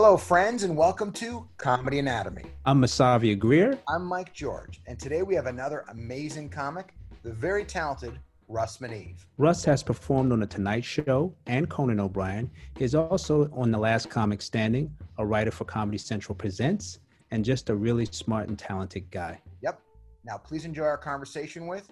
Hello, 0.00 0.16
friends, 0.16 0.62
and 0.62 0.76
welcome 0.76 1.10
to 1.10 1.44
Comedy 1.56 1.98
Anatomy. 1.98 2.44
I'm 2.64 2.80
Masavia 2.80 3.36
Greer. 3.36 3.76
I'm 3.88 4.04
Mike 4.04 4.32
George, 4.32 4.80
and 4.86 4.96
today 4.96 5.22
we 5.22 5.34
have 5.34 5.46
another 5.46 5.84
amazing 5.88 6.50
comic, 6.50 6.94
the 7.24 7.32
very 7.32 7.64
talented 7.64 8.16
Russ 8.46 8.78
Meneve. 8.78 9.16
Russ 9.38 9.64
has 9.64 9.82
performed 9.82 10.30
on 10.30 10.38
The 10.38 10.46
Tonight 10.46 10.84
Show 10.84 11.34
and 11.48 11.68
Conan 11.68 11.98
O'Brien. 11.98 12.48
He 12.76 12.84
is 12.84 12.94
also 12.94 13.50
on 13.52 13.72
The 13.72 13.78
Last 13.78 14.08
Comic 14.08 14.40
Standing, 14.40 14.94
a 15.18 15.26
writer 15.26 15.50
for 15.50 15.64
Comedy 15.64 15.98
Central 15.98 16.36
Presents, 16.36 17.00
and 17.32 17.44
just 17.44 17.68
a 17.68 17.74
really 17.74 18.04
smart 18.04 18.48
and 18.48 18.56
talented 18.56 19.10
guy. 19.10 19.42
Yep. 19.62 19.80
Now, 20.24 20.38
please 20.38 20.64
enjoy 20.64 20.84
our 20.84 20.96
conversation 20.96 21.66
with 21.66 21.90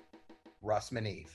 Russ 0.63 0.91
Meneve. 0.91 1.31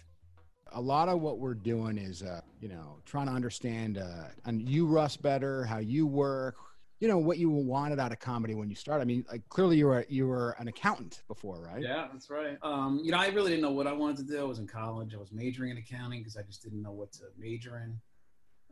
A 0.73 0.81
lot 0.81 1.09
of 1.09 1.21
what 1.21 1.39
we're 1.39 1.53
doing 1.53 1.97
is 1.97 2.23
uh, 2.23 2.41
you 2.59 2.69
know 2.69 2.97
trying 3.05 3.27
to 3.27 3.33
understand 3.33 3.97
uh, 3.97 4.25
and 4.45 4.67
you 4.67 4.85
russ 4.85 5.17
better 5.17 5.63
how 5.65 5.77
you 5.77 6.07
work 6.07 6.55
you 6.99 7.07
know 7.07 7.17
what 7.17 7.37
you 7.37 7.49
wanted 7.49 7.99
out 7.99 8.11
of 8.11 8.19
comedy 8.19 8.53
when 8.53 8.69
you 8.69 8.75
started 8.75 9.01
i 9.01 9.05
mean 9.05 9.25
like 9.31 9.47
clearly 9.49 9.75
you 9.75 9.87
were 9.87 10.05
you 10.07 10.27
were 10.27 10.55
an 10.59 10.67
accountant 10.67 11.23
before 11.27 11.61
right 11.61 11.81
Yeah, 11.81 12.07
that's 12.11 12.29
right. 12.29 12.57
Um, 12.61 13.01
you 13.03 13.11
know, 13.11 13.17
I 13.17 13.27
really 13.29 13.49
didn't 13.51 13.63
know 13.63 13.71
what 13.71 13.87
I 13.87 13.93
wanted 13.93 14.17
to 14.17 14.23
do. 14.23 14.39
I 14.39 14.43
was 14.43 14.59
in 14.59 14.67
college. 14.67 15.15
I 15.15 15.17
was 15.17 15.31
majoring 15.31 15.71
in 15.71 15.77
accounting 15.77 16.19
because 16.19 16.37
I 16.37 16.43
just 16.43 16.61
didn't 16.63 16.81
know 16.81 16.91
what 16.91 17.11
to 17.13 17.23
major 17.37 17.79
in. 17.79 17.99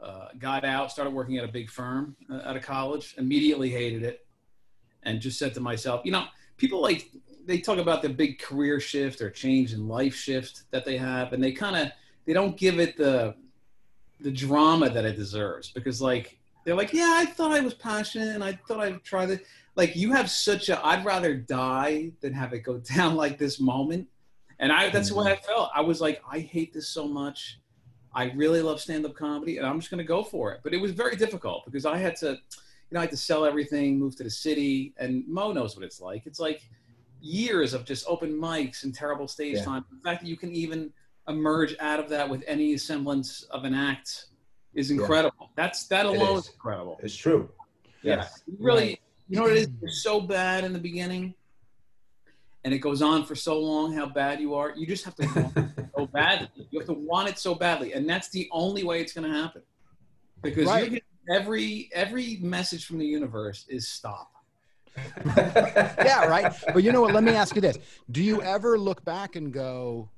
Uh, 0.01 0.27
got 0.37 0.63
out, 0.63 0.91
started 0.91 1.11
working 1.11 1.37
at 1.37 1.43
a 1.43 1.47
big 1.47 1.69
firm 1.69 2.15
uh, 2.31 2.41
out 2.45 2.55
of 2.55 2.63
college. 2.63 3.15
Immediately 3.17 3.69
hated 3.69 4.03
it, 4.03 4.25
and 5.03 5.19
just 5.19 5.39
said 5.39 5.53
to 5.55 5.59
myself, 5.59 6.01
you 6.05 6.11
know, 6.11 6.25
people 6.57 6.81
like 6.81 7.09
they 7.49 7.59
talk 7.59 7.79
about 7.79 8.03
the 8.03 8.09
big 8.09 8.37
career 8.37 8.79
shift 8.79 9.21
or 9.21 9.31
change 9.31 9.73
in 9.73 9.87
life 9.87 10.13
shift 10.13 10.63
that 10.69 10.85
they 10.85 10.97
have, 10.97 11.33
and 11.33 11.43
they 11.43 11.51
kind 11.51 11.75
of 11.75 11.91
they 12.25 12.33
don't 12.33 12.55
give 12.55 12.79
it 12.79 12.95
the 12.95 13.33
the 14.21 14.31
drama 14.31 14.89
that 14.89 15.03
it 15.03 15.15
deserves 15.15 15.71
because 15.71 16.01
like 16.01 16.37
they're 16.63 16.75
like, 16.75 16.93
yeah, 16.93 17.15
I 17.15 17.25
thought 17.25 17.51
I 17.51 17.61
was 17.61 17.73
passionate 17.73 18.35
and 18.35 18.43
I 18.43 18.53
thought 18.67 18.79
I'd 18.79 19.03
try 19.03 19.25
this. 19.25 19.39
Like 19.75 19.95
you 19.95 20.11
have 20.11 20.29
such 20.29 20.69
a, 20.69 20.85
I'd 20.85 21.03
rather 21.03 21.33
die 21.33 22.11
than 22.21 22.33
have 22.33 22.53
it 22.53 22.59
go 22.59 22.77
down 22.95 23.15
like 23.15 23.39
this 23.39 23.59
moment. 23.59 24.07
And 24.59 24.71
I, 24.71 24.89
that's 24.89 25.09
the 25.09 25.15
way 25.15 25.31
I 25.31 25.35
mm-hmm. 25.35 25.45
felt. 25.45 25.71
I 25.73 25.81
was 25.81 26.01
like, 26.01 26.21
I 26.29 26.39
hate 26.39 26.73
this 26.73 26.89
so 26.89 27.07
much. 27.07 27.59
I 28.13 28.25
really 28.35 28.61
love 28.61 28.81
stand-up 28.81 29.15
comedy 29.15 29.57
and 29.57 29.65
I'm 29.65 29.79
just 29.79 29.89
going 29.89 29.99
to 29.99 30.07
go 30.07 30.21
for 30.21 30.51
it. 30.51 30.59
But 30.63 30.73
it 30.73 30.81
was 30.81 30.91
very 30.91 31.15
difficult 31.15 31.63
because 31.65 31.85
I 31.85 31.97
had 31.97 32.15
to, 32.17 32.31
you 32.31 32.91
know, 32.91 32.99
I 32.99 33.03
had 33.03 33.11
to 33.11 33.17
sell 33.17 33.45
everything, 33.45 33.97
move 33.97 34.17
to 34.17 34.23
the 34.23 34.29
city 34.29 34.93
and 34.97 35.25
Mo 35.27 35.53
knows 35.53 35.75
what 35.75 35.85
it's 35.85 36.01
like. 36.01 36.25
It's 36.25 36.39
like 36.39 36.61
years 37.21 37.73
of 37.73 37.85
just 37.85 38.05
open 38.07 38.33
mics 38.33 38.83
and 38.83 38.93
terrible 38.93 39.27
stage 39.27 39.57
Yeah. 39.57 39.63
time. 39.65 39.85
The 39.91 40.01
fact 40.01 40.21
that 40.21 40.27
you 40.27 40.37
can 40.37 40.53
even 40.53 40.91
emerge 41.27 41.75
out 41.79 41.99
of 41.99 42.09
that 42.09 42.29
with 42.29 42.43
any 42.47 42.77
semblance 42.77 43.43
of 43.43 43.63
an 43.65 43.73
act 43.73 44.25
is 44.73 44.91
incredible. 44.91 45.51
That's 45.55 45.87
that 45.87 46.05
alone 46.05 46.37
is. 46.37 46.45
is 46.45 46.51
incredible. 46.53 46.99
It's 47.03 47.15
true. 47.15 47.49
Yeah, 48.01 48.27
you 48.47 48.55
really, 48.59 49.01
you 49.27 49.35
know 49.37 49.43
what 49.43 49.51
it 49.51 49.57
is? 49.57 49.69
You're 49.81 49.91
so 49.91 50.21
bad 50.21 50.63
in 50.63 50.71
the 50.71 50.79
beginning, 50.79 51.33
and 52.63 52.73
it 52.73 52.79
goes 52.79 53.01
on 53.01 53.25
for 53.25 53.35
so 53.35 53.59
long 53.59 53.93
how 53.93 54.05
bad 54.07 54.39
you 54.39 54.53
are. 54.55 54.73
You 54.75 54.87
just 54.87 55.03
have 55.03 55.15
to 55.15 55.27
want 55.27 55.57
it 55.57 55.85
so 55.97 56.05
badly. 56.07 56.49
You 56.71 56.79
have 56.79 56.87
to 56.87 56.93
want 56.93 57.27
it 57.29 57.37
so 57.37 57.53
badly, 57.55 57.93
and 57.93 58.09
that's 58.09 58.29
the 58.29 58.47
only 58.51 58.83
way 58.83 59.01
it's 59.01 59.11
going 59.13 59.29
to 59.29 59.37
happen. 59.37 59.61
Because 60.41 60.67
Right. 60.67 61.03
every 61.29 61.89
every 61.93 62.37
message 62.37 62.85
from 62.85 62.97
the 62.97 63.05
universe 63.05 63.65
is 63.67 63.87
stop. 63.89 64.31
yeah 65.37 66.25
right? 66.25 66.53
But 66.73 66.83
you 66.83 66.91
know 66.91 67.01
what? 67.01 67.13
Let 67.13 67.23
me 67.23 67.35
ask 67.35 67.55
you 67.55 67.61
this. 67.61 67.77
Do 68.11 68.23
you 68.23 68.41
ever 68.41 68.77
look 68.77 69.03
back 69.05 69.35
and 69.35 69.51
go 69.53 70.09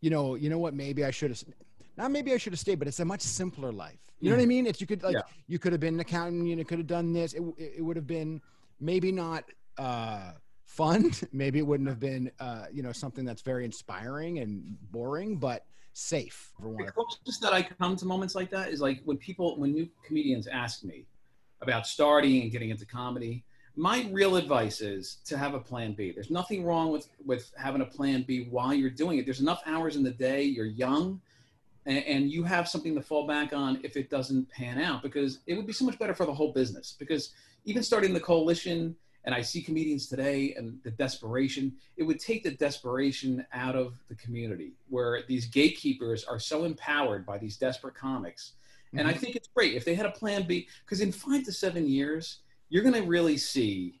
you 0.00 0.10
know 0.10 0.34
you 0.34 0.50
know 0.50 0.58
what? 0.58 0.74
Maybe 0.74 1.04
i 1.04 1.10
should 1.10 1.30
have 1.30 1.42
not 1.96 2.10
maybe 2.10 2.32
i 2.34 2.36
should 2.36 2.52
have 2.52 2.60
stayed 2.60 2.78
but 2.78 2.88
it's 2.88 3.00
a 3.00 3.04
much 3.04 3.20
simpler 3.22 3.72
life. 3.72 3.98
You 4.20 4.30
know 4.30 4.36
what 4.36 4.42
i 4.42 4.46
mean? 4.46 4.66
It's 4.66 4.80
you 4.80 4.86
could 4.86 5.02
like 5.02 5.14
Yeah. 5.14 5.22
you 5.46 5.58
could 5.58 5.72
have 5.72 5.80
been 5.80 5.94
an 5.94 6.00
accountant 6.00 6.46
you 6.46 6.56
know 6.56 6.64
could 6.64 6.78
have 6.78 6.86
done 6.86 7.12
this. 7.12 7.32
It, 7.32 7.42
it, 7.58 7.74
it 7.78 7.82
would 7.82 7.96
have 7.96 8.06
been 8.06 8.40
maybe 8.80 9.12
not 9.12 9.44
uh 9.78 10.32
fun. 10.64 11.12
Maybe 11.32 11.58
it 11.60 11.66
wouldn't 11.66 11.88
have 11.88 12.00
been 12.00 12.30
uh 12.40 12.66
you 12.72 12.82
know 12.82 12.92
something 12.92 13.24
that's 13.24 13.42
very 13.42 13.64
inspiring 13.64 14.38
and 14.40 14.76
boring 14.90 15.36
but 15.36 15.64
safe 15.92 16.52
for 16.60 16.68
one 16.68 16.84
The 16.84 16.92
closest 16.92 17.40
that 17.40 17.54
I 17.54 17.62
come 17.62 17.96
to 17.96 18.04
moments 18.04 18.34
like 18.34 18.50
that 18.50 18.68
is 18.70 18.80
like 18.82 19.00
when 19.04 19.16
people, 19.16 19.58
when 19.58 19.72
new 19.72 19.88
comedians 20.06 20.46
ask 20.46 20.84
me 20.84 21.06
about 21.62 21.86
starting 21.86 22.42
and 22.42 22.52
getting 22.52 22.68
into 22.68 22.84
comedy. 22.84 23.44
My 23.78 24.08
real 24.10 24.36
advice 24.36 24.80
is 24.80 25.18
to 25.26 25.36
have 25.36 25.52
a 25.52 25.60
plan 25.60 25.92
B. 25.92 26.10
There's 26.10 26.30
nothing 26.30 26.64
wrong 26.64 26.90
with 26.90 27.08
with 27.24 27.52
having 27.58 27.82
a 27.82 27.86
plan 27.86 28.22
B 28.22 28.48
while 28.50 28.72
you're 28.72 28.88
doing 28.88 29.18
it. 29.18 29.26
There's 29.26 29.40
enough 29.40 29.62
hours 29.66 29.96
in 29.96 30.02
the 30.02 30.10
day. 30.10 30.42
You're 30.42 30.64
young, 30.64 31.20
and, 31.84 32.02
and 32.04 32.30
you 32.30 32.42
have 32.44 32.68
something 32.68 32.94
to 32.94 33.02
fall 33.02 33.26
back 33.26 33.52
on 33.52 33.80
if 33.84 33.96
it 33.98 34.08
doesn't 34.08 34.48
pan 34.50 34.80
out. 34.80 35.02
Because 35.02 35.40
it 35.46 35.54
would 35.54 35.66
be 35.66 35.74
so 35.74 35.84
much 35.84 35.98
better 35.98 36.14
for 36.14 36.24
the 36.24 36.32
whole 36.32 36.52
business. 36.52 36.96
Because 36.98 37.34
even 37.66 37.82
starting 37.82 38.14
the 38.14 38.20
coalition, 38.20 38.96
and 39.24 39.34
I 39.34 39.42
see 39.42 39.60
comedians 39.60 40.06
today 40.06 40.54
and 40.56 40.78
the 40.82 40.92
desperation, 40.92 41.74
it 41.98 42.04
would 42.04 42.18
take 42.18 42.44
the 42.44 42.52
desperation 42.52 43.44
out 43.52 43.76
of 43.76 43.94
the 44.08 44.14
community 44.14 44.72
where 44.88 45.24
these 45.28 45.46
gatekeepers 45.46 46.24
are 46.24 46.38
so 46.38 46.64
empowered 46.64 47.26
by 47.26 47.36
these 47.36 47.58
desperate 47.58 47.94
comics. 47.94 48.52
And 48.92 49.06
I 49.06 49.10
mm-hmm. 49.10 49.20
think 49.20 49.36
it's 49.36 49.48
great 49.48 49.74
if 49.74 49.84
they 49.84 49.94
had 49.94 50.06
a 50.06 50.12
plan 50.12 50.46
B, 50.46 50.66
because 50.84 51.02
in 51.02 51.12
five 51.12 51.44
to 51.44 51.52
seven 51.52 51.86
years, 51.88 52.38
you're 52.68 52.82
going 52.82 52.94
to 52.94 53.02
really 53.02 53.36
see 53.36 54.00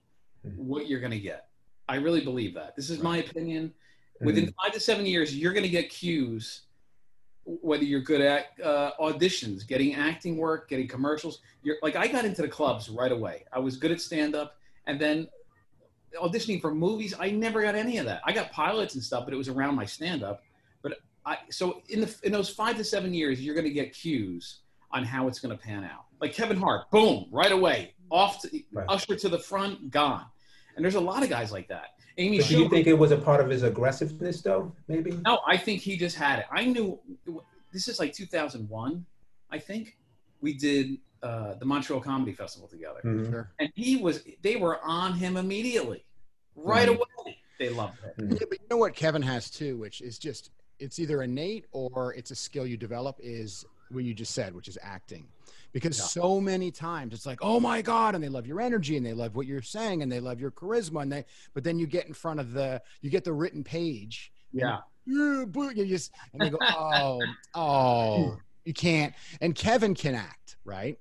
what 0.56 0.88
you're 0.88 1.00
going 1.00 1.12
to 1.12 1.20
get. 1.20 1.48
I 1.88 1.96
really 1.96 2.22
believe 2.22 2.54
that. 2.54 2.74
This 2.76 2.90
is 2.90 3.02
my 3.02 3.18
opinion. 3.18 3.72
Within 4.20 4.52
five 4.62 4.72
to 4.72 4.80
seven 4.80 5.04
years, 5.04 5.36
you're 5.36 5.52
going 5.52 5.62
to 5.62 5.68
get 5.68 5.90
cues, 5.90 6.62
whether 7.44 7.84
you're 7.84 8.00
good 8.00 8.22
at 8.22 8.46
uh, 8.64 8.92
auditions, 8.98 9.66
getting 9.66 9.94
acting 9.94 10.36
work, 10.36 10.70
getting 10.70 10.88
commercials. 10.88 11.40
You're 11.62 11.76
like 11.82 11.96
I 11.96 12.06
got 12.08 12.24
into 12.24 12.42
the 12.42 12.48
clubs 12.48 12.88
right 12.88 13.12
away. 13.12 13.44
I 13.52 13.58
was 13.58 13.76
good 13.76 13.90
at 13.90 14.00
stand 14.00 14.34
up, 14.34 14.56
and 14.86 14.98
then 14.98 15.28
auditioning 16.20 16.62
for 16.62 16.74
movies. 16.74 17.14
I 17.18 17.30
never 17.30 17.60
got 17.60 17.74
any 17.74 17.98
of 17.98 18.06
that. 18.06 18.22
I 18.24 18.32
got 18.32 18.50
pilots 18.52 18.94
and 18.94 19.04
stuff, 19.04 19.26
but 19.26 19.34
it 19.34 19.36
was 19.36 19.48
around 19.48 19.74
my 19.74 19.84
stand 19.84 20.22
up. 20.22 20.42
But 20.82 20.98
I 21.26 21.36
so 21.50 21.82
in 21.90 22.00
the 22.00 22.14
in 22.22 22.32
those 22.32 22.48
five 22.48 22.76
to 22.78 22.84
seven 22.84 23.12
years, 23.12 23.40
you're 23.44 23.54
going 23.54 23.66
to 23.66 23.72
get 23.72 23.92
cues 23.92 24.60
on 24.92 25.04
how 25.04 25.28
it's 25.28 25.38
going 25.38 25.56
to 25.56 25.62
pan 25.62 25.84
out. 25.84 26.06
Like 26.20 26.32
Kevin 26.32 26.56
Hart, 26.56 26.90
boom, 26.90 27.26
right 27.30 27.52
away, 27.52 27.94
off 28.10 28.42
to 28.42 28.62
Right. 28.72 28.86
usher 28.88 29.16
to 29.16 29.28
the 29.28 29.38
front, 29.38 29.90
gone. 29.90 30.26
And 30.76 30.84
there's 30.84 30.94
a 30.94 31.00
lot 31.00 31.22
of 31.22 31.28
guys 31.28 31.52
like 31.52 31.68
that. 31.68 31.94
Amy 32.18 32.38
But 32.38 32.48
do 32.48 32.58
you 32.62 32.68
think 32.68 32.86
it 32.86 32.94
was 32.94 33.10
a 33.10 33.16
part 33.18 33.40
of 33.40 33.50
his 33.50 33.62
aggressiveness, 33.62 34.40
though? 34.42 34.72
Maybe. 34.88 35.12
no, 35.12 35.40
I 35.46 35.56
think 35.56 35.82
he 35.82 35.96
just 35.96 36.16
had 36.16 36.38
it. 36.40 36.46
I 36.50 36.64
knew 36.64 36.98
this 37.72 37.88
is 37.88 37.98
like 37.98 38.12
2001, 38.14 39.04
I 39.50 39.58
think. 39.58 39.96
We 40.40 40.54
did 40.54 40.98
uh, 41.22 41.54
the 41.54 41.64
Montreal 41.64 42.00
Comedy 42.00 42.32
Festival 42.32 42.68
together, 42.68 43.00
Mhm. 43.02 43.48
And 43.58 43.72
he 43.74 43.96
was. 43.96 44.22
They 44.42 44.56
were 44.56 44.80
on 44.84 45.14
him 45.14 45.36
immediately, 45.38 46.04
right 46.54 46.88
Mhm. 46.88 46.96
away. 46.96 47.38
They 47.58 47.70
loved 47.70 47.98
it. 48.04 48.14
Yeah, 48.18 48.46
but 48.48 48.60
you 48.60 48.66
know 48.70 48.76
what 48.76 48.94
Kevin 48.94 49.22
has 49.22 49.50
too, 49.50 49.76
which 49.78 50.02
is 50.02 50.18
just 50.18 50.50
it's 50.78 50.98
either 50.98 51.22
innate 51.22 51.64
or 51.72 52.12
it's 52.14 52.30
a 52.30 52.34
skill 52.36 52.66
you 52.66 52.76
develop 52.76 53.16
is 53.18 53.64
what 53.90 54.04
you 54.04 54.14
just 54.14 54.34
said, 54.34 54.54
which 54.54 54.68
is 54.68 54.78
acting. 54.82 55.26
Because 55.72 55.98
Yeah. 55.98 56.04
so 56.04 56.40
many 56.40 56.70
times 56.70 57.12
it's 57.12 57.26
like, 57.26 57.38
oh 57.42 57.60
my 57.60 57.82
God, 57.82 58.14
and 58.14 58.24
they 58.24 58.28
love 58.28 58.46
your 58.46 58.60
energy 58.60 58.96
and 58.96 59.04
they 59.04 59.12
love 59.12 59.36
what 59.36 59.46
you're 59.46 59.62
saying 59.62 60.02
and 60.02 60.10
they 60.10 60.20
love 60.20 60.40
your 60.40 60.50
charisma 60.50 61.02
and 61.02 61.12
they 61.12 61.24
but 61.54 61.64
then 61.64 61.78
you 61.78 61.86
get 61.86 62.06
in 62.06 62.14
front 62.14 62.40
of 62.40 62.52
the 62.52 62.80
you 63.02 63.10
get 63.10 63.24
the 63.24 63.32
written 63.32 63.62
page. 63.62 64.32
Yeah, 64.52 64.78
boo, 65.06 65.70
you 65.74 65.86
just 65.86 66.12
and 66.32 66.42
they 66.42 66.50
go, 66.50 66.58
Oh, 66.62 67.26
oh, 67.54 68.38
you 68.64 68.72
can't. 68.72 69.14
And 69.40 69.54
Kevin 69.54 69.94
can 69.94 70.14
act, 70.14 70.56
right? 70.64 70.98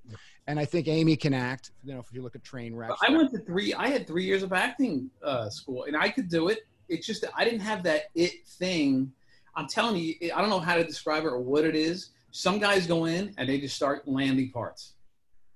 And 0.47 0.59
I 0.59 0.65
think 0.65 0.87
Amy 0.87 1.15
can 1.15 1.33
act. 1.33 1.71
You 1.83 1.93
know, 1.93 1.99
if 1.99 2.07
you 2.11 2.21
look 2.21 2.35
at 2.35 2.43
train 2.43 2.75
wrecks. 2.75 2.99
I 3.01 3.11
went 3.11 3.31
to 3.31 3.39
three. 3.39 3.73
I 3.73 3.87
had 3.87 4.05
three 4.05 4.25
years 4.25 4.43
of 4.43 4.53
acting 4.53 5.09
uh, 5.23 5.49
school, 5.49 5.85
and 5.85 5.95
I 5.95 6.09
could 6.09 6.27
do 6.29 6.49
it. 6.49 6.67
It's 6.89 7.07
just 7.07 7.21
that 7.21 7.31
I 7.35 7.43
didn't 7.45 7.61
have 7.61 7.81
that 7.83 8.03
it 8.13 8.45
thing. 8.45 9.11
I'm 9.55 9.67
telling 9.67 9.95
you, 9.95 10.15
I 10.35 10.41
don't 10.41 10.49
know 10.49 10.59
how 10.59 10.75
to 10.75 10.83
describe 10.83 11.23
it 11.23 11.27
or 11.27 11.39
what 11.39 11.63
it 11.63 11.75
is. 11.75 12.11
Some 12.35 12.59
guys 12.59 12.85
go 12.85 13.05
in 13.05 13.33
and 13.37 13.47
they 13.47 13.59
just 13.61 13.77
start 13.77 14.05
landing 14.07 14.51
parts. 14.51 14.95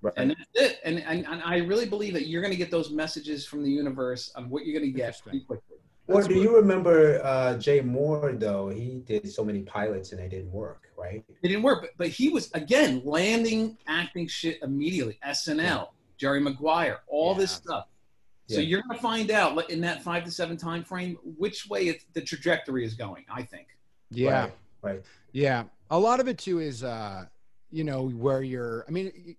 Right. 0.01 0.13
and 0.16 0.29
that's 0.31 0.50
it. 0.53 0.79
And, 0.85 1.00
and 1.00 1.25
and 1.28 1.41
I 1.43 1.58
really 1.58 1.85
believe 1.85 2.14
that 2.14 2.28
you're 2.28 2.41
going 2.41 2.53
to 2.53 2.58
get 2.58 2.72
those 2.72 2.90
messages 2.90 3.46
from 3.46 3.64
the 3.64 3.70
universe 3.70 4.29
of 4.29 4.47
what 4.49 4.66
you're 4.66 4.79
going 4.79 4.90
to 4.90 4.97
get 4.97 5.20
pretty 5.22 5.41
quickly. 5.41 5.76
Or 6.08 6.23
do 6.23 6.35
you 6.35 6.55
remember 6.55 7.20
uh, 7.22 7.58
Jay 7.58 7.81
Mohr, 7.81 8.40
though? 8.40 8.70
He 8.70 9.03
did 9.05 9.29
so 9.29 9.43
many 9.43 9.61
pilots 9.64 10.14
and 10.14 10.22
they 10.22 10.29
didn't 10.29 10.53
work, 10.53 10.84
right? 10.97 11.22
It 11.43 11.47
didn't 11.49 11.64
work, 11.64 11.81
but, 11.81 11.90
but 11.97 12.08
he 12.08 12.29
was 12.29 12.49
again 12.53 13.02
landing 13.03 13.78
acting 13.87 14.28
shit 14.29 14.59
immediately. 14.64 15.20
SNL, 15.28 15.90
Jerry 16.17 16.40
Maguire, 16.40 16.99
all 17.09 17.35
this 17.35 17.52
Yeah. 17.52 17.58
stuff. 17.58 17.87
So 18.47 18.55
Yeah. 18.61 18.67
you're 18.70 18.81
going 18.84 18.96
to 18.96 19.02
find 19.03 19.31
out 19.31 19.70
in 19.70 19.81
that 19.81 20.02
five 20.02 20.23
to 20.23 20.31
seven 20.31 20.55
time 20.55 20.85
frame 20.85 21.17
which 21.37 21.67
way 21.67 21.90
it's, 21.90 22.05
the 22.14 22.22
trajectory 22.22 22.85
is 22.85 22.93
going. 22.93 23.26
I 23.29 23.43
think. 23.43 23.67
yeah. 24.11 24.43
Right. 24.43 24.53
Right. 24.81 25.03
Yeah, 25.31 25.64
a 25.90 25.99
lot 25.99 26.20
of 26.20 26.28
it 26.28 26.37
too 26.37 26.59
is, 26.59 26.84
uh, 26.84 27.26
you 27.72 27.84
know, 27.84 28.09
where 28.09 28.41
you're. 28.41 28.85
I 28.87 28.91
mean, 28.91 29.35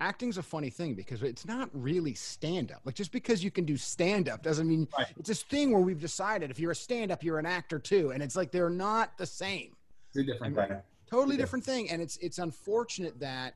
acting's 0.00 0.38
a 0.38 0.42
funny 0.42 0.70
thing 0.70 0.94
because 0.94 1.22
it's 1.22 1.46
not 1.46 1.68
really 1.72 2.14
stand 2.14 2.72
up. 2.72 2.80
Like 2.84 2.94
just 2.94 3.12
because 3.12 3.42
you 3.44 3.50
can 3.50 3.64
do 3.64 3.76
stand 3.76 4.28
up 4.28 4.42
doesn't 4.42 4.68
mean 4.68 4.88
Right. 4.96 5.06
it's 5.16 5.28
this 5.28 5.42
thing 5.42 5.72
where 5.72 5.80
we've 5.82 6.00
decided 6.00 6.50
if 6.50 6.58
you're 6.58 6.70
a 6.72 6.76
stand 6.76 7.10
up, 7.10 7.22
you're 7.22 7.38
an 7.38 7.46
actor 7.46 7.78
too, 7.78 8.10
and 8.10 8.22
it's 8.22 8.36
like 8.36 8.50
they're 8.50 8.70
not 8.70 9.16
the 9.18 9.26
same. 9.26 9.76
Two 10.12 10.24
different. 10.24 10.56
Right. 10.56 10.82
Totally 11.06 11.36
Yeah. 11.36 11.42
different 11.42 11.64
thing, 11.64 11.90
and 11.90 12.00
it's 12.02 12.16
it's 12.18 12.38
unfortunate 12.38 13.18
that 13.20 13.54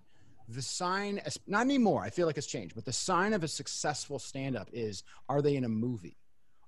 the 0.48 0.60
sign, 0.62 1.20
not 1.46 1.62
anymore. 1.62 2.02
I 2.02 2.10
feel 2.10 2.26
like 2.26 2.36
it's 2.36 2.46
changed, 2.46 2.74
but 2.74 2.84
the 2.84 2.92
sign 2.92 3.32
of 3.32 3.42
a 3.44 3.48
successful 3.48 4.18
stand-up 4.18 4.68
is: 4.72 5.02
are 5.28 5.40
they 5.40 5.56
in 5.56 5.64
a 5.64 5.68
movie? 5.68 6.18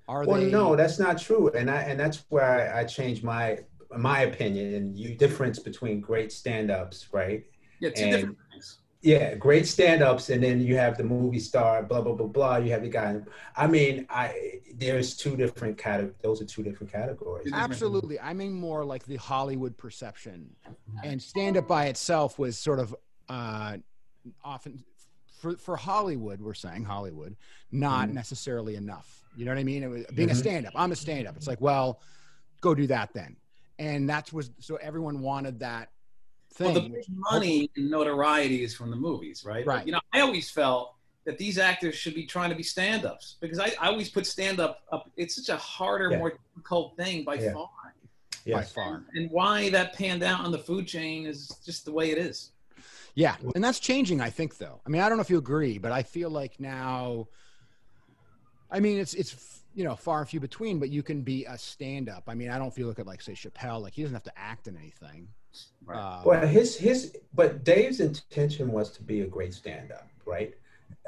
Are 0.08 0.24
Well, 0.24 0.40
they? 0.40 0.42
Well, 0.50 0.70
no, 0.70 0.76
that's 0.76 0.98
not 0.98 1.18
true, 1.18 1.50
and 1.50 1.70
I 1.70 1.82
and 1.82 1.98
that's 2.00 2.24
where 2.30 2.44
I, 2.74 2.80
I 2.80 2.84
changed 2.84 3.22
my 3.24 3.58
my 3.96 4.20
opinion 4.22 4.74
and 4.74 4.96
you 4.98 5.14
difference 5.14 5.58
between 5.58 6.00
great 6.00 6.32
stand-ups, 6.32 7.08
right? 7.12 7.44
Yeah, 7.80 7.90
two 7.90 8.02
And- 8.04 8.12
different 8.12 8.38
things. 8.50 8.78
Yeah, 9.02 9.36
great 9.36 9.68
stand-ups, 9.68 10.30
and 10.30 10.42
then 10.42 10.60
you 10.60 10.76
have 10.76 10.96
the 10.96 11.04
movie 11.04 11.38
star, 11.38 11.82
blah 11.84 12.00
blah 12.00 12.14
blah 12.14 12.26
blah. 12.26 12.56
You 12.56 12.72
have 12.72 12.82
the 12.82 12.88
guy. 12.88 13.20
I 13.54 13.66
mean, 13.68 14.06
I 14.10 14.60
there's 14.74 15.16
two 15.16 15.36
different 15.36 15.78
categories. 15.78 16.16
Those 16.22 16.42
are 16.42 16.44
two 16.46 16.64
different 16.64 16.92
categories. 16.92 17.50
Absolutely. 17.52 18.18
I 18.18 18.32
mean 18.32 18.52
more 18.52 18.84
like 18.84 19.04
the 19.04 19.16
Hollywood 19.16 19.76
perception. 19.76 20.56
And 21.04 21.22
stand 21.22 21.56
up 21.56 21.68
by 21.68 21.86
itself 21.86 22.36
was 22.38 22.58
sort 22.58 22.80
of 22.80 22.96
uh, 23.28 23.76
often 24.42 24.82
for, 25.38 25.56
for 25.56 25.76
Hollywood, 25.76 26.40
we're 26.40 26.54
saying 26.54 26.84
Hollywood, 26.84 27.36
not 27.70 28.08
Mhm. 28.08 28.14
necessarily 28.14 28.74
enough. 28.74 29.22
You 29.36 29.44
know 29.44 29.52
what 29.52 29.58
I 29.58 29.64
mean? 29.64 29.82
It 29.84 29.90
was, 29.90 30.04
being 30.14 30.30
a 30.30 30.32
Mhm. 30.32 30.36
stand 30.36 30.66
up, 30.66 30.72
I'm 30.74 30.90
a 30.90 30.96
stand 30.96 31.28
up. 31.28 31.36
It's 31.36 31.46
like, 31.46 31.60
well, 31.60 32.00
go 32.62 32.74
do 32.74 32.86
that 32.88 33.12
then. 33.12 33.36
And 33.78 34.08
that's 34.08 34.32
was 34.32 34.50
so 34.58 34.76
everyone 34.76 35.20
wanted 35.20 35.60
that 35.60 35.90
Well, 36.58 36.72
thing. 36.72 36.74
the 36.74 36.96
which- 36.96 37.06
big 37.06 37.16
money 37.30 37.70
and 37.76 37.90
notoriety 37.90 38.62
is 38.64 38.74
from 38.74 38.90
the 38.90 38.96
movies, 38.96 39.44
right? 39.44 39.64
But, 39.66 39.72
Right. 39.72 39.86
you 39.86 39.92
know, 39.92 40.00
I 40.12 40.20
always 40.20 40.50
felt 40.50 40.94
that 41.24 41.38
these 41.38 41.58
actors 41.58 41.94
should 41.96 42.14
be 42.14 42.24
trying 42.24 42.50
to 42.50 42.56
be 42.56 42.62
stand-ups 42.62 43.36
because 43.40 43.58
I, 43.58 43.72
I 43.80 43.88
always 43.88 44.08
put 44.08 44.26
stand-up 44.26 44.82
up. 44.92 45.10
It's 45.16 45.34
such 45.36 45.48
a 45.54 45.56
harder, 45.58 46.10
Yeah. 46.12 46.18
more 46.18 46.38
difficult 46.54 46.96
thing 46.96 47.24
by 47.24 47.34
Yeah. 47.34 47.52
far. 47.52 47.68
by 48.48 48.62
far. 48.62 49.04
And 49.14 49.28
why 49.32 49.70
that 49.70 49.92
panned 49.94 50.22
out 50.22 50.38
on 50.44 50.52
the 50.52 50.58
food 50.58 50.86
chain 50.86 51.26
is 51.26 51.48
just 51.66 51.84
the 51.84 51.90
way 51.90 52.12
it 52.12 52.18
is. 52.18 52.52
Yeah, 53.16 53.34
and 53.56 53.64
that's 53.64 53.80
changing. 53.80 54.20
I 54.20 54.30
think, 54.30 54.58
though. 54.58 54.80
I 54.86 54.88
mean, 54.88 55.02
I 55.02 55.08
don't 55.08 55.18
know 55.18 55.22
if 55.22 55.30
you 55.30 55.38
agree, 55.38 55.78
but 55.78 55.90
I 55.90 56.04
feel 56.04 56.30
like 56.30 56.60
now. 56.60 57.26
I 58.70 58.78
mean, 58.78 58.98
it's 58.98 59.14
it's 59.14 59.62
you 59.76 59.84
know 59.84 59.94
far 59.94 60.20
and 60.20 60.28
few 60.28 60.40
between, 60.40 60.80
but 60.80 60.88
you 60.88 61.02
can 61.02 61.20
be 61.20 61.44
a 61.44 61.56
stand-up. 61.56 62.24
I 62.26 62.34
mean, 62.34 62.50
I 62.50 62.58
don't 62.58 62.74
feel 62.74 62.88
like 62.88 62.98
at 62.98 63.06
like 63.06 63.20
say 63.22 63.34
Chappelle, 63.34 63.80
like 63.82 63.92
he 63.92 64.02
doesn't 64.02 64.14
have 64.14 64.22
to 64.24 64.38
act 64.38 64.66
in 64.66 64.76
anything. 64.76 65.28
Right. 65.84 65.98
Uh, 65.98 66.22
Well, 66.24 66.46
his 66.46 66.76
his 66.76 67.16
but 67.34 67.62
Dave's 67.62 68.00
intention 68.00 68.72
was 68.72 68.90
to 68.92 69.02
be 69.02 69.20
a 69.20 69.26
great 69.26 69.52
stand-up, 69.54 70.08
right? 70.24 70.54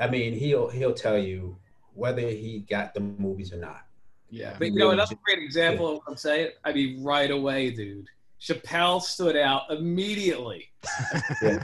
I 0.00 0.06
mean, 0.08 0.34
he'll 0.34 0.68
he'll 0.68 0.94
tell 0.94 1.18
you 1.18 1.56
whether 1.94 2.20
he 2.28 2.60
got 2.70 2.94
the 2.94 3.00
movies 3.00 3.52
or 3.52 3.56
not. 3.56 3.86
yeah, 4.30 4.54
But 4.58 4.68
you 4.68 4.74
Really 4.74 4.86
know, 4.88 4.90
another 4.92 5.16
great 5.24 5.38
example 5.42 5.88
of 5.88 6.00
what 6.04 6.20
say 6.20 6.42
it. 6.42 6.58
I 6.64 6.72
mean, 6.72 7.02
right 7.02 7.30
away, 7.30 7.70
dude. 7.70 8.06
Chappelle 8.40 9.00
stood 9.02 9.36
out 9.36 9.62
immediately. 9.70 10.68
Yeah. 11.42 11.62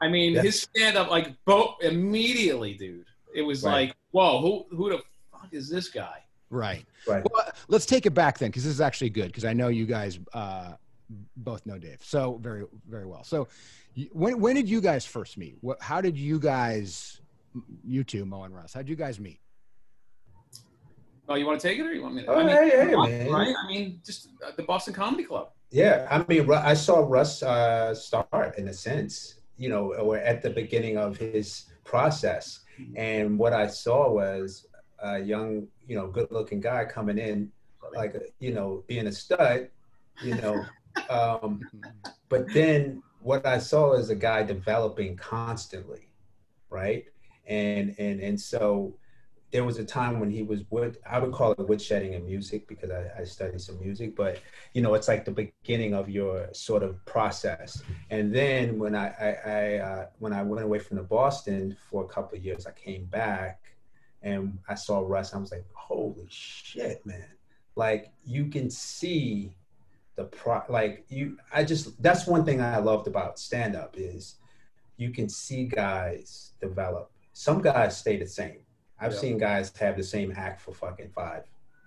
I 0.00 0.08
mean, 0.08 0.32
Yeah. 0.32 0.42
his 0.42 0.62
stand 0.62 0.96
up, 0.96 1.10
like, 1.10 1.34
both 1.44 1.82
immediately, 1.82 2.72
dude. 2.74 3.04
It 3.34 3.42
was 3.42 3.62
Right. 3.62 3.88
like, 3.88 3.96
whoa, 4.12 4.40
who 4.40 4.52
who 4.76 4.88
the 4.90 5.02
fuck 5.40 5.52
is 5.52 5.68
this 5.68 5.88
guy? 5.88 6.24
right. 6.50 6.84
Right. 7.06 7.24
Well, 7.32 7.50
let's 7.68 7.86
take 7.86 8.06
it 8.06 8.10
back 8.10 8.38
then, 8.38 8.50
because 8.50 8.64
this 8.64 8.72
is 8.72 8.80
actually 8.80 9.10
good, 9.10 9.28
because 9.28 9.44
I 9.44 9.52
know 9.52 9.68
you 9.68 9.86
guys 9.86 10.18
uh, 10.32 10.72
both 11.36 11.64
know 11.64 11.78
Dave 11.78 11.98
so 12.02 12.38
very 12.42 12.64
very 12.88 13.06
well. 13.06 13.24
So, 13.24 13.48
when 14.12 14.40
when 14.40 14.54
did 14.56 14.68
you 14.68 14.80
guys 14.80 15.06
first 15.06 15.38
meet? 15.38 15.56
What, 15.60 15.80
how 15.80 16.00
did 16.00 16.16
you 16.16 16.38
guys, 16.38 17.20
you 17.84 18.04
two, 18.04 18.24
Mo 18.24 18.42
and 18.42 18.54
Russ, 18.54 18.74
how 18.74 18.80
did 18.80 18.88
you 18.88 18.96
guys 18.96 19.18
meet? 19.18 19.40
Oh, 21.28 21.36
you 21.36 21.46
want 21.46 21.60
to 21.60 21.68
take 21.68 21.78
it 21.78 21.86
or 21.86 21.92
you 21.92 22.02
want 22.02 22.16
me 22.16 22.22
to? 22.22 22.28
Oh, 22.28 22.34
I 22.34 22.42
mean, 22.42 22.56
hey, 22.56 22.70
hey, 22.70 22.94
on, 22.94 23.08
man. 23.08 23.30
right? 23.30 23.54
I 23.56 23.68
mean, 23.68 24.00
just 24.04 24.30
uh, 24.44 24.50
the 24.56 24.64
Boston 24.64 24.92
Comedy 24.92 25.22
Club. 25.22 25.50
Yeah, 25.70 26.08
I 26.10 26.24
mean, 26.26 26.46
Ru- 26.46 26.56
I 26.56 26.74
saw 26.74 27.06
Russ 27.06 27.44
uh, 27.44 27.94
start 27.94 28.58
in 28.58 28.66
a 28.66 28.74
sense, 28.74 29.36
you 29.56 29.68
know, 29.68 29.94
or 29.94 30.18
at 30.18 30.42
the 30.42 30.50
beginning 30.50 30.98
of 30.98 31.16
his 31.16 31.66
process, 31.84 32.60
and 32.96 33.38
what 33.38 33.52
I 33.52 33.68
saw 33.68 34.10
was 34.10 34.66
a 35.02 35.18
young, 35.18 35.66
you 35.86 35.96
know, 35.96 36.06
good-looking 36.06 36.60
guy 36.60 36.84
coming 36.84 37.18
in, 37.18 37.50
like, 37.94 38.14
you 38.38 38.52
know, 38.52 38.84
being 38.86 39.06
a 39.06 39.12
stud, 39.12 39.68
you 40.22 40.34
know, 40.36 40.64
um, 41.10 41.62
but 42.28 42.52
then 42.52 43.02
what 43.20 43.46
I 43.46 43.58
saw 43.58 43.94
is 43.94 44.10
a 44.10 44.14
guy 44.14 44.42
developing 44.42 45.16
constantly, 45.16 46.08
right? 46.68 47.04
And 47.46 47.94
and 47.98 48.20
and 48.20 48.40
so 48.40 48.94
there 49.50 49.64
was 49.64 49.78
a 49.78 49.84
time 49.84 50.20
when 50.20 50.30
he 50.30 50.42
was 50.42 50.62
wood. 50.70 50.98
I 51.08 51.18
would 51.18 51.32
call 51.32 51.52
it 51.52 51.58
woodshedding 51.58 52.12
in 52.12 52.24
music 52.24 52.68
because 52.68 52.90
I, 52.90 53.10
I 53.18 53.24
studied 53.24 53.60
some 53.60 53.80
music, 53.80 54.14
but 54.14 54.38
you 54.74 54.82
know, 54.82 54.94
it's 54.94 55.08
like 55.08 55.24
the 55.24 55.32
beginning 55.32 55.92
of 55.92 56.08
your 56.08 56.48
sort 56.52 56.82
of 56.82 57.04
process. 57.04 57.82
And 58.10 58.32
then 58.34 58.78
when 58.78 58.94
I 58.94 59.08
I, 59.08 59.50
I 59.50 59.78
uh, 59.78 60.06
when 60.18 60.32
I 60.32 60.42
went 60.42 60.64
away 60.64 60.78
from 60.78 60.96
the 60.96 61.02
Boston 61.02 61.76
for 61.90 62.04
a 62.04 62.08
couple 62.08 62.38
of 62.38 62.44
years, 62.44 62.66
I 62.66 62.72
came 62.72 63.06
back 63.06 63.60
and 64.22 64.58
I 64.68 64.74
saw 64.74 65.00
Russ. 65.00 65.34
I 65.34 65.38
was 65.38 65.52
like, 65.52 65.64
holy 65.72 66.26
shit, 66.28 67.04
man! 67.06 67.28
Like 67.76 68.12
you 68.24 68.46
can 68.46 68.70
see 68.70 69.54
the 70.16 70.24
pro 70.24 70.62
like 70.68 71.04
you 71.08 71.38
i 71.52 71.62
just 71.64 72.02
that's 72.02 72.26
one 72.26 72.44
thing 72.44 72.60
i 72.60 72.76
loved 72.78 73.06
about 73.06 73.38
stand 73.38 73.76
up 73.76 73.94
is 73.96 74.34
you 74.96 75.10
can 75.10 75.28
see 75.30 75.64
guys 75.64 76.52
develop. 76.60 77.10
Some 77.32 77.62
guys 77.62 77.96
stay 77.96 78.18
the 78.18 78.26
same. 78.26 78.58
I've 79.00 79.12
Yeah. 79.12 79.18
seen 79.18 79.38
guys 79.38 79.72
have 79.78 79.96
the 79.96 80.02
same 80.02 80.30
act 80.36 80.60
for 80.60 80.74
fucking 80.74 81.10
five 81.14 81.44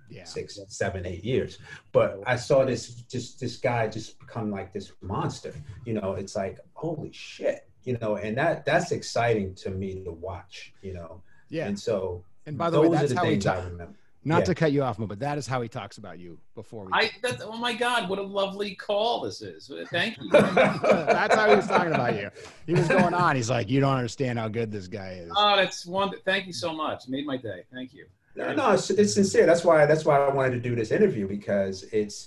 Yeah, 0.09 0.23
six 0.23 0.59
seven 0.69 1.05
eight 1.05 1.23
years. 1.23 1.59
But 1.91 2.19
i 2.25 2.35
saw 2.35 2.65
this 2.65 2.87
just 3.15 3.39
this 3.39 3.57
guy 3.57 3.87
just 3.87 4.19
become 4.19 4.49
like 4.49 4.73
this 4.73 4.93
monster. 5.01 5.53
You 5.85 5.93
know 5.93 6.13
it's 6.13 6.35
like 6.35 6.57
holy 6.73 7.11
shit. 7.11 7.69
You 7.83 7.97
know 8.01 8.15
and 8.15 8.35
that 8.37 8.65
that's 8.65 8.91
exciting 8.91 9.53
to 9.55 9.69
me 9.69 10.03
to 10.05 10.11
watch 10.11 10.73
you 10.81 10.93
know 10.93 11.21
yeah. 11.53 11.67
and 11.67 11.79
so 11.79 12.23
And 12.45 12.57
by 12.57 12.69
the 12.69 12.81
way, 12.81 12.89
that's 12.89 13.11
the 13.13 13.17
how 13.19 13.25
he 13.25 13.31
things 13.31 13.45
i 13.45 13.55
talks. 13.55 13.65
remember 13.71 13.93
Not 14.25 14.39
Yeah. 14.39 14.45
to 14.45 14.55
cut 14.55 14.71
you 14.75 14.81
off, 14.87 14.97
but 15.13 15.19
that 15.19 15.37
is 15.37 15.45
how 15.47 15.59
he 15.61 15.69
talks 15.79 15.97
about 15.97 16.17
you 16.23 16.31
before 16.55 16.85
we. 16.85 16.91
I 16.93 17.11
that, 17.23 17.41
oh 17.43 17.57
my 17.67 17.73
God, 17.85 18.01
what 18.09 18.19
a 18.19 18.27
lovely 18.41 18.71
call 18.87 19.21
this 19.25 19.41
is. 19.41 19.69
Thank 19.91 20.17
you. 20.17 20.29
that's 20.31 21.35
how 21.35 21.49
he 21.49 21.55
was 21.61 21.67
talking 21.67 21.93
about 21.93 22.13
you. 22.21 22.29
He 22.65 22.73
was 22.73 22.87
going 22.87 23.13
on. 23.13 23.35
He's 23.35 23.49
like, 23.57 23.69
you 23.73 23.79
don't 23.81 23.97
understand 24.03 24.39
how 24.39 24.47
good 24.59 24.69
this 24.71 24.87
guy 24.87 25.09
is. 25.23 25.29
oh, 25.35 25.55
that's 25.57 25.85
one. 25.85 26.09
Thank 26.25 26.43
you 26.47 26.53
so 26.53 26.69
much. 26.73 26.99
It 27.05 27.09
made 27.15 27.25
my 27.33 27.37
day. 27.37 27.63
Thank 27.73 27.93
you. 27.93 28.05
No, 28.35 28.53
no, 28.53 28.71
it's, 28.71 28.89
it's 28.89 29.13
sincere. 29.13 29.45
That's 29.45 29.63
why 29.67 29.85
that's 29.85 30.05
why 30.05 30.15
I 30.17 30.33
wanted 30.33 30.51
to 30.51 30.61
do 30.69 30.73
this 30.75 30.91
interview 30.91 31.27
because 31.27 31.83
it's 32.01 32.17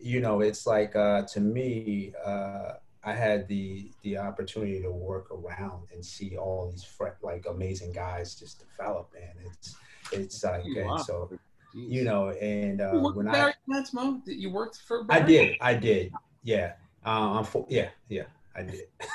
you 0.00 0.20
know 0.20 0.40
it's 0.48 0.66
like 0.66 0.94
uh, 0.94 1.22
to 1.34 1.40
me 1.40 2.12
uh, 2.24 2.72
I 3.08 3.14
had 3.14 3.48
the 3.48 3.90
the 4.02 4.18
opportunity 4.18 4.82
to 4.82 4.90
work 4.90 5.30
around 5.30 5.84
and 5.94 6.04
see 6.04 6.36
all 6.36 6.70
these 6.70 6.84
fre- 6.84 7.16
like 7.22 7.46
amazing 7.48 7.92
guys 7.92 8.34
just 8.34 8.58
develop, 8.68 9.08
and 9.16 9.46
it's 9.46 9.76
it's 10.12 10.44
like 10.44 10.64
Wow. 10.76 10.96
and 10.96 11.04
so 11.04 11.30
Jeez. 11.74 11.88
you 11.90 12.04
know 12.04 12.28
and 12.30 12.80
uh, 12.82 12.92
you 12.92 13.00
worked 13.00 13.16
when 13.16 13.26
for 13.26 13.30
I 13.30 13.34
Barry 13.34 13.52
Katz, 13.72 13.94
Mo? 13.94 14.20
Did 14.26 14.38
You 14.38 14.50
worked 14.50 14.76
for 14.76 15.04
Barry? 15.04 15.22
I 15.22 15.24
did 15.26 15.56
I 15.60 15.74
did 15.74 16.12
yeah 16.42 16.72
um, 17.06 17.38
I'm 17.38 17.44
for, 17.44 17.64
yeah 17.70 17.88
yeah 18.10 18.24
I 18.54 18.62
did. 18.62 18.82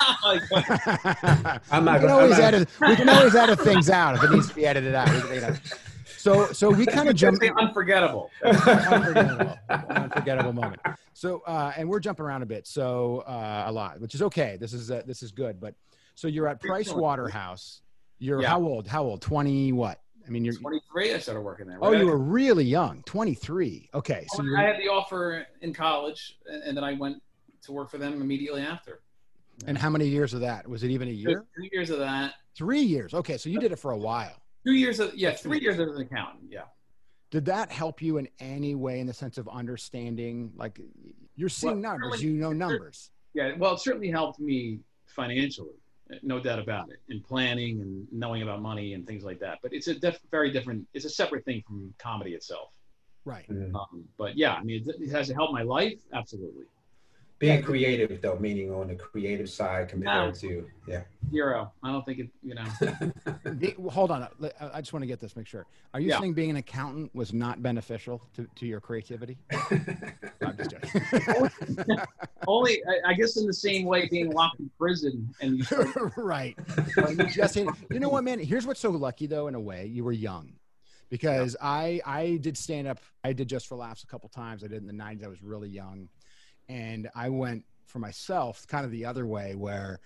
I'm 1.70 1.84
we 1.84 1.90
not 1.90 2.00
can 2.00 2.08
gonna- 2.08 2.12
always 2.14 2.32
I'm 2.34 2.40
not- 2.40 2.54
edit. 2.54 2.68
We 2.80 2.96
can 2.96 3.08
always 3.08 3.34
edit 3.36 3.60
things 3.60 3.90
out 3.90 4.16
if 4.16 4.24
it 4.24 4.30
needs 4.32 4.48
to 4.48 4.54
be 4.54 4.66
edited 4.66 4.94
out. 4.96 5.08
We 6.24 6.30
can- 6.30 6.36
you 6.36 6.40
know. 6.40 6.46
So, 6.46 6.52
so 6.52 6.70
we 6.70 6.86
kind 6.86 7.08
of 7.08 7.16
jump. 7.16 7.42
Unforgettable. 7.58 8.30
unforgettable, 8.44 9.58
unforgettable 9.68 10.52
moment. 10.52 10.80
So, 11.12 11.42
uh, 11.46 11.72
and 11.76 11.88
we're 11.88 12.00
jumping 12.00 12.24
around 12.24 12.42
a 12.42 12.46
bit, 12.46 12.66
so 12.66 13.18
uh, 13.26 13.64
a 13.66 13.72
lot, 13.72 14.00
which 14.00 14.14
is 14.14 14.22
okay. 14.22 14.56
This 14.60 14.72
is 14.72 14.90
uh, 14.90 15.02
this 15.06 15.22
is 15.22 15.30
good. 15.32 15.60
But 15.60 15.74
so 16.14 16.28
you're 16.28 16.48
at 16.48 16.60
Price 16.60 16.92
Waterhouse. 16.92 17.82
You're 18.18 18.42
Yeah. 18.42 18.48
how 18.48 18.62
old? 18.62 18.86
How 18.86 19.04
old? 19.04 19.20
Twenty 19.22 19.72
what? 19.72 20.00
I 20.26 20.30
mean, 20.30 20.42
you're. 20.44 20.54
23, 20.54 21.12
I 21.12 21.18
started 21.18 21.42
working 21.42 21.66
there. 21.66 21.78
Oh, 21.82 21.92
you 21.92 22.06
were 22.06 22.16
really 22.18 22.64
young. 22.64 23.02
Twenty 23.04 23.34
three. 23.34 23.90
Okay, 23.92 24.26
so 24.34 24.42
I 24.56 24.62
had 24.62 24.78
the 24.78 24.88
offer 24.88 25.46
in 25.60 25.74
college, 25.74 26.38
and 26.46 26.76
then 26.76 26.82
I 26.84 26.94
went 26.94 27.20
to 27.62 27.72
work 27.72 27.90
for 27.90 27.98
them 27.98 28.20
immediately 28.22 28.62
after. 28.62 29.00
and 29.66 29.76
how 29.76 29.90
many 29.90 30.06
years 30.08 30.32
of 30.34 30.40
that? 30.40 30.66
Was 30.68 30.82
it 30.82 30.90
even 30.90 31.08
a 31.08 31.12
year? 31.12 31.44
Three 31.54 31.70
years 31.72 31.90
of 31.90 31.98
that. 31.98 32.34
Three 32.56 32.80
years. 32.82 33.12
Okay, 33.14 33.36
so 33.36 33.48
you 33.50 33.58
did 33.60 33.72
it 33.72 33.78
for 33.78 33.90
a 33.92 33.98
while. 33.98 34.40
Two 34.64 34.72
years 34.72 35.00
of 35.00 35.14
yeah, 35.14 35.32
three 35.32 35.60
years 35.60 35.78
as 35.78 35.94
an 35.94 36.00
accountant. 36.02 36.44
Yeah. 36.50 36.62
Did 37.30 37.44
that 37.46 37.70
help 37.70 38.00
you 38.00 38.18
in 38.18 38.28
any 38.38 38.74
way 38.74 39.00
in 39.00 39.06
the 39.06 39.12
sense 39.12 39.38
of 39.38 39.48
understanding? 39.48 40.52
Like, 40.56 40.80
you're 41.34 41.48
seeing 41.48 41.82
Well, 41.82 41.98
numbers. 41.98 42.22
You 42.22 42.32
know 42.32 42.52
numbers. 42.52 43.10
Yeah, 43.34 43.52
well, 43.58 43.74
it 43.74 43.80
certainly 43.80 44.08
helped 44.08 44.38
me 44.38 44.78
financially, 45.06 45.74
no 46.22 46.38
doubt 46.38 46.60
about 46.60 46.90
it, 46.90 47.00
in 47.08 47.20
planning 47.20 47.80
and 47.80 48.06
knowing 48.12 48.42
about 48.42 48.62
money 48.62 48.94
and 48.94 49.04
things 49.06 49.24
like 49.24 49.40
that. 49.40 49.58
But 49.62 49.72
it's 49.72 49.88
a 49.88 49.94
def- 49.98 50.20
very 50.30 50.52
different, 50.52 50.86
it's 50.94 51.04
a 51.04 51.10
separate 51.10 51.44
thing 51.44 51.62
from 51.66 51.92
comedy 51.98 52.34
itself. 52.34 52.70
Right. 53.24 53.48
Mhm. 53.48 53.74
Um, 53.74 54.04
but 54.16 54.36
yeah, 54.36 54.54
I 54.54 54.62
mean, 54.62 54.84
it, 54.86 54.94
it 55.00 55.10
has 55.10 55.28
helped 55.28 55.52
my 55.52 55.62
life, 55.62 55.98
absolutely. 56.12 56.66
Being 57.44 57.62
creative 57.62 58.20
though, 58.22 58.38
meaning 58.38 58.72
on 58.72 58.88
the 58.88 58.94
creative 58.94 59.50
side 59.50 59.88
compared 59.88 60.34
to 60.36 60.66
yeah. 60.86 61.02
Zero. 61.30 61.72
I 61.82 61.92
don't 61.92 62.04
think 62.04 62.18
it. 62.18 62.28
You 62.42 62.54
know. 62.54 63.52
Be- 63.58 63.74
hold 63.88 64.10
on. 64.10 64.22
Uh, 64.22 64.28
I 64.42 64.64
uh, 64.64 64.70
I 64.74 64.80
just 64.80 64.92
want 64.92 65.02
to 65.02 65.06
get 65.06 65.20
this. 65.20 65.36
Make 65.36 65.46
sure. 65.46 65.66
Are 65.92 66.00
you 66.00 66.08
Yeah. 66.08 66.20
saying 66.20 66.34
being 66.34 66.50
an 66.50 66.56
accountant 66.56 67.14
was 67.14 67.32
not 67.32 67.62
beneficial 67.62 68.22
to, 68.34 68.46
to 68.56 68.66
your 68.66 68.80
creativity? 68.80 69.36
I'm 69.52 70.56
just 70.56 70.70
joking. 70.70 71.02
Only, 72.46 72.82
I, 72.86 73.10
I 73.10 73.14
guess, 73.14 73.36
in 73.36 73.46
the 73.46 73.54
same 73.54 73.84
way, 73.84 74.08
being 74.08 74.30
locked 74.30 74.60
in 74.60 74.70
prison 74.78 75.34
and 75.40 75.58
you 75.58 76.12
right. 76.16 76.56
But 76.96 77.10
you 77.16 77.24
just 77.26 77.56
you 77.56 78.00
know 78.00 78.08
what, 78.08 78.24
man? 78.24 78.38
Here's 78.38 78.66
what's 78.66 78.80
so 78.80 78.90
lucky 78.90 79.26
though, 79.26 79.48
in 79.48 79.54
a 79.54 79.60
way, 79.60 79.86
you 79.86 80.04
were 80.04 80.12
young. 80.12 80.52
Because 81.10 81.56
I 81.60 82.00
I 82.04 82.38
did 82.40 82.56
stand 82.56 82.88
up, 82.88 82.98
I 83.22 83.32
did 83.32 83.48
just 83.48 83.66
for 83.66 83.76
laughs 83.76 84.02
a 84.02 84.06
couple 84.06 84.28
times. 84.28 84.64
I 84.64 84.68
did 84.68 84.78
in 84.82 84.86
the 84.86 84.92
90s. 84.92 85.24
I 85.24 85.28
was 85.28 85.42
really 85.42 85.68
young. 85.68 86.08
And 86.68 87.08
I 87.14 87.28
went 87.28 87.64
for 87.86 87.98
myself 87.98 88.66
kind 88.66 88.84
of 88.84 88.90
the 88.90 89.04
other 89.04 89.26
way 89.26 89.54
where 89.54 90.00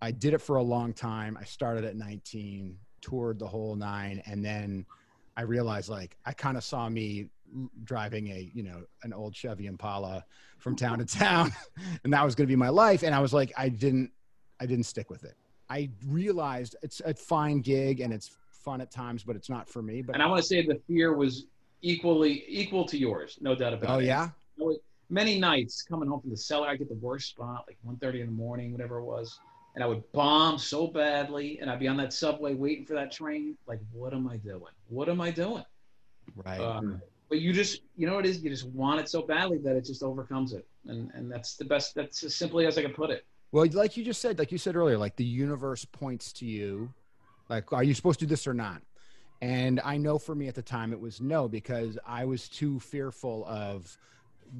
I 0.00 0.10
did 0.10 0.34
it 0.34 0.40
for 0.40 0.56
a 0.56 0.62
long 0.62 0.92
time. 0.92 1.36
I 1.40 1.44
started 1.44 1.84
at 1.84 1.96
19, 1.96 2.78
toured 3.00 3.38
the 3.38 3.46
whole 3.46 3.74
nine, 3.74 4.22
and 4.26 4.44
then 4.44 4.86
I 5.36 5.42
realized 5.42 5.88
like 5.88 6.16
I 6.24 6.32
kind 6.32 6.56
of 6.56 6.64
saw 6.64 6.88
me 6.88 7.28
driving 7.84 8.28
a, 8.28 8.50
you 8.52 8.62
know, 8.62 8.82
an 9.02 9.12
old 9.12 9.34
Chevy 9.34 9.66
Impala 9.66 10.24
from 10.58 10.76
town 10.76 10.98
to 10.98 11.04
town, 11.04 11.52
and 12.04 12.12
that 12.12 12.24
was 12.24 12.34
going 12.34 12.46
to 12.46 12.52
be 12.52 12.56
my 12.56 12.68
life. 12.68 13.02
And 13.02 13.14
I 13.14 13.20
was 13.20 13.32
like, 13.32 13.52
I 13.56 13.68
didn't, 13.68 14.10
I 14.60 14.66
didn't 14.66 14.84
stick 14.84 15.10
with 15.10 15.24
it. 15.24 15.34
I 15.70 15.90
realized 16.06 16.76
it's 16.82 17.00
a 17.04 17.14
fine 17.14 17.60
gig 17.60 18.00
and 18.00 18.12
it's 18.12 18.36
fun 18.50 18.80
at 18.80 18.90
times, 18.90 19.22
but 19.22 19.36
it's 19.36 19.50
not 19.50 19.68
for 19.68 19.82
me. 19.82 20.02
But 20.02 20.14
and 20.14 20.22
I 20.22 20.26
want 20.26 20.42
to 20.42 20.46
say 20.46 20.66
the 20.66 20.80
fear 20.86 21.14
was 21.14 21.46
equally 21.82 22.44
equal 22.48 22.84
to 22.86 22.98
yours, 22.98 23.38
no 23.40 23.54
doubt 23.54 23.74
about 23.74 23.90
oh 23.90 23.94
it. 23.94 23.96
Oh 23.96 24.00
yeah, 24.00 24.28
Many 25.10 25.38
nights 25.38 25.82
coming 25.82 26.08
home 26.08 26.20
from 26.20 26.30
the 26.30 26.36
cellar, 26.36 26.68
I 26.68 26.76
get 26.76 26.88
the 26.88 26.94
worst 26.96 27.30
spot, 27.30 27.64
like 27.66 27.78
1.30 27.86 28.20
in 28.20 28.26
the 28.26 28.32
morning, 28.32 28.72
whatever 28.72 28.98
it 28.98 29.04
was, 29.04 29.40
and 29.74 29.82
I 29.82 29.86
would 29.86 30.02
bomb 30.12 30.58
so 30.58 30.86
badly, 30.86 31.58
and 31.60 31.70
I'd 31.70 31.78
be 31.78 31.88
on 31.88 31.96
that 31.98 32.12
subway 32.12 32.54
waiting 32.54 32.84
for 32.84 32.94
that 32.94 33.10
train. 33.10 33.56
Like, 33.66 33.80
what 33.92 34.12
am 34.12 34.28
I 34.28 34.36
doing? 34.36 34.72
What 34.88 35.08
am 35.08 35.20
I 35.20 35.30
doing? 35.30 35.64
right. 36.36 36.60
Uh, 36.60 36.82
but 37.28 37.40
you 37.40 37.52
just, 37.52 37.82
you 37.96 38.06
know 38.06 38.16
what 38.16 38.26
it 38.26 38.30
is? 38.30 38.42
You 38.42 38.50
just 38.50 38.66
want 38.68 39.00
it 39.00 39.08
so 39.08 39.22
badly 39.22 39.58
that 39.58 39.76
it 39.76 39.84
just 39.84 40.02
overcomes 40.02 40.52
it, 40.52 40.66
and 40.86 41.10
and 41.14 41.30
that's 41.30 41.56
the 41.56 41.64
best. 41.64 41.94
That's 41.94 42.22
as 42.24 42.34
simply 42.34 42.66
as 42.66 42.78
I 42.78 42.82
can 42.82 42.92
put 42.92 43.10
it. 43.10 43.24
Well, 43.52 43.66
like 43.72 43.96
you 43.96 44.04
just 44.04 44.20
said, 44.20 44.38
like 44.38 44.52
you 44.52 44.58
said 44.58 44.76
earlier, 44.76 44.98
like 44.98 45.16
the 45.16 45.24
universe 45.24 45.84
points 45.84 46.32
to 46.34 46.46
you, 46.46 46.92
like, 47.48 47.72
are 47.72 47.82
you 47.82 47.94
supposed 47.94 48.18
to 48.20 48.26
do 48.26 48.30
this 48.30 48.46
or 48.46 48.54
not? 48.54 48.82
And 49.40 49.80
I 49.84 49.96
know 49.96 50.18
for 50.18 50.34
me 50.34 50.48
at 50.48 50.54
the 50.54 50.62
time 50.62 50.92
it 50.92 51.00
was 51.00 51.20
no 51.20 51.48
because 51.48 51.98
I 52.06 52.24
was 52.24 52.48
too 52.48 52.80
fearful 52.80 53.46
of 53.46 53.96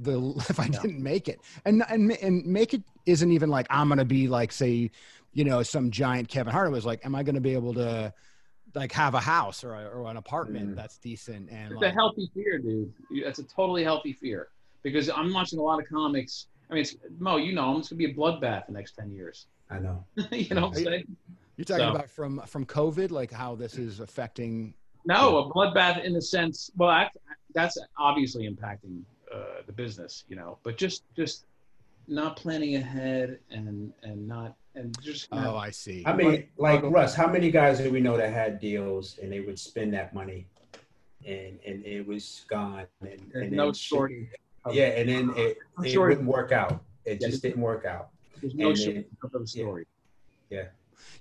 the 0.03 0.21
if 0.49 0.61
I 0.61 0.69
didn't 0.69 1.03
make 1.03 1.29
it, 1.29 1.41
and 1.65 1.85
and 1.89 2.13
and 2.13 2.45
make 2.47 2.75
it 2.75 2.83
isn't 3.07 3.31
even 3.33 3.49
like 3.51 3.67
I'm 3.71 3.89
gonna 3.89 4.05
be 4.05 4.29
like 4.29 4.53
say, 4.53 4.91
you 5.33 5.45
know, 5.45 5.63
some 5.63 5.91
giant 5.91 6.29
Kevin 6.29 6.53
Hart. 6.53 6.69
It 6.69 6.73
was 6.73 6.87
like, 6.87 7.05
am 7.05 7.15
I 7.15 7.23
gonna 7.23 7.41
be 7.41 7.55
able 7.55 7.75
to 7.75 8.13
like 8.75 8.93
have 8.93 9.15
a 9.15 9.21
house 9.21 9.65
or, 9.65 9.75
a, 9.75 9.89
or 9.89 10.11
an 10.11 10.19
apartment 10.19 10.73
Mm. 10.73 10.77
that's 10.77 10.99
decent 10.99 11.49
and 11.51 11.73
It's 11.73 11.81
like, 11.81 11.91
a 11.91 11.95
healthy 11.95 12.31
fear, 12.35 12.59
dude. 12.59 12.93
That's 13.25 13.39
a 13.39 13.45
totally 13.45 13.83
healthy 13.83 14.13
fear 14.13 14.49
because 14.83 15.09
I'm 15.09 15.33
watching 15.33 15.59
a 15.59 15.63
lot 15.63 15.81
of 15.81 15.89
comics. 15.89 16.49
I 16.71 16.75
mean, 16.75 16.83
it's, 16.83 16.95
Mo, 17.19 17.37
you 17.37 17.55
know, 17.55 17.79
it's 17.79 17.89
gonna 17.89 17.99
be 17.99 18.07
a 18.07 18.15
bloodbath 18.15 18.67
the 18.67 18.73
next 18.73 18.93
ten 18.93 19.11
years. 19.11 19.47
I 19.71 19.79
know. 19.79 20.05
you 20.31 20.55
know 20.55 20.69
what 20.69 20.77
I'm 20.79 20.85
saying? 20.85 21.17
you're 21.57 21.65
talking 21.65 21.87
so- 21.87 21.95
about 21.95 22.11
from 22.11 22.41
from 22.47 22.67
COVID, 22.67 23.11
like 23.11 23.33
how 23.33 23.55
this 23.55 23.77
is 23.77 24.01
affecting. 24.01 24.75
No, 25.05 25.39
a 25.39 25.51
bloodbath 25.55 26.05
in 26.05 26.13
the 26.13 26.21
sense. 26.21 26.71
Well, 26.77 26.91
I, 26.91 27.09
that's 27.55 27.79
obviously 27.99 28.47
impacting 28.49 29.01
uh, 29.35 29.63
the 29.67 29.73
business, 29.73 30.25
you 30.29 30.37
know, 30.37 30.59
but 30.63 30.77
just 30.77 31.03
just 31.17 31.45
not 32.07 32.37
planning 32.37 32.77
ahead 32.77 33.39
and 33.51 33.93
and 34.03 34.27
not 34.27 34.57
and 34.75 34.97
just 35.03 35.29
Oh, 35.33 35.57
I 35.57 35.71
see. 35.71 36.03
I 36.07 36.15
mean, 36.15 36.47
like 36.57 36.83
Russ, 36.83 37.15
how 37.15 37.27
many 37.31 37.51
guys 37.51 37.79
do 37.79 37.91
we 37.91 38.01
know 38.01 38.17
that 38.17 38.33
had 38.33 38.61
deals 38.61 39.19
and 39.23 39.31
they 39.33 39.41
would 39.41 39.59
spend 39.59 39.93
that 39.95 40.15
money, 40.15 40.47
and 41.27 41.59
and 41.67 41.85
it 41.85 42.07
was 42.07 42.45
gone, 42.49 42.87
and, 43.03 43.21
and 43.35 43.53
no 43.53 43.67
then 43.67 43.75
shit- 43.75 43.87
story. 43.87 44.31
of- 44.65 44.75
Yeah, 44.75 44.87
and 44.89 45.09
then 45.09 45.33
it, 45.37 45.59
it 45.85 45.91
sure- 45.91 46.09
wouldn't 46.09 46.27
work 46.27 46.53
out. 46.53 46.83
It 47.05 47.19
Yeah, 47.21 47.29
just 47.29 47.43
didn't 47.43 47.61
work 47.63 47.85
out. 47.85 48.09
There's 48.41 48.55
no 48.55 48.69
and 48.71 48.79
short 48.79 48.95
then- 48.95 49.05
of 49.23 49.33
the 49.33 49.47
story. 49.47 49.87
Yeah. 50.51 50.65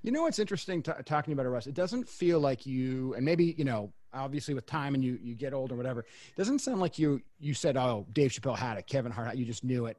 You 0.04 0.12
know 0.12 0.24
what's 0.24 0.40
interesting 0.40 0.82
t- 0.84 0.92
talking 1.06 1.34
about 1.34 1.46
it, 1.46 1.50
Russ? 1.50 1.68
It 1.68 1.74
doesn't 1.74 2.08
feel 2.08 2.40
like 2.40 2.66
you, 2.66 3.14
and 3.16 3.24
maybe 3.26 3.56
you 3.58 3.64
know, 3.66 3.92
obviously 4.18 4.54
with 4.54 4.66
time 4.66 4.96
and 4.96 5.04
you 5.04 5.20
you 5.22 5.36
get 5.36 5.54
older, 5.54 5.76
whatever. 5.76 6.02
It 6.02 6.36
doesn't 6.36 6.60
sound 6.60 6.82
like 6.82 7.00
you 7.00 7.22
you 7.40 7.54
said, 7.54 7.78
"Oh, 7.78 8.06
Dave 8.14 8.32
Chappelle 8.32 8.58
had 8.58 8.78
it, 8.78 8.88
Kevin 8.88 9.12
Hart," 9.12 9.36
you 9.36 9.46
just 9.46 9.64
knew 9.64 9.86
it, 9.86 9.98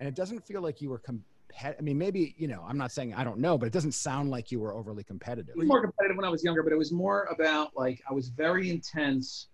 and 0.00 0.08
it 0.08 0.14
doesn't 0.14 0.44
feel 0.44 0.60
like 0.60 0.80
you 0.82 0.90
were 0.90 0.98
compet. 0.98 1.76
I 1.78 1.80
mean, 1.80 1.98
maybe 1.98 2.34
you 2.36 2.48
know, 2.48 2.64
I'm 2.68 2.78
not 2.78 2.92
saying 2.92 3.14
I 3.14 3.24
don't 3.24 3.38
know, 3.38 3.56
but 3.56 3.66
it 3.66 3.72
doesn't 3.72 3.92
sound 3.92 4.30
like 4.30 4.52
you 4.52 4.60
were 4.60 4.74
overly 4.74 5.04
competitive. 5.04 5.50
It 5.50 5.58
was 5.58 5.68
more 5.68 5.80
competitive 5.80 6.16
when 6.16 6.26
I 6.26 6.30
was 6.30 6.44
younger, 6.44 6.62
but 6.62 6.72
it 6.72 6.78
was 6.78 6.92
more 6.92 7.24
about 7.24 7.76
like 7.76 8.02
I 8.08 8.12
was 8.12 8.28
very 8.28 8.70
intense 8.70 9.48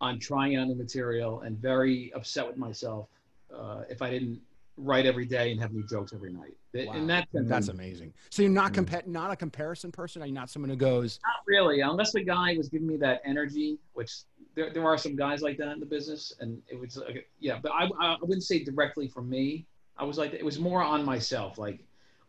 on 0.00 0.18
trying 0.18 0.56
out 0.56 0.66
new 0.66 0.74
material 0.74 1.42
and 1.42 1.56
very 1.56 2.12
upset 2.14 2.46
with 2.46 2.56
myself 2.56 3.08
uh, 3.54 3.82
if 3.88 4.02
I 4.02 4.10
didn't 4.10 4.40
write 4.76 5.06
every 5.06 5.26
day 5.26 5.52
and 5.52 5.60
have 5.60 5.72
new 5.72 5.86
jokes 5.86 6.12
every 6.12 6.32
night. 6.32 6.54
Wow. 6.74 6.92
And 6.94 7.08
that 7.10 7.28
That's 7.32 7.68
amazing. 7.68 8.12
So 8.30 8.42
you're 8.42 8.50
not 8.50 8.72
Mm. 8.72 8.84
compa- 8.86 9.06
not 9.06 9.30
a 9.30 9.36
comparison 9.36 9.92
person. 9.92 10.22
Are 10.22 10.26
you 10.26 10.32
not 10.32 10.48
someone 10.50 10.70
who 10.70 10.76
goes, 10.76 11.20
Not 11.24 11.44
really, 11.46 11.80
unless 11.80 12.12
the 12.12 12.22
guy 12.24 12.56
was 12.56 12.68
giving 12.68 12.86
me 12.86 12.96
that 12.98 13.20
energy, 13.24 13.78
which 13.92 14.12
there, 14.54 14.70
there 14.72 14.84
are 14.86 14.96
some 14.98 15.14
guys 15.16 15.42
like 15.42 15.56
that 15.58 15.68
in 15.72 15.80
the 15.80 15.86
business, 15.86 16.32
and 16.40 16.60
it 16.68 16.78
was 16.78 16.96
like, 16.96 17.28
yeah, 17.40 17.58
but 17.62 17.72
I, 17.72 17.88
I 18.00 18.16
wouldn't 18.20 18.42
say 18.44 18.62
directly 18.64 19.08
from 19.08 19.28
me. 19.28 19.66
I 19.98 20.04
was 20.04 20.16
like, 20.18 20.32
it 20.32 20.44
was 20.44 20.58
more 20.58 20.82
on 20.82 21.04
myself. 21.04 21.58
Like, 21.58 21.80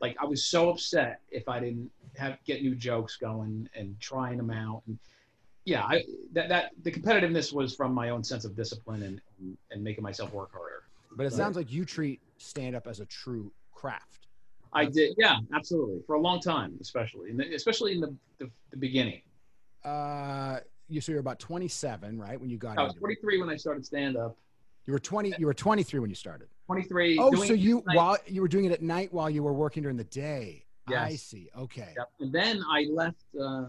like 0.01 0.17
I 0.21 0.25
was 0.25 0.43
so 0.43 0.69
upset 0.69 1.21
if 1.31 1.47
I 1.47 1.59
didn't 1.59 1.89
have 2.17 2.37
get 2.45 2.61
new 2.61 2.75
jokes 2.75 3.15
going 3.17 3.69
and 3.75 3.97
trying 4.01 4.37
them 4.37 4.51
out. 4.51 4.83
And 4.87 4.99
yeah, 5.65 5.83
I, 5.85 6.03
that 6.33 6.49
that 6.49 6.71
the 6.83 6.91
competitiveness 6.91 7.53
was 7.53 7.73
from 7.73 7.93
my 7.93 8.09
own 8.09 8.21
sense 8.23 8.43
of 8.43 8.53
discipline 8.55 9.03
and 9.03 9.21
and, 9.39 9.57
and 9.71 9.81
making 9.83 10.03
myself 10.03 10.33
work 10.33 10.51
harder. 10.51 10.83
but 11.15 11.23
it 11.23 11.27
Right. 11.27 11.33
sounds 11.33 11.55
like 11.55 11.71
you 11.71 11.85
treat 11.85 12.19
stand 12.43 12.75
up 12.75 12.87
as 12.87 12.99
a 12.99 13.05
true 13.05 13.51
craft. 13.71 14.27
I 14.73 14.85
did, 14.85 15.15
yeah, 15.17 15.37
absolutely, 15.53 16.01
for 16.07 16.15
a 16.15 16.19
long 16.19 16.39
time, 16.39 16.73
especially, 16.81 17.29
in 17.29 17.37
the, 17.37 17.53
especially 17.53 17.93
in 17.93 18.01
the, 18.01 18.15
the, 18.39 18.49
the 18.71 18.77
beginning. 18.77 19.21
Uh, 19.83 20.59
you 20.89 20.99
so 20.99 21.11
you're 21.11 21.21
about 21.21 21.39
27, 21.39 22.19
right? 22.19 22.39
When 22.39 22.49
you 22.49 22.57
got 22.57 22.77
I 22.77 22.83
was 22.83 22.95
into 22.95 23.05
it. 23.07 23.39
when 23.39 23.49
I 23.49 23.55
started 23.55 23.85
stand 23.85 24.17
up. 24.17 24.35
You 24.85 24.93
were 24.93 24.99
20. 24.99 25.33
You 25.37 25.45
were 25.45 25.53
23 25.53 25.99
when 25.99 26.09
you 26.09 26.15
started. 26.15 26.47
23. 26.65 27.17
Oh, 27.19 27.33
so 27.35 27.53
you 27.53 27.83
while 27.93 28.17
you 28.27 28.41
were 28.41 28.47
doing 28.47 28.65
it 28.65 28.71
at 28.71 28.81
night 28.81 29.13
while 29.13 29.29
you 29.29 29.43
were 29.43 29.53
working 29.53 29.83
during 29.83 29.97
the 29.97 30.03
day. 30.05 30.65
Yeah, 30.89 31.03
I 31.03 31.15
see. 31.15 31.49
Okay. 31.57 31.93
Yep. 31.95 32.09
And 32.19 32.33
then 32.33 32.61
I 32.69 32.87
left. 32.91 33.23
Uh, 33.39 33.65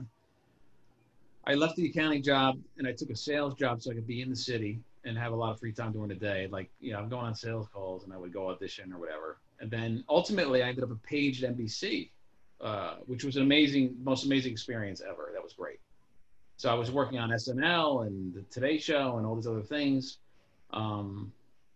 I 1.46 1.54
left 1.54 1.76
the 1.76 1.86
accounting 1.86 2.22
job 2.22 2.58
and 2.78 2.88
I 2.88 2.92
took 2.92 3.10
a 3.10 3.16
sales 3.16 3.54
job 3.54 3.82
so 3.82 3.90
I 3.90 3.94
could 3.94 4.06
be 4.06 4.22
in 4.22 4.30
the 4.30 4.36
city 4.36 4.80
and 5.04 5.16
have 5.18 5.32
a 5.32 5.36
lot 5.36 5.52
of 5.52 5.60
free 5.60 5.72
time 5.72 5.92
during 5.92 6.08
the 6.08 6.14
day. 6.14 6.48
Like 6.50 6.70
you 6.80 6.92
know, 6.92 6.98
I'm 6.98 7.08
going 7.08 7.26
on 7.26 7.34
sales 7.34 7.68
calls 7.72 8.04
and 8.04 8.12
I 8.12 8.16
would 8.16 8.32
go 8.32 8.48
audition 8.50 8.92
or 8.92 8.98
whatever. 8.98 9.38
And 9.60 9.70
then 9.70 10.04
ultimately, 10.08 10.62
I 10.62 10.68
ended 10.68 10.84
up 10.84 10.90
a 10.90 10.96
page 10.96 11.42
at 11.44 11.56
NBC, 11.56 12.10
uh, 12.60 12.96
which 13.06 13.24
was 13.24 13.36
an 13.36 13.42
amazing, 13.42 13.94
most 14.02 14.24
amazing 14.24 14.52
experience 14.52 15.00
ever. 15.00 15.30
That 15.32 15.42
was 15.42 15.52
great. 15.52 15.78
So 16.56 16.70
I 16.70 16.74
was 16.74 16.90
working 16.90 17.18
on 17.18 17.30
SNL 17.30 18.06
and 18.06 18.34
the 18.34 18.42
Today 18.42 18.78
Show 18.78 19.16
and 19.18 19.26
all 19.26 19.34
these 19.36 19.46
other 19.46 19.62
things. 19.62 20.18
Um, 20.72 21.32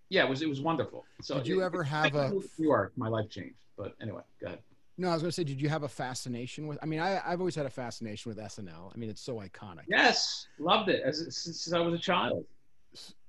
yeah, 0.08 0.25
it 0.25 0.30
was 0.30 0.42
it 0.42 0.49
was 0.49 0.61
wonderful. 0.61 1.04
So 1.23 1.35
Did 1.37 1.47
you 1.49 1.61
it- 1.62 1.64
ever 1.66 1.82
have 1.82 2.14
a- 2.14 2.30
New 2.30 2.42
York? 2.58 2.92
My 2.97 3.08
life 3.08 3.28
changed. 3.30 3.56
But 3.76 3.94
anyway, 4.02 4.23
go 4.40 4.49
ahead. 4.49 4.58
No, 5.00 5.11
I 5.11 5.12
was 5.12 5.23
going 5.23 5.28
to 5.30 5.35
say, 5.35 5.44
did 5.44 5.61
you 5.62 5.68
have 5.68 5.85
a 5.85 5.88
fascination 5.88 6.66
with? 6.66 6.76
I 6.82 6.87
mean, 6.87 6.99
I, 6.99 7.20
I've 7.25 7.38
always 7.38 7.54
had 7.54 7.66
a 7.66 7.70
fascination 7.70 8.28
with 8.30 8.38
SNL. 8.38 8.92
I 8.92 8.99
mean, 8.99 9.08
it's 9.08 9.20
so 9.20 9.37
iconic. 9.37 9.82
Yes, 9.87 10.49
loved 10.58 10.88
it 10.88 11.02
as 11.04 11.18
since, 11.20 11.61
since 11.61 11.73
I 11.73 11.78
was 11.78 11.94
a 11.94 11.99
child. 11.99 12.44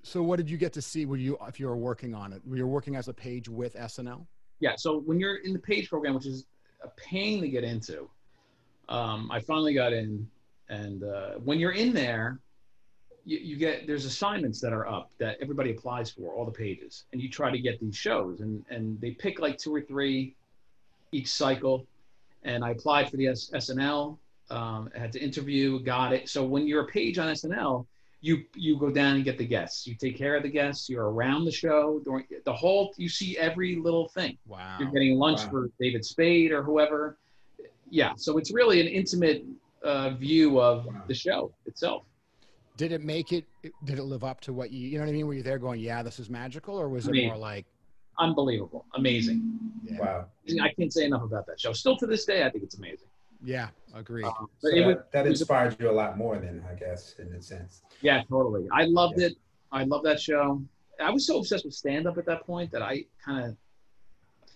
So, 0.02 0.22
what 0.22 0.36
did 0.36 0.48
you 0.48 0.56
get 0.56 0.72
to 0.74 0.82
see? 0.82 1.04
Were 1.04 1.16
you, 1.16 1.36
if 1.46 1.60
you 1.60 1.66
were 1.66 1.76
working 1.76 2.14
on 2.14 2.32
it, 2.32 2.40
were 2.46 2.56
you 2.56 2.66
working 2.66 2.96
as 2.96 3.08
a 3.08 3.12
page 3.14 3.48
with 3.48 3.74
SNL? 3.74 4.26
Yeah, 4.60 4.74
so 4.76 5.00
when 5.00 5.18
you're 5.20 5.36
in 5.36 5.52
the 5.52 5.58
page 5.58 5.88
program, 5.88 6.14
which 6.14 6.26
is 6.26 6.46
a 6.82 6.88
pain 6.96 7.40
to 7.42 7.48
get 7.48 7.64
into, 7.64 8.08
um, 8.88 9.30
I 9.30 9.40
finally 9.40 9.74
got 9.74 9.92
in, 9.92 10.28
and 10.68 11.04
uh, 11.04 11.32
when 11.44 11.58
you're 11.58 11.72
in 11.72 11.92
there, 11.92 12.40
you, 13.24 13.38
you 13.38 13.56
get 13.56 13.86
there's 13.86 14.04
assignments 14.04 14.60
that 14.60 14.72
are 14.72 14.86
up 14.86 15.10
that 15.18 15.36
everybody 15.40 15.70
applies 15.70 16.10
for, 16.10 16.32
all 16.32 16.44
the 16.44 16.50
pages, 16.50 17.04
and 17.12 17.20
you 17.20 17.28
try 17.28 17.50
to 17.50 17.58
get 17.58 17.78
these 17.80 17.96
shows, 17.96 18.40
and 18.40 18.64
and 18.70 19.00
they 19.00 19.10
pick 19.12 19.38
like 19.38 19.58
two 19.58 19.74
or 19.74 19.82
three 19.82 20.34
each 21.12 21.28
cycle, 21.28 21.86
and 22.44 22.64
I 22.64 22.70
applied 22.70 23.10
for 23.10 23.16
the 23.16 23.28
S- 23.28 23.50
SNL. 23.54 24.16
Um, 24.50 24.90
I 24.96 24.98
had 24.98 25.12
to 25.12 25.22
interview, 25.22 25.80
got 25.80 26.12
it. 26.12 26.28
So 26.28 26.44
when 26.44 26.66
you're 26.66 26.82
a 26.82 26.86
page 26.86 27.18
on 27.18 27.28
SNL, 27.28 27.86
you 28.22 28.44
you 28.54 28.78
go 28.78 28.90
down 28.90 29.16
and 29.16 29.24
get 29.24 29.38
the 29.38 29.46
guests. 29.46 29.86
You 29.86 29.94
take 29.94 30.16
care 30.16 30.36
of 30.36 30.42
the 30.42 30.48
guests. 30.50 30.88
You're 30.88 31.10
around 31.10 31.44
the 31.44 31.52
show 31.52 32.00
during 32.04 32.26
the 32.44 32.52
whole. 32.52 32.92
You 32.96 33.08
see 33.08 33.38
every 33.38 33.76
little 33.76 34.08
thing. 34.08 34.36
Wow. 34.46 34.76
You're 34.78 34.90
getting 34.90 35.16
lunch 35.18 35.40
Wow. 35.44 35.50
for 35.50 35.70
David 35.80 36.04
Spade 36.04 36.52
or 36.52 36.62
whoever. 36.62 37.18
Yeah, 37.88 38.12
so 38.16 38.38
it's 38.38 38.52
really 38.52 38.80
an 38.80 38.86
intimate 38.86 39.44
uh, 39.82 40.10
view 40.10 40.60
of 40.60 40.86
Wow. 40.86 41.02
the 41.08 41.14
show 41.14 41.52
itself. 41.66 42.04
Did 42.76 42.92
it 42.92 43.02
make 43.02 43.32
it? 43.32 43.44
Did 43.84 43.98
it 43.98 44.04
live 44.04 44.24
up 44.24 44.40
to 44.42 44.52
what 44.52 44.70
you? 44.70 44.86
You 44.88 44.98
know 44.98 45.04
what 45.04 45.10
I 45.10 45.12
mean? 45.12 45.26
Were 45.26 45.34
you 45.34 45.42
there 45.42 45.58
going, 45.58 45.80
"Yeah, 45.80 46.02
this 46.02 46.18
is 46.18 46.30
magical," 46.30 46.76
or 46.80 46.88
was 46.88 47.06
I 47.06 47.10
it 47.10 47.12
mean, 47.12 47.28
more 47.28 47.36
like, 47.36 47.66
unbelievable, 48.18 48.86
amazing. 48.94 49.58
Yeah. 49.84 49.98
Wow. 49.98 50.26
I 50.62 50.72
can't 50.72 50.92
say 50.92 51.04
enough 51.04 51.22
about 51.22 51.46
that 51.46 51.60
show. 51.60 51.72
Still 51.72 51.96
to 51.98 52.06
this 52.06 52.24
day, 52.24 52.44
I 52.44 52.50
think 52.50 52.64
it's 52.64 52.76
amazing. 52.76 53.08
Yeah, 53.42 53.68
agree. 53.94 54.22
Um, 54.24 54.48
So 54.58 54.70
but 54.70 54.74
it 54.78 54.86
was, 54.86 54.96
that, 54.96 55.12
that 55.12 55.26
it 55.26 55.30
was- 55.30 55.40
inspired 55.40 55.76
you 55.80 55.90
a 55.90 55.92
lot 55.92 56.18
more 56.18 56.38
than 56.38 56.64
I 56.70 56.74
guess 56.74 57.14
in 57.18 57.32
a 57.34 57.42
sense. 57.42 57.82
yeah, 58.02 58.22
totally. 58.28 58.66
I 58.72 58.84
loved 58.84 59.18
Yeah. 59.18 59.28
it. 59.28 59.36
I 59.72 59.84
love 59.84 60.02
that 60.04 60.20
show. 60.20 60.62
I 61.02 61.10
was 61.10 61.26
so 61.26 61.38
obsessed 61.38 61.64
with 61.64 61.74
stand 61.74 62.06
up 62.06 62.18
at 62.18 62.26
that 62.26 62.44
point 62.46 62.70
that 62.72 62.82
I 62.82 63.04
kind 63.24 63.44
of 63.46 63.56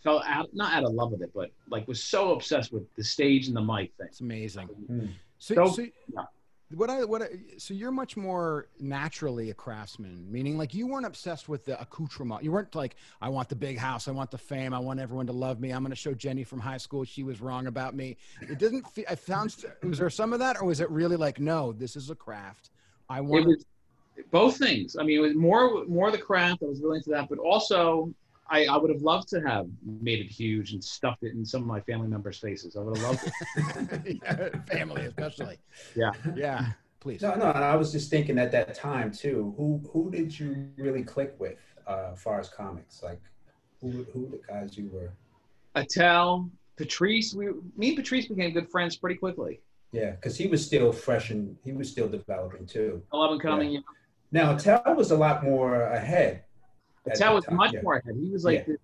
fell 0.03 0.23
out, 0.27 0.51
not 0.53 0.75
out 0.75 0.85
of 0.85 0.93
love 0.93 1.13
with 1.13 1.23
it, 1.23 1.31
but 1.35 1.51
like 1.71 1.89
was 1.89 2.03
so 2.03 2.33
obsessed 2.33 2.73
with 2.73 2.83
the 2.97 3.05
stage 3.05 3.47
and 3.49 3.57
the 3.57 3.63
mic 3.63 3.95
thing. 3.97 4.09
It's 4.09 4.21
amazing. 4.21 4.69
Mm. 4.91 5.13
So, 5.39 5.55
So- 5.55 5.67
so 5.73 5.83
yeah. 5.83 6.23
What 6.73 6.91
I 6.91 7.05
what 7.05 7.23
I, 7.23 7.29
so 7.59 7.75
you're 7.75 7.91
much 7.91 8.17
more 8.17 8.69
naturally 8.81 9.51
a 9.51 9.55
craftsman, 9.55 10.31
meaning 10.31 10.57
like 10.57 10.75
you 10.75 10.87
weren't 10.87 11.07
obsessed 11.07 11.49
with 11.49 11.65
the 11.65 11.81
accoutrement. 11.81 12.43
You 12.43 12.53
weren't 12.53 12.75
like, 12.75 12.97
I 13.21 13.29
want 13.29 13.49
the 13.49 13.57
big 13.57 13.79
house, 13.79 14.09
I 14.09 14.13
want 14.13 14.31
the 14.31 14.39
fame, 14.39 14.73
I 14.73 14.79
want 14.79 14.99
everyone 14.99 15.27
to 15.27 15.33
love 15.33 15.61
me. 15.61 15.71
I'm 15.71 15.83
going 15.83 15.91
to 15.91 15.97
show 15.97 16.15
Jenny 16.15 16.45
from 16.45 16.61
high 16.61 16.79
school 16.79 17.05
she 17.05 17.23
was 17.23 17.41
wrong 17.41 17.67
about 17.67 17.95
me. 17.95 18.17
It 18.41 18.59
doesn't. 18.59 18.89
Fe- 18.89 19.05
I 19.09 19.15
found 19.15 19.55
was 19.83 19.99
there 19.99 20.11
some 20.11 20.33
of 20.33 20.39
that, 20.39 20.61
or 20.61 20.67
was 20.67 20.81
it 20.81 20.91
really 20.91 21.17
like, 21.17 21.39
no, 21.39 21.73
this 21.73 21.97
is 21.97 22.11
a 22.11 22.15
craft. 22.15 22.71
I 23.09 23.21
want. 23.21 23.47
was 23.47 23.65
both 24.31 24.57
things. 24.57 24.97
I 24.97 25.03
mean, 25.03 25.19
it 25.19 25.23
was 25.23 25.35
more 25.35 25.85
more 25.87 26.11
the 26.11 26.19
craft. 26.19 26.63
I 26.63 26.67
was 26.67 26.81
really 26.81 26.99
into 26.99 27.11
that, 27.11 27.29
but 27.29 27.39
also 27.39 28.13
I, 28.49 28.67
I 28.67 28.77
would 28.77 28.91
have 28.91 29.03
loved 29.03 29.29
to 29.29 29.41
have 29.41 29.67
made 29.83 30.21
it 30.21 30.31
huge 30.31 30.73
and 30.73 30.85
stuffed 30.85 31.23
it 31.23 31.33
in 31.33 31.45
some 31.45 31.63
of 31.63 31.67
my 31.67 31.81
family 31.81 32.09
members' 32.09 32.39
faces. 32.39 32.77
I 32.77 32.81
would 32.81 32.97
have 32.97 33.07
loved 33.07 33.31
it. 34.05 34.21
Yeah, 34.23 34.49
family, 34.71 35.03
especially. 35.07 35.59
Yeah. 35.97 36.13
Yeah. 36.35 36.67
Please. 37.01 37.21
No, 37.21 37.35
no, 37.35 37.51
and 37.51 37.63
I 37.65 37.77
was 37.77 37.93
just 37.93 38.11
thinking 38.11 38.39
at 38.39 38.51
that 38.53 38.75
time 38.75 39.13
too. 39.13 39.55
Who 39.59 39.83
who 39.93 40.11
did 40.11 40.39
you 40.39 40.71
really 40.79 41.03
click 41.03 41.35
with, 41.39 41.59
uh, 41.87 42.11
as 42.13 42.23
far 42.23 42.41
as 42.41 42.49
comics? 42.49 43.03
Like, 43.03 43.21
who 43.83 44.07
who 44.13 44.31
the 44.31 44.41
guys 44.49 44.79
you 44.79 44.89
were? 44.91 45.13
Attell, 45.75 46.51
Patrice, 46.77 47.35
we, 47.35 47.49
me 47.77 47.89
and 47.89 47.97
Patrice 47.97 48.27
became 48.27 48.53
good 48.53 48.71
friends 48.71 48.97
pretty 48.97 49.17
quickly. 49.17 49.61
Yeah, 49.93 50.13
because 50.13 50.39
he 50.39 50.47
was 50.47 50.65
still 50.65 50.93
fresh 50.93 51.29
and 51.29 51.57
he 51.63 51.73
was 51.73 51.91
still 51.91 52.09
developing 52.09 52.67
too. 52.67 53.03
Eleven 53.13 53.39
coming, 53.39 53.71
you 53.71 53.83
Now 54.33 54.57
Tell 54.57 54.83
was 54.97 55.11
a 55.11 55.17
lot 55.17 55.45
more 55.45 55.83
ahead. 55.83 56.45
Know, 57.07 57.27
at 57.27 57.35
was 57.35 57.45
time, 57.45 57.57
much 57.57 57.73
yeah. 57.73 57.83
more 57.83 57.97
ahead. 57.97 58.17
He 58.21 58.31
was 58.31 58.45
like 58.45 58.65
Yeah. 58.67 58.75
this, 58.75 58.81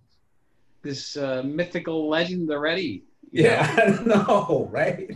this 0.83 1.17
uh, 1.17 1.41
mythical 1.45 2.09
legend 2.09 2.49
already. 2.51 3.03
you 3.31 3.43
know? 3.43 3.49
Yeah, 3.49 3.95
I 3.99 4.03
know, 4.03 4.67
right? 4.71 5.09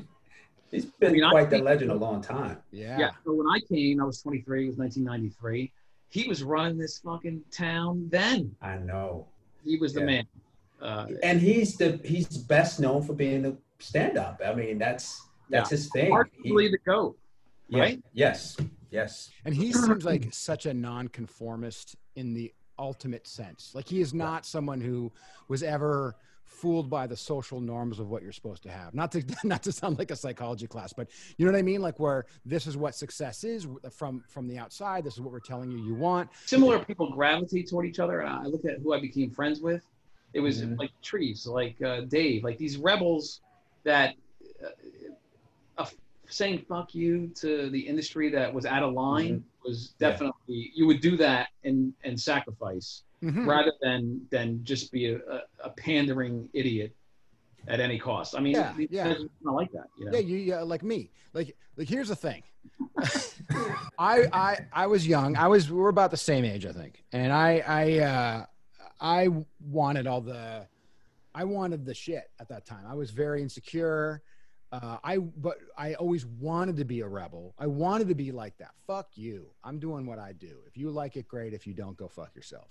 He's 0.71 0.85
been 0.85 1.09
I 1.09 1.13
mean, 1.13 1.23
I 1.23 1.31
quite 1.31 1.49
the 1.49 1.57
think- 1.57 1.65
legend 1.65 1.91
a 1.91 1.95
long 1.95 2.21
time. 2.21 2.57
Yeah. 2.71 2.97
Yeah. 2.99 3.11
So 3.23 3.33
when 3.33 3.47
I 3.47 3.59
came, 3.59 4.01
I 4.01 4.05
was 4.05 4.21
23. 4.21 4.65
It 4.65 4.67
was 4.67 4.77
1993. 4.77 5.71
He 6.09 6.27
was 6.27 6.43
running 6.43 6.77
this 6.77 6.99
fucking 6.99 7.41
town 7.51 8.07
then. 8.09 8.55
I 8.61 8.77
know. 8.77 9.27
He 9.63 9.77
was 9.77 9.93
the 9.93 10.01
Yeah. 10.01 10.05
man. 10.05 10.23
Uh, 10.81 11.07
And 11.23 11.39
he's 11.41 11.77
the 11.77 11.99
he's 12.03 12.27
best 12.37 12.79
known 12.79 13.01
for 13.03 13.13
being 13.13 13.45
a 13.45 13.55
stand 13.79 14.17
up. 14.17 14.41
I 14.45 14.53
mean, 14.53 14.77
that's 14.77 15.25
that's 15.49 15.69
his 15.69 15.89
thing. 15.89 16.07
He- 16.07 16.51
arguably 16.51 16.71
the 16.71 16.79
goat. 16.85 17.17
yeah, 17.69 17.79
right? 17.79 18.03
Yes. 18.13 18.57
Yes. 18.91 19.29
And 19.45 19.53
he 19.55 19.71
seems 19.73 20.03
like 20.05 20.27
such 20.31 20.65
a 20.65 20.73
nonconformist 20.73 21.95
in 22.15 22.33
the 22.33 22.53
ultimate 22.79 23.27
sense. 23.27 23.71
Like 23.73 23.87
he 23.87 24.01
is 24.01 24.13
not 24.13 24.45
someone 24.45 24.81
who 24.81 25.11
was 25.47 25.63
ever 25.63 26.15
fooled 26.45 26.89
by 26.89 27.07
the 27.07 27.17
social 27.17 27.59
norms 27.59 27.99
of 27.99 28.09
what 28.09 28.21
you're 28.23 28.31
supposed 28.31 28.63
to 28.63 28.69
have. 28.69 28.93
Not 28.93 29.11
to 29.13 29.23
not 29.43 29.63
to 29.63 29.71
sound 29.71 29.97
like 29.97 30.11
a 30.11 30.15
psychology 30.15 30.67
class, 30.67 30.93
but 30.93 31.09
you 31.37 31.45
know 31.45 31.51
what 31.51 31.57
I 31.57 31.63
mean? 31.63 31.81
Like 31.81 31.99
where 31.99 32.25
this 32.45 32.67
is 32.67 32.77
what 32.77 32.95
success 32.95 33.43
is 33.43 33.67
from 33.91 34.23
from 34.27 34.47
the 34.47 34.57
outside. 34.57 35.03
This 35.03 35.15
is 35.15 35.21
what 35.21 35.31
we're 35.31 35.39
telling 35.39 35.71
you 35.71 35.77
you 35.77 35.95
want. 35.95 36.29
Similar 36.45 36.79
people 36.79 37.11
gravitate 37.11 37.69
toward 37.69 37.85
each 37.85 37.99
other. 37.99 38.23
I 38.23 38.43
look 38.45 38.65
at 38.65 38.79
who 38.79 38.93
I 38.93 38.99
became 38.99 39.31
friends 39.31 39.59
with. 39.61 39.83
It 40.33 40.39
was 40.41 40.61
Mhm. 40.61 40.77
like 40.77 40.91
trees, 41.01 41.47
like 41.47 41.81
uh, 41.81 42.01
Dave, 42.01 42.43
like 42.43 42.57
these 42.57 42.77
rebels 42.77 43.41
that 43.83 44.15
uh, 44.63 44.67
uh, 45.77 45.85
saying 46.27 46.59
"fuck 46.67 46.93
you" 46.93 47.27
to 47.35 47.69
the 47.69 47.79
industry 47.79 48.29
that 48.29 48.53
was 48.53 48.65
out 48.65 48.83
of 48.83 48.93
line 48.93 49.43
was 49.65 49.95
Yeah. 49.99 50.09
definitely 50.11 50.71
you 50.73 50.85
would 50.87 51.01
do 51.01 51.17
that 51.17 51.49
and 51.63 51.93
and 52.03 52.19
sacrifice 52.19 53.03
Mhm. 53.23 53.47
rather 53.47 53.73
than 53.81 54.25
than 54.29 54.63
just 54.63 54.91
be 54.91 55.07
a, 55.13 55.17
a, 55.17 55.41
a 55.63 55.69
pandering 55.71 56.49
idiot 56.53 56.95
at 57.67 57.79
any 57.79 57.97
cost. 57.97 58.35
I 58.37 58.39
mean, 58.41 58.53
Yeah, 58.53 58.75
yeah. 58.89 59.07
guys 59.13 59.21
like 59.41 59.71
that. 59.71 59.87
You 59.97 60.05
know? 60.05 60.11
Yeah, 60.13 60.19
you 60.19 60.37
yeah, 60.37 60.61
like 60.61 60.83
me. 60.83 61.11
Like 61.33 61.55
like 61.77 61.87
here's 61.89 62.09
the 62.09 62.15
thing. 62.15 62.43
I 63.97 64.27
I 64.31 64.57
I 64.73 64.87
was 64.87 65.07
young. 65.07 65.35
I 65.37 65.47
was 65.47 65.71
we're 65.71 65.89
about 65.89 66.11
the 66.11 66.17
same 66.17 66.45
age, 66.45 66.65
I 66.65 66.71
think. 66.71 67.03
And 67.11 67.31
I 67.31 67.63
I 67.65 67.99
uh 67.99 68.45
I 68.99 69.29
wanted 69.59 70.07
all 70.07 70.21
the 70.21 70.67
I 71.33 71.43
wanted 71.43 71.85
the 71.85 71.93
shit 71.93 72.29
at 72.39 72.47
that 72.49 72.65
time. 72.65 72.85
I 72.87 72.93
was 72.95 73.11
very 73.11 73.41
insecure. 73.41 74.21
Uh, 74.71 74.97
I 75.03 75.17
but 75.17 75.57
I 75.77 75.93
always 75.93 76.25
wanted 76.25 76.77
to 76.77 76.85
be 76.85 77.01
a 77.01 77.07
rebel. 77.07 77.53
I 77.57 77.67
wanted 77.67 78.09
to 78.09 78.15
be 78.15 78.31
like 78.31 78.57
that. 78.57 78.71
Fuck 78.87 79.09
you. 79.15 79.47
I'm 79.63 79.79
doing 79.79 80.05
what 80.05 80.19
I 80.19 80.33
do. 80.33 80.57
If 80.67 80.77
you 80.77 80.89
like 80.89 81.15
it, 81.17 81.27
great. 81.27 81.53
If 81.53 81.65
you 81.67 81.73
don't, 81.73 81.95
go 81.95 82.07
fuck 82.07 82.35
yourself. 82.35 82.67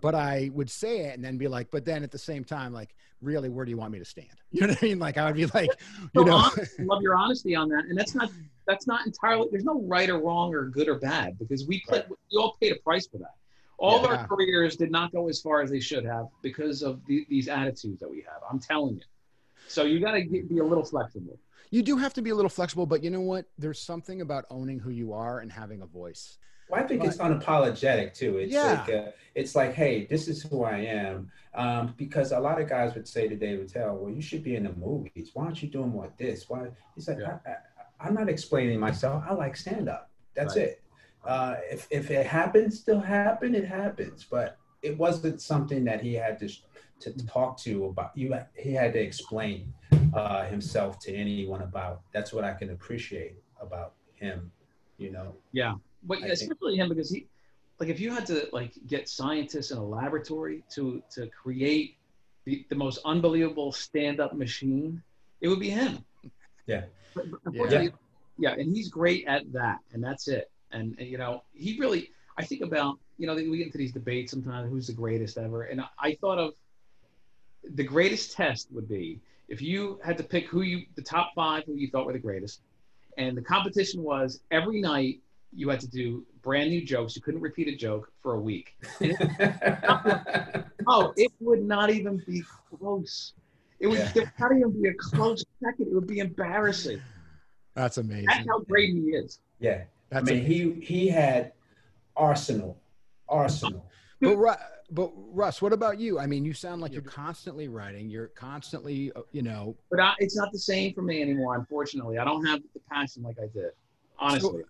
But 0.00 0.14
I 0.14 0.50
would 0.52 0.70
say 0.70 1.06
it 1.06 1.14
and 1.14 1.24
then 1.24 1.38
be 1.38 1.48
like, 1.48 1.70
but 1.70 1.84
then 1.84 2.02
at 2.02 2.10
the 2.10 2.18
same 2.18 2.44
time, 2.44 2.72
like, 2.72 2.94
really, 3.22 3.48
where 3.48 3.64
do 3.64 3.70
you 3.70 3.78
want 3.78 3.92
me 3.92 3.98
to 3.98 4.04
stand? 4.04 4.28
You 4.50 4.62
know 4.62 4.68
what 4.68 4.82
I 4.82 4.86
mean? 4.86 4.98
Like, 4.98 5.18
I 5.18 5.26
would 5.26 5.36
be 5.36 5.46
like, 5.46 5.70
you 6.00 6.10
So 6.14 6.22
know, 6.22 6.36
honest, 6.36 6.80
love 6.80 7.02
your 7.02 7.14
honesty 7.14 7.54
on 7.54 7.68
that, 7.70 7.84
and 7.84 7.98
that's 7.98 8.14
not 8.14 8.30
that's 8.66 8.86
not 8.86 9.06
entirely. 9.06 9.48
There's 9.50 9.64
no 9.64 9.82
right 9.82 10.08
or 10.08 10.18
wrong 10.18 10.54
or 10.54 10.64
good 10.66 10.88
or 10.88 10.98
bad 10.98 11.38
because 11.38 11.66
we 11.66 11.82
put, 11.88 12.08
we 12.08 12.38
all 12.38 12.56
paid 12.60 12.72
a 12.72 12.76
price 12.76 13.06
for 13.06 13.18
that. 13.18 13.34
All 13.78 14.02
of 14.02 14.10
our 14.10 14.26
careers 14.26 14.76
did 14.76 14.90
not 14.90 15.12
go 15.12 15.28
as 15.28 15.40
far 15.40 15.60
as 15.60 15.70
they 15.70 15.80
should 15.80 16.04
have 16.04 16.26
because 16.42 16.82
of 16.82 17.04
the, 17.06 17.26
these 17.28 17.46
attitudes 17.46 18.00
that 18.00 18.10
we 18.10 18.18
have. 18.22 18.40
I'm 18.50 18.58
telling 18.58 18.96
you. 18.96 19.02
So 19.68 19.84
you 19.84 20.00
got 20.00 20.12
to 20.12 20.24
be 20.28 20.58
a 20.58 20.64
little 20.64 20.84
flexible. 20.84 21.38
you 21.70 21.82
do 21.82 21.96
have 21.96 22.14
to 22.14 22.22
be 22.22 22.30
a 22.30 22.34
little 22.34 22.48
flexible, 22.48 22.86
but 22.86 23.02
you 23.02 23.10
know 23.10 23.20
what? 23.20 23.46
There's 23.58 23.80
something 23.80 24.20
about 24.20 24.44
owning 24.50 24.78
who 24.78 24.90
you 24.90 25.12
are 25.12 25.40
and 25.40 25.50
having 25.50 25.82
a 25.82 25.86
voice. 25.86 26.38
Well, 26.68 26.82
I 26.82 26.86
think 26.86 27.04
it's 27.04 27.18
unapologetic 27.18 28.14
too. 28.14 28.38
It's 28.38 28.52
Yeah. 28.52 28.72
like 28.86 28.88
uh, 28.94 29.10
it's 29.34 29.54
like, 29.54 29.74
hey, 29.74 30.06
this 30.06 30.26
is 30.28 30.42
who 30.42 30.64
I 30.64 30.78
am. 30.78 31.30
Um, 31.54 31.94
because 31.96 32.32
a 32.32 32.40
lot 32.40 32.60
of 32.60 32.68
guys 32.68 32.94
would 32.94 33.06
say 33.06 33.28
to 33.28 33.36
Dave 33.36 33.60
Attell, 33.60 33.96
well, 33.96 34.12
you 34.12 34.20
should 34.20 34.42
be 34.42 34.56
in 34.56 34.64
the 34.64 34.72
movies. 34.72 35.30
Why 35.34 35.44
aren't 35.44 35.62
you 35.62 35.68
doing 35.68 35.90
more 35.90 36.06
of 36.06 36.16
this? 36.16 36.48
Why? 36.48 36.68
He's 36.94 37.06
like, 37.08 37.18
Yeah. 37.20 37.38
I, 37.46 37.50
I, 37.50 37.54
I'm 38.08 38.14
not 38.14 38.28
explaining 38.28 38.78
myself. 38.80 39.22
I 39.28 39.32
like 39.34 39.56
stand 39.56 39.88
up. 39.88 40.10
That's 40.34 40.56
Right. 40.56 40.66
it. 40.68 40.82
Uh, 41.24 41.56
if 41.70 41.86
if 41.90 42.10
it 42.10 42.26
happens 42.26 42.82
to 42.84 43.00
happen, 43.00 43.54
it 43.54 43.64
happens. 43.66 44.24
But 44.28 44.58
it 44.82 44.96
wasn't 44.98 45.40
something 45.40 45.84
that 45.84 46.00
he 46.02 46.14
had 46.14 46.38
to 46.40 46.48
to 47.00 47.26
talk 47.26 47.58
to 47.58 47.86
about. 47.86 48.16
You 48.16 48.34
he 48.54 48.72
had 48.72 48.92
to 48.94 49.00
explain 49.00 49.72
uh, 50.14 50.44
himself 50.46 50.98
to 51.00 51.14
anyone 51.14 51.62
about. 51.62 52.02
That's 52.12 52.32
what 52.32 52.44
I 52.44 52.52
can 52.54 52.70
appreciate 52.70 53.36
about 53.60 53.94
him. 54.14 54.50
You 54.98 55.12
know. 55.12 55.34
Yeah, 55.52 55.74
but 56.02 56.18
I 56.18 56.20
think- 56.22 56.32
especially 56.32 56.76
him 56.76 56.88
because 56.88 57.10
he, 57.10 57.26
like, 57.78 57.88
if 57.88 58.00
you 58.00 58.10
had 58.10 58.26
to 58.26 58.48
like 58.52 58.72
get 58.86 59.08
scientists 59.08 59.70
in 59.70 59.78
a 59.78 59.84
laboratory 59.84 60.64
to 60.74 61.02
to 61.14 61.26
create 61.28 61.96
the, 62.44 62.64
the 62.68 62.76
most 62.76 63.00
unbelievable 63.04 63.72
stand-up 63.72 64.32
machine, 64.34 65.02
it 65.40 65.48
would 65.48 65.60
be 65.60 65.70
him. 65.70 66.04
Yeah. 66.66 66.84
But- 67.14 67.30
but 67.30 67.40
unfortunately, 67.46 67.92
yeah. 68.38 68.52
and 68.52 68.74
he's 68.74 68.88
great 68.88 69.26
at 69.26 69.50
that, 69.52 69.78
and 69.92 70.04
that's 70.04 70.28
it. 70.28 70.50
And, 70.70 70.94
and, 70.98 71.08
you 71.08 71.16
know, 71.16 71.42
he 71.54 71.78
really, 71.78 72.10
I 72.36 72.44
think 72.44 72.60
about, 72.60 72.98
you 73.16 73.26
know, 73.26 73.34
we 73.34 73.56
get 73.56 73.66
into 73.66 73.78
these 73.78 73.92
debates 73.92 74.32
sometimes, 74.32 74.70
who's 74.70 74.88
the 74.88 74.92
greatest 74.92 75.38
ever, 75.38 75.62
and 75.62 75.80
I, 75.80 75.86
I 75.98 76.14
thought 76.20 76.38
of 76.38 76.52
the 77.74 77.82
greatest 77.84 78.32
test 78.32 78.68
would 78.72 78.88
be 78.88 79.20
if 79.48 79.60
you 79.62 79.98
had 80.04 80.16
to 80.18 80.24
pick 80.24 80.46
who 80.48 80.62
you, 80.62 80.84
the 80.96 81.02
top 81.02 81.32
five 81.34 81.64
who 81.66 81.74
you 81.74 81.88
thought 81.90 82.06
were 82.06 82.12
the 82.12 82.18
greatest, 82.18 82.62
and 83.18 83.36
the 83.36 83.42
competition 83.42 84.02
was 84.02 84.40
every 84.50 84.80
night 84.80 85.20
you 85.54 85.68
had 85.68 85.80
to 85.80 85.88
do 85.88 86.24
brand 86.42 86.70
new 86.70 86.84
jokes. 86.84 87.14
You 87.16 87.22
couldn't 87.22 87.40
repeat 87.40 87.68
a 87.68 87.76
joke 87.76 88.10
for 88.22 88.34
a 88.34 88.40
week. 88.40 88.76
Oh, 90.88 91.12
it 91.16 91.32
would 91.40 91.62
not 91.64 91.90
even 91.90 92.22
be 92.28 92.44
close. 92.78 93.32
It 93.80 93.88
would 93.88 93.98
Yeah. 94.14 94.30
not 94.38 94.52
even 94.52 94.70
be 94.80 94.88
a 94.88 94.94
close 94.94 95.44
second. 95.62 95.88
It 95.88 95.92
would 95.94 96.06
be 96.06 96.20
embarrassing. 96.20 97.02
That's 97.74 97.98
amazing. 97.98 98.26
That's 98.28 98.46
how 98.48 98.60
great 98.60 98.94
he 98.94 99.00
is. 99.10 99.40
yeah. 99.58 99.82
That's 100.10 100.30
I 100.30 100.32
mean, 100.34 100.44
amazing. 100.44 100.80
he 100.80 100.84
he 100.86 101.08
had 101.08 101.52
arsenal, 102.16 102.78
arsenal. 103.28 103.90
But 104.20 104.36
Ru- 104.36 104.54
but 104.90 105.10
Russ, 105.14 105.60
what 105.60 105.72
about 105.72 105.98
you? 105.98 106.18
I 106.18 106.26
mean, 106.26 106.44
you 106.44 106.52
sound 106.52 106.80
like 106.80 106.92
you're 106.92 107.02
constantly 107.02 107.68
writing. 107.68 108.08
You're 108.08 108.28
constantly, 108.28 109.12
uh, 109.16 109.22
you 109.32 109.42
know. 109.42 109.76
But 109.90 110.00
I, 110.00 110.14
it's 110.18 110.36
not 110.36 110.52
the 110.52 110.58
same 110.58 110.94
for 110.94 111.02
me 111.02 111.22
anymore. 111.22 111.56
Unfortunately, 111.56 112.18
I 112.18 112.24
don't 112.24 112.44
have 112.46 112.60
the 112.74 112.80
passion 112.90 113.22
like 113.22 113.38
I 113.38 113.48
did. 113.52 113.70
Honestly, 114.18 114.62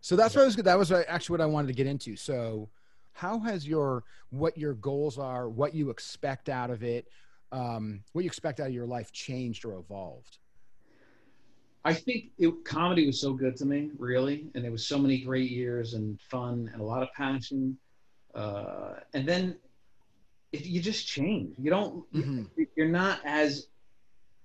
So 0.00 0.16
that's 0.16 0.34
what 0.34 0.42
I 0.42 0.44
was. 0.46 0.56
Good. 0.56 0.64
That 0.64 0.78
was 0.78 0.90
actually 0.92 1.34
what 1.34 1.40
I 1.40 1.46
wanted 1.46 1.68
to 1.68 1.74
get 1.74 1.86
into. 1.86 2.16
So, 2.16 2.68
how 3.12 3.38
has 3.40 3.66
your 3.66 4.04
what 4.30 4.58
your 4.58 4.74
goals 4.74 5.18
are, 5.18 5.48
what 5.48 5.74
you 5.74 5.90
expect 5.90 6.48
out 6.48 6.70
of 6.70 6.82
it, 6.82 7.08
um, 7.52 8.02
what 8.12 8.22
you 8.22 8.26
expect 8.26 8.60
out 8.60 8.68
of 8.68 8.74
your 8.74 8.86
life 8.86 9.12
changed 9.12 9.64
or 9.64 9.78
evolved? 9.78 10.38
I 11.84 11.92
think 11.92 12.30
it, 12.38 12.64
comedy 12.64 13.06
was 13.06 13.20
so 13.20 13.32
good 13.32 13.56
to 13.56 13.64
me, 13.64 13.90
really, 13.98 14.46
and 14.54 14.62
there 14.62 14.70
was 14.70 14.86
so 14.86 14.98
many 14.98 15.18
great 15.18 15.50
years 15.50 15.94
and 15.94 16.20
fun 16.20 16.70
and 16.72 16.80
a 16.80 16.84
lot 16.84 17.02
of 17.02 17.12
passion. 17.12 17.76
Uh, 18.34 18.94
and 19.14 19.28
then 19.28 19.56
if 20.52 20.66
you 20.66 20.80
just 20.80 21.06
change. 21.06 21.54
You 21.58 21.70
don't. 21.70 22.12
Mhm. 22.12 22.48
You're 22.76 22.88
not 22.88 23.20
as. 23.24 23.68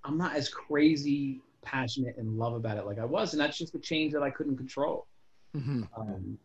I'm 0.04 0.16
not 0.16 0.34
as 0.36 0.48
crazy 0.48 1.40
passionate 1.62 2.16
and 2.16 2.38
love 2.38 2.54
about 2.54 2.78
it 2.78 2.86
like 2.86 2.98
I 2.98 3.04
was, 3.04 3.32
and 3.34 3.40
that's 3.40 3.58
just 3.58 3.72
the 3.72 3.78
change 3.78 4.12
that 4.12 4.22
I 4.22 4.30
couldn't 4.30 4.56
control. 4.56 5.06
Mhm. 5.54 5.88
Um, 5.96 6.38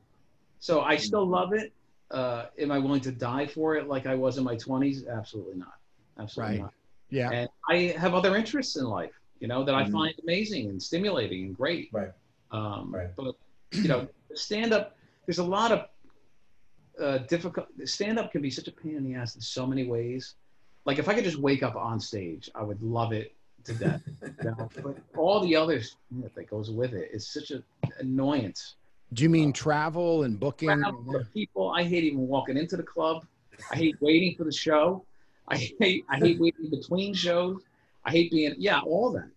so 0.60 0.82
I 0.82 0.98
still 0.98 1.26
love 1.26 1.54
it. 1.54 1.72
Uh, 2.12 2.48
am 2.60 2.72
I 2.72 2.80
willing 2.80 3.02
to 3.02 3.12
die 3.12 3.46
for 3.46 3.76
it 3.76 3.88
like 3.88 4.06
I 4.06 4.16
was 4.16 4.38
in 4.38 4.44
my 4.44 4.56
20s? 4.56 5.06
Absolutely 5.06 5.56
not. 5.56 5.76
Absolutely 6.18 6.56
Right. 6.56 6.62
not. 6.64 6.74
Yeah. 7.10 7.30
And 7.32 7.50
I 7.70 7.96
have 7.98 8.14
other 8.14 8.36
interests 8.36 8.76
in 8.76 8.86
life, 8.86 9.14
you 9.40 9.48
know, 9.48 9.64
that 9.64 9.76
I 9.76 9.84
Mhm. 9.84 9.92
find 9.92 10.20
amazing 10.24 10.70
and 10.70 10.82
stimulating 10.82 11.46
and 11.46 11.56
great. 11.56 11.90
Right. 11.94 12.12
Um, 12.52 12.94
Right. 12.94 13.16
But 13.16 13.36
you 13.72 13.88
know, 13.88 14.08
stand 14.34 14.74
up. 14.74 14.98
There's 15.26 15.40
a 15.40 15.44
lot 15.44 15.72
of 15.72 15.88
uh, 17.00 17.20
difficult. 17.20 17.68
Stand 17.86 18.20
up 18.20 18.32
can 18.32 18.42
be 18.42 18.50
such 18.50 18.68
a 18.68 18.72
pain 18.72 18.96
in 18.96 19.04
the 19.04 19.16
ass 19.16 19.36
in 19.36 19.42
so 19.42 19.66
many 19.66 19.86
ways. 19.86 20.36
Like 20.86 21.00
if 21.00 21.08
I 21.08 21.14
could 21.14 21.24
just 21.24 21.38
wake 21.38 21.64
up 21.64 21.76
on 21.76 22.00
stage, 22.00 22.50
I 22.56 22.64
would 22.64 22.82
love 22.82 23.14
it 23.14 23.34
to 23.66 23.74
death. 23.74 24.02
you 24.22 24.34
know? 24.44 24.70
But 24.84 24.98
all 25.18 25.40
the 25.42 25.56
other 25.56 25.82
shit 25.82 26.36
that 26.36 26.50
goes 26.50 26.70
with 26.70 26.94
it 26.94 27.10
is 27.14 27.28
such 27.28 27.52
an 27.52 27.64
annoyance. 28.00 28.76
Do 29.14 29.24
you 29.24 29.30
mean 29.30 29.54
travel 29.54 30.24
and 30.24 30.40
booking? 30.40 30.70
Crowd 30.70 31.16
of 31.16 31.34
people. 31.34 31.72
I 31.72 31.84
hate 31.84 32.04
even 32.04 32.28
walking 32.28 32.58
into 32.58 32.76
the 32.78 32.84
club. 32.84 33.26
I 33.72 33.76
hate 33.76 33.96
waiting 34.02 34.36
for 34.36 34.44
the 34.44 34.52
show. 34.52 35.06
I 35.48 35.58
hate 35.58 36.06
I 36.10 36.18
hate 36.18 36.40
waiting 36.40 36.70
between 36.70 37.14
shows. 37.14 37.62
I 38.06 38.12
hate 38.12 38.32
being 38.32 38.56
yeah, 38.58 38.80
all 38.82 39.12
that. 39.12 39.30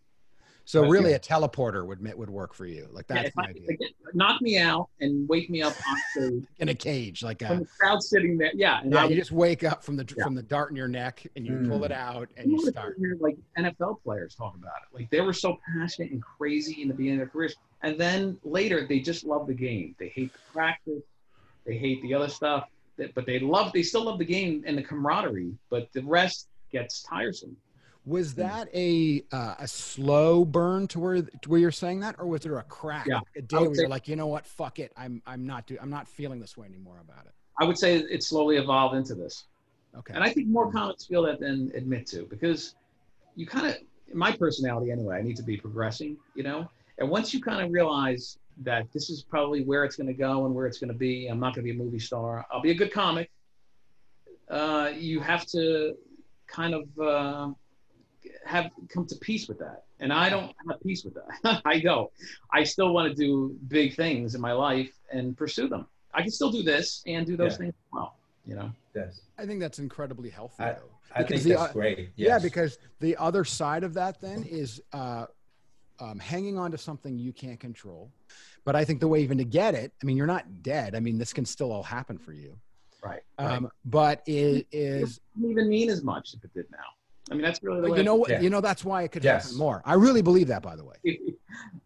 So 0.69 0.83
But- 0.83 0.91
really, 0.91 1.13
a 1.13 1.19
teleporter 1.21 1.87
would 1.87 2.03
would 2.19 2.29
work 2.29 2.53
for 2.53 2.67
you. 2.67 2.89
Like 2.91 3.07
that's 3.07 3.29
if 3.29 3.35
the 3.35 3.41
I, 3.43 3.45
idea. 3.51 3.69
again, 3.71 3.89
knock 4.15 4.43
me 4.43 4.59
out 4.59 4.89
and 5.01 5.29
wake 5.29 5.49
me 5.49 5.63
up 5.63 5.73
on 5.89 5.97
stage 6.11 6.45
In 6.59 6.69
a 6.71 6.75
cage, 6.75 7.23
like 7.23 7.41
when 7.41 7.53
a. 7.53 7.61
the 7.61 7.67
crowd's 7.79 8.09
sitting 8.11 8.37
there. 8.37 8.51
Yeah, 8.53 8.81
and 8.83 8.93
Yeah, 8.93 9.05
I 9.05 9.07
you 9.07 9.15
just 9.15 9.31
wake 9.31 9.63
up 9.63 9.85
from 9.85 9.97
the 9.97 10.05
Yeah. 10.19 10.25
from 10.25 10.35
the 10.35 10.43
dart 10.43 10.71
in 10.71 10.77
your 10.77 10.89
neck 10.89 11.25
and 11.37 11.47
you 11.47 11.53
pull 11.69 11.79
Mm. 11.81 11.85
it 11.87 11.93
out 11.93 12.29
and 12.37 12.51
you 12.51 12.57
wanna 12.57 12.73
start. 12.73 12.97
hear, 12.99 13.17
like 13.21 13.37
NFL 13.57 14.01
players 14.03 14.35
talk 14.35 14.57
about 14.57 14.73
it. 14.83 14.93
Like 14.93 15.09
they 15.11 15.21
were 15.21 15.33
so 15.33 15.57
passionate 15.79 16.11
and 16.11 16.21
crazy 16.21 16.83
in 16.83 16.89
the 16.89 16.95
beginning 16.95 17.21
of 17.21 17.27
their 17.29 17.31
careers, 17.33 17.55
and 17.83 17.97
then 17.97 18.37
later 18.43 18.89
they 18.89 18.99
just 18.99 19.25
love 19.25 19.47
the 19.47 19.55
game. 19.55 19.95
They 20.01 20.09
hate 20.09 20.33
the 20.33 20.41
practice, 20.53 21.05
they 21.65 21.79
hate 21.79 22.03
the 22.03 22.13
other 22.13 22.29
stuff, 22.29 22.69
that- 22.97 23.15
but 23.15 23.25
they 23.25 23.39
love. 23.39 23.73
They 23.73 23.85
still 23.85 24.03
love 24.07 24.19
the 24.19 24.25
game 24.25 24.65
and 24.67 24.77
the 24.77 24.83
camaraderie. 24.83 25.57
But 25.71 25.93
the 25.93 26.03
rest 26.03 26.49
gets 26.73 27.03
tiresome. 27.05 27.57
Was 28.07 28.35
that 28.35 28.69
a 28.73 29.23
uh, 29.33 29.57
a 29.59 29.67
slow 29.69 30.45
burn 30.45 30.87
to 30.89 31.01
where 31.01 31.23
to 31.23 31.49
where 31.51 31.59
you're 31.59 31.73
saying 31.73 32.01
that, 32.01 32.15
or 32.19 32.27
was 32.27 32.43
there 32.43 32.57
a 32.59 32.63
crack, 32.63 33.07
Yeah, 33.07 33.17
like 33.17 33.25
a 33.37 33.43
day 33.43 33.57
where 33.59 33.75
say- 33.75 33.81
you're 33.83 33.91
like, 33.91 34.07
you 34.07 34.15
know 34.17 34.29
what, 34.29 34.47
fuck 34.47 34.79
it, 34.79 34.93
I'm 34.97 35.21
I'm 35.27 35.45
not 35.45 35.67
do 35.67 35.77
I'm 35.83 35.91
not 35.91 36.07
feeling 36.07 36.41
this 36.41 36.57
way 36.57 36.67
anymore 36.67 37.01
about 37.01 37.27
it. 37.27 37.33
I 37.59 37.65
would 37.65 37.77
say 37.77 37.97
it 37.97 38.23
slowly 38.23 38.57
evolved 38.57 38.95
into 38.97 39.15
this. 39.15 39.47
Okay. 39.99 40.15
And 40.15 40.23
I 40.23 40.31
think 40.31 40.47
more 40.49 40.71
comics 40.71 41.07
feel 41.07 41.23
that 41.23 41.41
than 41.41 41.73
admit 41.75 42.07
to 42.09 42.27
because 42.27 42.75
you 43.35 43.47
kind 43.47 43.67
of, 43.67 43.77
my 44.15 44.31
personality 44.31 44.91
anyway, 44.91 45.17
I 45.17 45.23
need 45.23 45.37
to 45.37 45.43
be 45.43 45.57
progressing, 45.57 46.17
you 46.35 46.43
know? 46.43 46.69
And 46.99 47.09
once 47.09 47.33
you 47.33 47.41
kind 47.41 47.65
of 47.65 47.73
realize 47.73 48.39
that 48.63 48.93
this 48.93 49.11
is 49.11 49.23
probably 49.23 49.65
where 49.65 49.85
it's 49.85 49.97
going 49.97 50.07
to 50.07 50.15
go 50.15 50.45
and 50.45 50.55
where 50.55 50.67
it's 50.67 50.79
going 50.79 50.93
to 50.93 50.99
be, 50.99 51.29
I'm 51.29 51.41
not 51.41 51.55
going 51.55 51.67
to 51.67 51.73
be 51.73 51.79
a 51.79 51.83
movie 51.83 51.99
star, 51.99 52.47
I'll 52.53 52.61
be 52.61 52.71
a 52.71 52.75
good 52.75 52.93
comic, 52.93 53.31
uh, 54.51 54.91
you 54.95 55.21
have 55.21 55.47
to 55.47 55.95
kind 56.47 56.75
of 56.75 56.99
uh, 56.99 57.49
have 58.47 58.71
come 58.89 59.07
to 59.07 59.17
peace 59.17 59.49
with 59.49 59.59
that. 59.59 59.85
And 60.01 60.13
I 60.13 60.29
don't 60.29 60.53
have 60.69 60.81
peace 60.83 61.05
with 61.05 61.15
that. 61.15 61.63
I 61.65 61.81
don't. 61.81 62.11
I 62.53 62.65
still 62.65 62.93
want 62.93 63.09
to 63.09 63.15
do 63.15 63.57
big 63.69 63.95
things 63.97 64.35
in 64.35 64.41
my 64.41 64.53
life 64.53 64.93
and 65.13 65.37
pursue 65.37 65.69
them. 65.69 65.87
I 66.15 66.23
can 66.23 66.31
still 66.31 66.51
do 66.51 66.63
this 66.63 67.03
and 67.07 67.27
do 67.27 67.37
those 67.37 67.53
Yeah. 67.53 67.59
things 67.59 67.75
well, 67.93 68.17
you 68.47 68.55
know? 68.55 68.71
Yes. 68.95 69.21
I 69.39 69.47
think 69.47 69.61
that's 69.61 69.79
incredibly 69.79 70.31
healthy. 70.31 70.63
I- 70.63 70.73
though. 70.73 70.91
I 71.15 71.23
Because 71.23 71.45
think 71.45 71.55
the, 71.55 71.61
that's 71.61 71.71
uh, 71.71 71.73
great. 71.73 72.11
Yeah, 72.17 72.39
because 72.39 72.79
the 73.01 73.17
other 73.17 73.45
side 73.45 73.85
of 73.85 73.95
that 73.95 74.21
then 74.21 74.43
is 74.43 74.83
uh, 74.93 75.27
um, 76.01 76.19
hanging 76.19 76.59
on 76.59 76.71
to 76.73 76.79
something 76.79 77.17
you 77.17 77.33
can't 77.33 77.61
control. 77.61 78.11
But 78.65 78.77
I 78.77 78.85
think 78.85 79.01
the 79.01 79.09
way 79.09 79.23
even 79.23 79.39
to 79.39 79.45
get 79.45 79.75
it, 79.75 79.93
I 80.03 80.05
mean, 80.07 80.17
you're 80.17 80.27
not 80.27 80.63
dead. 80.63 80.95
I 80.95 81.01
mean, 81.01 81.17
this 81.17 81.33
can 81.33 81.47
still 81.47 81.71
all 81.73 81.85
happen 81.85 82.19
for 82.19 82.33
you. 82.33 82.59
Right. 83.03 83.21
Um, 83.39 83.71
But 83.85 84.23
it 84.27 84.67
is, 84.73 85.21
wouldn't 85.37 85.53
even 85.53 85.69
mean 85.71 85.89
as 85.91 86.03
much 86.03 86.35
if 86.35 86.45
it 86.45 86.53
did 86.53 86.67
now. 86.71 86.79
I 87.31 87.35
mean, 87.35 87.43
that's 87.43 87.63
really 87.63 87.81
the 87.81 87.91
way. 87.91 87.99
you 87.99 88.05
know 88.05 88.15
what? 88.15 88.31
Yeah. 88.31 88.41
You 88.41 88.51
know, 88.51 88.61
that's 88.61 88.85
why 88.85 89.03
it 89.03 89.13
could 89.13 89.25
Yes. 89.25 89.45
happen 89.45 89.59
more. 89.59 89.83
I 89.85 89.95
really 89.95 90.23
believe 90.23 90.49
that, 90.49 90.63
by 90.63 90.77
the 90.77 90.85
way. 90.85 90.95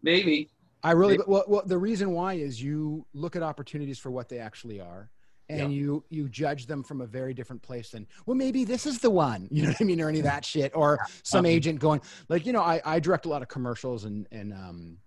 maybe. 0.03 0.49
I 0.83 0.91
really, 0.91 1.17
Maybe. 1.17 1.23
well, 1.27 1.43
well, 1.47 1.63
the 1.65 1.77
reason 1.77 2.11
why 2.11 2.33
is 2.35 2.61
you 2.61 3.05
look 3.13 3.35
at 3.35 3.43
opportunities 3.43 3.99
for 3.99 4.09
what 4.11 4.29
they 4.29 4.39
actually 4.39 4.79
are. 4.79 5.09
And 5.49 5.73
you 5.73 6.05
you 6.09 6.29
judge 6.29 6.65
them 6.65 6.81
from 6.81 7.01
a 7.01 7.05
very 7.05 7.33
different 7.33 7.61
place 7.61 7.89
than 7.89 8.07
well 8.25 8.37
maybe 8.37 8.63
this 8.63 8.85
is 8.85 8.99
the 8.99 9.09
one 9.09 9.49
you 9.51 9.63
know 9.63 9.67
what 9.67 9.81
I 9.81 9.83
mean 9.83 9.99
or 9.99 10.07
any 10.07 10.19
of 10.19 10.23
that 10.23 10.45
shit 10.45 10.71
or 10.73 10.97
some 11.23 11.39
Um, 11.39 11.45
agent 11.47 11.77
going 11.79 11.99
like 12.29 12.45
you 12.45 12.53
know 12.53 12.61
I, 12.61 12.79
I 12.85 13.01
direct 13.01 13.25
a 13.25 13.29
lot 13.29 13.41
of 13.41 13.49
commercials 13.49 14.05
and 14.05 14.25
and 14.31 14.53
um, 14.53 14.97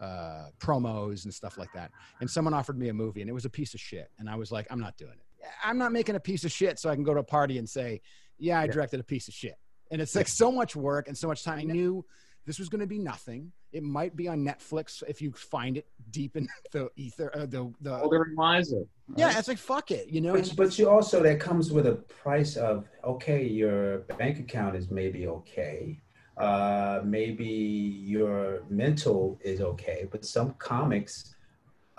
uh, 0.00 0.46
promos 0.58 1.24
and 1.24 1.34
stuff 1.34 1.58
like 1.58 1.70
that 1.74 1.90
and 2.20 2.30
someone 2.30 2.54
offered 2.54 2.78
me 2.78 2.88
a 2.88 2.94
movie 2.94 3.20
and 3.20 3.28
it 3.28 3.34
was 3.34 3.44
a 3.44 3.50
piece 3.50 3.74
of 3.74 3.80
shit 3.80 4.10
and 4.18 4.30
I 4.30 4.36
was 4.36 4.50
like 4.50 4.66
I'm 4.70 4.80
not 4.80 4.96
doing 4.96 5.12
it 5.12 5.46
I'm 5.62 5.76
not 5.76 5.92
making 5.92 6.14
a 6.16 6.20
piece 6.20 6.44
of 6.44 6.50
shit 6.52 6.78
so 6.78 6.88
I 6.88 6.94
can 6.94 7.04
go 7.04 7.12
to 7.12 7.20
a 7.20 7.24
party 7.24 7.58
and 7.58 7.68
say 7.68 8.00
yeah 8.38 8.60
I 8.60 8.64
Yeah. 8.64 8.72
directed 8.72 8.98
a 8.98 9.04
piece 9.04 9.28
of 9.28 9.34
shit 9.34 9.56
and 9.92 10.02
it's 10.02 10.16
like 10.16 10.26
so 10.26 10.50
much 10.50 10.74
work 10.74 11.06
and 11.06 11.16
so 11.16 11.28
much 11.28 11.44
time 11.44 11.60
I 11.60 11.62
knew 11.62 12.04
this 12.44 12.58
was 12.58 12.68
going 12.68 12.80
to 12.80 12.86
be 12.88 12.98
nothing 12.98 13.52
it 13.72 13.82
might 13.82 14.14
be 14.16 14.28
on 14.28 14.44
Netflix 14.44 15.02
if 15.08 15.22
you 15.22 15.32
find 15.32 15.76
it 15.76 15.86
deep 16.10 16.36
in 16.36 16.48
the 16.72 16.90
ether 16.96 17.30
uh, 17.34 17.46
the 17.46 17.72
the 17.80 18.00
Older 18.02 18.22
and 18.24 18.36
wiser. 18.36 18.82
yeah, 19.16 19.38
it's 19.38 19.48
like 19.48 19.58
fuck 19.58 19.90
it, 19.90 20.08
you 20.08 20.20
know. 20.20 20.34
But, 20.34 20.52
but 20.56 20.78
you 20.78 20.88
also 20.90 21.22
that 21.22 21.40
comes 21.40 21.72
with 21.72 21.86
a 21.86 21.94
price 22.22 22.56
of 22.56 22.86
okay, 23.04 23.44
your 23.46 23.98
bank 24.18 24.38
account 24.40 24.76
is 24.76 24.90
maybe 24.90 25.26
okay, 25.26 26.00
uh, 26.36 27.00
maybe 27.04 27.44
your 27.44 28.62
mental 28.68 29.38
is 29.42 29.60
okay, 29.60 30.06
but 30.10 30.24
some 30.24 30.54
comics 30.58 31.34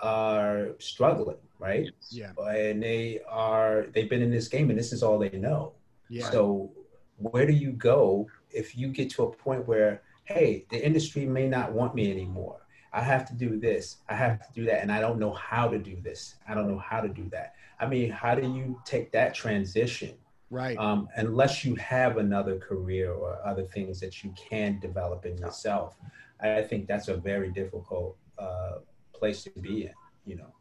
are 0.00 0.70
struggling, 0.78 1.38
right? 1.58 1.88
yeah, 2.10 2.32
And 2.38 2.82
they 2.82 3.20
are 3.28 3.86
they've 3.92 4.10
been 4.10 4.22
in 4.22 4.30
this 4.30 4.48
game 4.48 4.70
and 4.70 4.78
this 4.78 4.92
is 4.92 5.02
all 5.02 5.18
they 5.18 5.30
know. 5.30 5.72
yeah, 6.08 6.30
So 6.30 6.70
where 7.18 7.46
do 7.46 7.52
you 7.52 7.72
go 7.72 8.26
if 8.50 8.76
you 8.76 8.88
get 8.88 9.10
to 9.10 9.24
a 9.24 9.30
point 9.30 9.66
where, 9.66 10.02
hey, 10.24 10.66
the 10.70 10.84
industry 10.84 11.26
may 11.26 11.48
not 11.48 11.72
want 11.72 11.94
me 11.94 12.10
anymore? 12.10 12.60
I 12.92 13.00
have 13.00 13.26
to 13.28 13.34
do 13.34 13.58
this, 13.58 13.96
I 14.08 14.14
have 14.14 14.38
to 14.38 14.52
do 14.54 14.64
that, 14.66 14.82
and 14.82 14.92
I 14.92 15.00
don't 15.00 15.18
know 15.18 15.32
how 15.32 15.66
to 15.68 15.78
do 15.78 15.96
this. 16.00 16.36
I 16.48 16.54
don't 16.54 16.68
know 16.68 16.78
how 16.78 17.00
to 17.00 17.08
do 17.08 17.28
that. 17.30 17.54
I 17.80 17.86
mean, 17.86 18.10
how 18.10 18.36
do 18.36 18.46
you 18.46 18.80
take 18.84 19.10
that 19.12 19.34
transition? 19.34 20.14
right. 20.54 20.78
Um, 20.78 21.08
unless 21.16 21.64
you 21.64 21.74
have 21.76 22.16
another 22.16 22.58
career 22.58 23.12
or 23.12 23.44
other 23.44 23.64
things 23.64 24.00
that 24.00 24.22
you 24.22 24.32
can 24.36 24.78
develop 24.78 25.26
in 25.26 25.36
yourself, 25.38 25.96
I 26.40 26.62
think 26.62 26.86
that's 26.86 27.08
a 27.08 27.16
very 27.16 27.50
difficult 27.50 28.16
uh, 28.38 28.76
place 29.12 29.42
to 29.44 29.50
be 29.50 29.84
in. 29.84 29.92
You 30.26 30.36
know, 30.36 30.52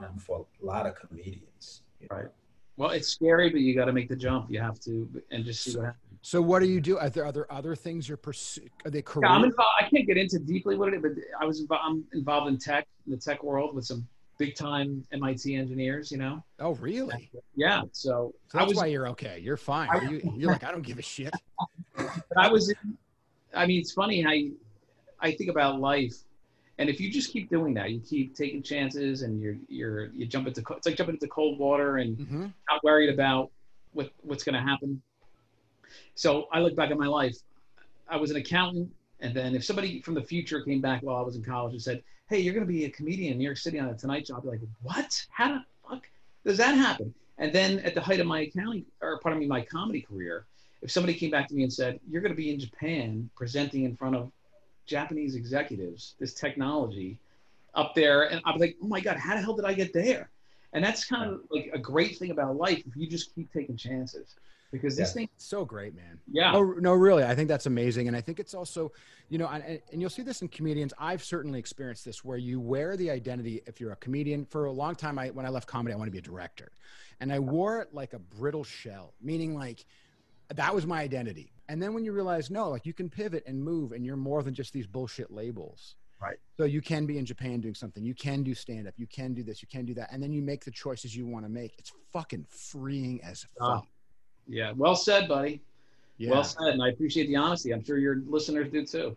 um, 0.00 0.18
for 0.18 0.46
a 0.62 0.64
lot 0.64 0.86
of 0.86 0.94
comedians. 0.94 1.82
you 2.00 2.08
know. 2.10 2.16
Right. 2.16 2.28
Well, 2.78 2.90
it's 2.90 3.08
scary, 3.08 3.50
but 3.50 3.60
you 3.60 3.74
got 3.74 3.86
to 3.86 3.92
make 3.92 4.08
the 4.08 4.14
jump. 4.16 4.50
You 4.50 4.60
have 4.60 4.78
to, 4.80 5.08
and 5.32 5.44
just 5.44 5.64
see 5.64 5.76
what 5.76 5.86
happens. 5.86 6.02
so 6.22 6.40
what 6.40 6.60
do 6.60 6.66
you 6.66 6.80
do? 6.80 6.96
Are 6.96 7.10
there 7.10 7.26
other 7.26 7.46
other 7.52 7.74
things 7.74 8.08
you're 8.08 8.16
pursuing? 8.16 8.70
Are 8.84 8.90
they 8.90 9.02
career? 9.02 9.28
Yeah, 9.28 9.34
I'm 9.34 9.42
involved. 9.44 9.70
I 9.80 9.88
can't 9.88 10.06
get 10.06 10.16
into 10.16 10.38
deeply 10.38 10.76
what 10.76 10.88
it 10.94 10.96
is, 10.96 11.02
but 11.02 11.12
I 11.40 11.44
was 11.44 11.60
involved. 11.60 11.82
I'm 11.84 12.04
involved 12.12 12.48
in 12.48 12.56
tech, 12.58 12.86
in 13.06 13.12
the 13.12 13.18
tech 13.18 13.42
world, 13.42 13.74
with 13.74 13.84
some 13.84 14.06
big 14.38 14.54
time 14.54 15.04
MIT 15.12 15.56
engineers. 15.56 16.12
You 16.12 16.18
know. 16.18 16.44
oh, 16.60 16.76
really? 16.76 17.28
Yeah. 17.56 17.82
So, 17.90 18.32
So 18.46 18.58
I 18.58 18.62
that's 18.62 18.68
was. 18.68 18.76
why 18.78 18.86
you're 18.86 19.08
okay. 19.08 19.40
You're 19.42 19.56
fine. 19.56 19.88
I- 19.90 20.08
you, 20.08 20.32
you're 20.36 20.52
like 20.52 20.62
I 20.62 20.70
don't 20.70 20.86
give 20.86 21.00
a 21.00 21.02
shit. 21.02 21.34
I 22.36 22.48
was. 22.48 22.72
I 23.54 23.66
mean, 23.66 23.80
it's 23.80 23.92
funny 23.92 24.22
how 24.22 24.30
you, 24.30 24.56
I 25.20 25.32
think 25.32 25.50
about 25.50 25.80
life, 25.80 26.14
and 26.78 26.88
if 26.88 27.00
you 27.00 27.10
just 27.10 27.32
keep 27.32 27.50
doing 27.50 27.74
that, 27.74 27.90
you 27.90 28.00
keep 28.00 28.36
taking 28.36 28.62
chances, 28.62 29.22
and 29.22 29.40
you're 29.40 29.56
you're 29.68 30.06
you 30.06 30.26
jump 30.26 30.46
into 30.46 30.62
it's 30.76 30.86
like 30.86 30.96
jumping 30.96 31.16
into 31.16 31.26
cold 31.28 31.58
water 31.58 31.98
and 31.98 32.16
hmm 32.16 32.46
not 32.70 32.84
worried 32.84 33.10
about 33.10 33.50
what 33.92 34.10
what's 34.22 34.44
going 34.44 34.54
to 34.54 34.60
happen. 34.60 35.02
So 36.14 36.46
I 36.52 36.60
look 36.60 36.76
back 36.76 36.90
at 36.90 36.98
my 36.98 37.06
life. 37.06 37.36
I 38.08 38.16
was 38.16 38.30
an 38.30 38.36
accountant, 38.36 38.90
and 39.20 39.34
then 39.34 39.54
if 39.54 39.64
somebody 39.64 40.00
from 40.02 40.14
the 40.14 40.22
future 40.22 40.62
came 40.62 40.80
back 40.80 41.02
while 41.02 41.16
I 41.16 41.22
was 41.22 41.36
in 41.36 41.42
college 41.42 41.72
and 41.72 41.82
said, 41.82 42.02
"Hey, 42.28 42.38
you're 42.38 42.54
going 42.54 42.66
to 42.66 42.72
be 42.72 42.84
a 42.84 42.90
comedian 42.90 43.32
in 43.32 43.38
New 43.38 43.44
York 43.44 43.58
City 43.58 43.78
on 43.78 43.88
a 43.88 43.96
Tonight 43.96 44.26
Show," 44.26 44.36
I'd 44.36 44.42
be 44.42 44.48
like, 44.48 44.60
"What? 44.82 45.26
How 45.30 45.48
the 45.48 45.64
fuck 45.88 46.06
does 46.44 46.58
that 46.58 46.74
happen?" 46.74 47.12
And 47.38 47.52
then 47.52 47.80
at 47.80 47.94
the 47.94 48.00
height 48.00 48.20
of 48.20 48.26
my 48.26 48.40
accounting, 48.42 48.84
or 49.00 49.18
pardon 49.20 49.40
me, 49.40 49.46
my 49.46 49.62
comedy 49.62 50.00
career, 50.00 50.46
if 50.82 50.90
somebody 50.90 51.14
came 51.14 51.30
back 51.30 51.48
to 51.48 51.54
me 51.54 51.62
and 51.64 51.72
said, 51.72 51.98
"You're 52.08 52.22
going 52.22 52.32
to 52.32 52.36
be 52.36 52.50
in 52.50 52.60
Japan 52.60 53.30
presenting 53.36 53.84
in 53.84 53.96
front 53.96 54.14
of 54.14 54.30
Japanese 54.88 55.34
executives 55.36 56.14
this 56.18 56.34
technology 56.34 57.18
up 57.74 57.94
there," 57.94 58.24
and 58.30 58.40
I'd 58.44 58.54
be 58.54 58.60
like, 58.60 58.76
"Oh 58.82 58.88
my 58.88 59.00
god, 59.00 59.16
how 59.18 59.34
the 59.36 59.42
hell 59.42 59.54
did 59.54 59.64
I 59.64 59.74
get 59.74 59.92
there?" 59.92 60.30
And 60.72 60.84
that's 60.84 61.04
kind 61.04 61.30
of 61.30 61.40
like 61.50 61.70
a 61.72 61.78
great 61.78 62.18
thing 62.18 62.30
about 62.30 62.56
life 62.56 62.82
if 62.86 62.96
you 62.96 63.06
just 63.08 63.34
keep 63.34 63.52
taking 63.52 63.76
chances. 63.76 64.34
because 64.70 64.96
this 64.96 65.08
Yeah. 65.08 65.20
things, 65.20 65.30
So 65.38 65.64
great, 65.64 65.94
man. 65.94 66.20
yeah, 66.30 66.52
No, 66.52 66.62
no, 66.62 66.92
really. 66.92 67.24
I 67.24 67.34
think 67.34 67.48
that's 67.48 67.64
amazing, 67.64 68.06
and 68.06 68.14
I 68.14 68.20
think 68.20 68.38
it's 68.38 68.52
also, 68.52 68.92
you 69.30 69.38
know, 69.38 69.48
and, 69.48 69.80
and 69.90 69.98
you'll 69.98 70.10
see 70.10 70.20
this 70.20 70.42
in 70.42 70.48
comedians. 70.48 70.92
I've 70.98 71.24
certainly 71.24 71.58
experienced 71.58 72.04
this 72.04 72.22
where 72.22 72.36
you 72.36 72.60
wear 72.60 72.94
the 72.94 73.10
identity. 73.10 73.62
If 73.66 73.80
you're 73.80 73.92
a 73.92 73.96
comedian, 73.96 74.44
for 74.44 74.66
a 74.66 74.70
long 74.70 74.94
time, 74.94 75.18
I 75.18 75.30
when 75.30 75.46
I 75.46 75.48
left 75.48 75.66
comedy, 75.68 75.94
I 75.94 75.96
want 75.96 76.08
to 76.08 76.12
be 76.12 76.18
a 76.18 76.20
director, 76.20 76.70
and 77.20 77.32
I 77.32 77.38
wore 77.38 77.80
it 77.80 77.94
like 77.94 78.12
a 78.12 78.18
brittle 78.18 78.62
shell, 78.62 79.14
meaning 79.22 79.54
like 79.54 79.86
that 80.54 80.74
was 80.74 80.86
my 80.86 81.00
identity. 81.00 81.52
And 81.68 81.82
then 81.82 81.92
when 81.92 82.04
you 82.04 82.12
realize, 82.12 82.50
no, 82.50 82.70
like 82.70 82.86
you 82.86 82.94
can 82.94 83.10
pivot 83.10 83.44
and 83.46 83.62
move, 83.62 83.92
and 83.92 84.04
you're 84.04 84.16
more 84.16 84.42
than 84.42 84.54
just 84.54 84.72
these 84.72 84.86
bullshit 84.86 85.30
labels. 85.30 85.96
Right. 86.20 86.38
So 86.56 86.64
you 86.64 86.80
can 86.80 87.06
be 87.06 87.18
in 87.18 87.24
Japan 87.24 87.60
doing 87.60 87.74
something. 87.74 88.02
You 88.04 88.14
can 88.14 88.42
do 88.42 88.54
stand 88.54 88.88
up. 88.88 88.94
You 88.96 89.06
can 89.06 89.34
do 89.34 89.42
this. 89.44 89.62
You 89.62 89.68
can 89.68 89.84
do 89.84 89.94
that, 89.94 90.08
and 90.10 90.22
then 90.22 90.32
you 90.32 90.42
make 90.42 90.64
the 90.64 90.70
choices 90.70 91.14
you 91.14 91.26
want 91.26 91.44
to 91.44 91.48
make. 91.48 91.74
It's 91.78 91.92
fucking 92.12 92.46
freeing 92.48 93.20
as 93.22 93.46
fuck. 93.58 93.86
yeah. 94.48 94.72
Well 94.76 94.96
said, 94.96 95.28
buddy. 95.28 95.60
yeah. 96.16 96.30
Well 96.32 96.44
said, 96.44 96.68
and 96.68 96.82
I 96.82 96.88
appreciate 96.88 97.26
the 97.28 97.36
honesty. 97.36 97.72
I'm 97.72 97.84
sure 97.84 97.98
your 97.98 98.16
listeners 98.26 98.70
do 98.72 98.84
too. 98.84 99.16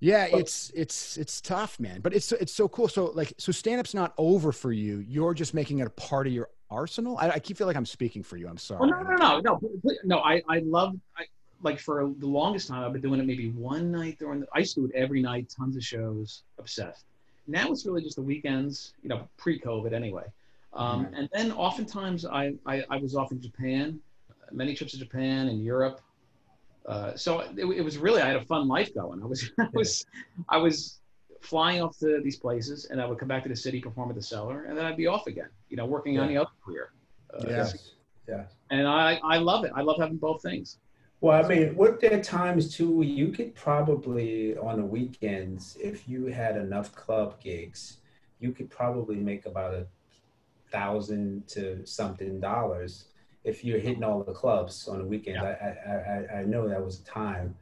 Yeah, 0.00 0.26
it's 0.32 0.72
it's 0.74 1.16
it's 1.16 1.40
tough, 1.40 1.78
man. 1.78 2.00
But 2.00 2.12
it's 2.14 2.32
it's 2.32 2.52
so 2.52 2.68
cool. 2.68 2.88
So 2.88 3.12
like, 3.14 3.34
so 3.38 3.52
stand 3.52 3.78
up's 3.78 3.94
not 3.94 4.14
over 4.18 4.50
for 4.50 4.72
you. 4.72 5.04
You're 5.06 5.34
just 5.34 5.52
making 5.54 5.78
it 5.78 5.86
a 5.86 5.90
part 5.90 6.26
of 6.26 6.32
your 6.32 6.48
arsenal. 6.72 7.18
I, 7.18 7.30
I 7.30 7.38
keep 7.38 7.56
feel 7.56 7.66
like 7.66 7.76
I'm 7.76 7.86
speaking 7.86 8.22
for 8.22 8.36
you. 8.36 8.48
I'm 8.48 8.58
sorry. 8.58 8.90
No, 8.90 9.02
no, 9.02 9.16
no, 9.16 9.40
no, 9.40 9.60
no. 10.04 10.18
I, 10.20 10.42
I 10.48 10.58
love, 10.60 10.94
I, 11.16 11.24
like 11.62 11.78
for 11.78 12.12
the 12.18 12.26
longest 12.26 12.68
time, 12.68 12.84
I've 12.84 12.92
been 12.92 13.02
doing 13.02 13.20
it 13.20 13.26
maybe 13.26 13.50
one 13.50 13.92
night 13.92 14.18
during 14.18 14.40
the. 14.40 14.46
I 14.54 14.60
used 14.60 14.74
to 14.74 14.80
do 14.80 14.86
it 14.86 14.92
every 14.94 15.22
night, 15.22 15.52
tons 15.56 15.76
of 15.76 15.84
shows, 15.84 16.42
obsessed. 16.58 17.04
Now 17.46 17.70
it's 17.70 17.84
really 17.86 18.02
just 18.02 18.16
the 18.16 18.22
weekends, 18.22 18.94
you 19.02 19.08
know, 19.08 19.28
pre-COVID 19.36 19.92
anyway. 19.92 20.24
Um, 20.74 21.08
And 21.14 21.28
then 21.32 21.52
oftentimes 21.52 22.24
I, 22.24 22.54
I, 22.66 22.84
I 22.88 22.96
was 22.96 23.14
off 23.14 23.32
in 23.32 23.40
Japan, 23.40 24.00
many 24.50 24.74
trips 24.74 24.92
to 24.92 24.98
Japan 24.98 25.48
and 25.48 25.62
Europe. 25.62 26.00
Uh, 26.86 27.14
so 27.14 27.40
it, 27.40 27.64
it 27.64 27.82
was 27.82 27.98
really 27.98 28.22
I 28.22 28.26
had 28.26 28.36
a 28.36 28.44
fun 28.44 28.66
life 28.68 28.94
going. 28.94 29.22
I 29.22 29.26
was 29.26 29.50
I 29.58 29.68
was 29.72 30.06
I 30.48 30.56
was 30.56 31.00
flying 31.42 31.82
off 31.82 31.98
to 31.98 32.20
these 32.22 32.36
places, 32.36 32.86
and 32.86 33.00
I 33.00 33.06
would 33.06 33.18
come 33.18 33.28
back 33.28 33.42
to 33.42 33.48
the 33.48 33.56
city, 33.56 33.80
perform 33.80 34.10
at 34.10 34.16
the 34.16 34.22
cellar, 34.22 34.64
and 34.64 34.76
then 34.76 34.84
I'd 34.84 34.96
be 34.96 35.06
off 35.06 35.26
again. 35.26 35.48
You 35.68 35.76
know, 35.76 35.86
working 35.86 36.18
on 36.18 36.28
the 36.28 36.38
other 36.38 36.50
career. 36.64 36.92
Uh, 37.34 37.44
Yeah. 37.46 37.56
Yes. 37.56 37.90
Yeah. 38.28 38.44
and 38.70 38.86
I, 38.86 39.20
I 39.24 39.38
love 39.38 39.64
it. 39.64 39.72
I 39.74 39.82
love 39.82 39.98
having 39.98 40.16
both 40.16 40.42
things. 40.42 40.78
Well, 41.20 41.44
I 41.44 41.48
mean, 41.48 41.74
weren't 41.74 42.00
there 42.00 42.22
times 42.22 42.74
too 42.74 43.02
you 43.02 43.28
could 43.28 43.54
probably 43.54 44.56
on 44.56 44.78
the 44.78 44.84
weekends, 44.84 45.76
if 45.80 46.08
you 46.08 46.26
had 46.26 46.56
enough 46.56 46.94
club 46.94 47.40
gigs, 47.40 47.98
you 48.40 48.52
could 48.52 48.70
probably 48.70 49.16
make 49.16 49.46
about 49.46 49.74
a 49.74 49.86
thousand 50.70 51.46
to 51.48 51.84
something 51.84 52.40
dollars 52.40 53.04
if 53.44 53.64
you're 53.64 53.78
hitting 53.78 54.04
all 54.04 54.22
the 54.22 54.32
clubs 54.32 54.88
on 54.88 54.98
the 54.98 55.04
weekends. 55.04 55.42
I, 55.42 55.52
I, 55.52 56.38
I, 56.38 56.40
I 56.40 56.44
know 56.44 56.68
that 56.68 56.84
was 56.84 57.00
a 57.00 57.04
time, 57.04 57.54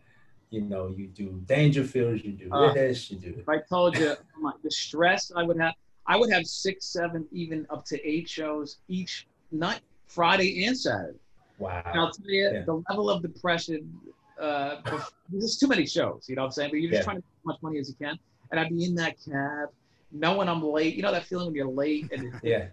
you 0.50 0.62
know, 0.62 0.92
you 0.96 1.06
do 1.06 1.40
Dangerfields, 1.46 2.24
you 2.24 2.32
do 2.32 2.52
Uh, 2.52 2.72
this, 2.74 3.10
you 3.10 3.18
do. 3.18 3.34
If 3.38 3.48
I 3.48 3.58
told 3.68 3.96
you 3.96 4.10
oh 4.10 4.40
my, 4.40 4.52
the 4.62 4.70
stress 4.70 5.30
I 5.34 5.44
would 5.44 5.58
have, 5.60 5.74
I 6.06 6.16
would 6.16 6.30
have 6.32 6.44
six, 6.44 6.86
seven, 6.86 7.26
even 7.30 7.66
up 7.70 7.84
to 7.86 8.08
eight 8.08 8.28
shows 8.28 8.78
each 8.88 9.28
night, 9.52 9.80
Friday 10.08 10.64
and 10.64 10.76
Saturday. 10.76 11.18
Wow. 11.58 11.82
And 11.86 12.00
I'll 12.00 12.10
tell 12.10 12.26
you, 12.28 12.50
Yeah. 12.52 12.62
the 12.64 12.82
level 12.90 13.10
of 13.10 13.22
depression, 13.22 14.00
uh, 14.40 14.80
there's 15.28 15.56
too 15.56 15.68
many 15.68 15.86
shows, 15.86 16.26
you 16.28 16.34
know 16.34 16.42
what 16.42 16.46
I'm 16.46 16.52
saying? 16.52 16.70
But 16.70 16.80
you're 16.80 16.90
just 16.90 17.00
Yeah. 17.02 17.04
trying 17.04 17.16
to 17.18 17.22
make 17.22 17.40
as 17.42 17.46
much 17.46 17.62
money 17.62 17.78
as 17.78 17.88
you 17.88 17.94
can. 17.94 18.18
And 18.50 18.58
I'd 18.58 18.70
be 18.70 18.84
in 18.84 18.94
that 18.96 19.16
cab, 19.24 19.68
knowing 20.10 20.48
I'm 20.48 20.62
late. 20.62 20.96
You 20.96 21.02
know 21.02 21.12
that 21.12 21.26
feeling 21.26 21.46
when 21.46 21.54
you're 21.54 21.68
late 21.68 22.10
and 22.10 22.32
Yeah. 22.42 22.68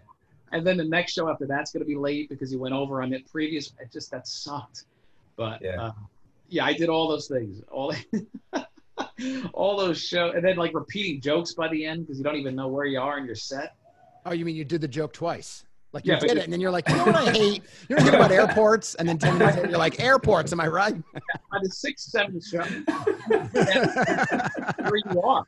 and 0.50 0.66
then 0.66 0.76
the 0.78 0.84
next 0.84 1.12
show 1.12 1.28
after 1.28 1.46
that's 1.46 1.70
going 1.70 1.82
to 1.82 1.86
be 1.86 1.94
late 1.94 2.28
because 2.28 2.50
you 2.52 2.58
went 2.58 2.74
over 2.74 3.02
on 3.02 3.12
it 3.12 3.30
previous. 3.30 3.68
It 3.78 3.92
just 3.92 4.10
that 4.10 4.26
sucked. 4.26 4.84
But 5.36 5.62
Yeah. 5.62 5.80
uh, 5.80 5.92
yeah, 6.48 6.64
I 6.64 6.72
did 6.72 6.88
all 6.88 7.08
those 7.08 7.28
things, 7.28 7.62
all 7.70 7.94
all 9.52 9.76
those 9.76 10.00
shows, 10.00 10.34
and 10.34 10.44
then 10.44 10.56
like 10.56 10.74
repeating 10.74 11.20
jokes 11.20 11.54
by 11.54 11.68
the 11.68 11.84
end 11.84 12.06
because 12.06 12.18
you 12.18 12.24
don't 12.24 12.36
even 12.36 12.54
know 12.54 12.68
where 12.68 12.86
you 12.86 13.00
are 13.00 13.18
in 13.18 13.26
your 13.26 13.34
set. 13.34 13.74
Oh, 14.26 14.32
you 14.32 14.44
mean 14.44 14.56
you 14.56 14.64
did 14.64 14.80
the 14.80 14.88
joke 14.88 15.12
twice? 15.12 15.64
Like 15.92 16.04
you 16.04 16.12
but 16.12 16.20
did 16.20 16.30
you- 16.32 16.36
it, 16.38 16.44
and 16.44 16.52
then 16.52 16.60
you're 16.60 16.70
like, 16.70 16.88
you 16.88 16.96
know 16.96 17.04
what 17.06 17.14
I 17.14 17.30
hate? 17.32 17.62
You're 17.88 17.98
talking 17.98 18.14
about 18.14 18.30
airports, 18.30 18.94
and 18.96 19.08
then 19.08 19.18
ten 19.18 19.38
minutes 19.38 19.56
later, 19.56 19.70
you're 19.70 19.78
like, 19.78 20.00
airports. 20.00 20.52
Am 20.52 20.60
I 20.60 20.66
right? 20.68 20.94
By 21.14 21.58
the 21.62 21.70
six, 21.70 22.10
seven 22.10 22.40
show, 22.40 22.62
where 24.88 24.96
you 24.96 25.22
are. 25.22 25.44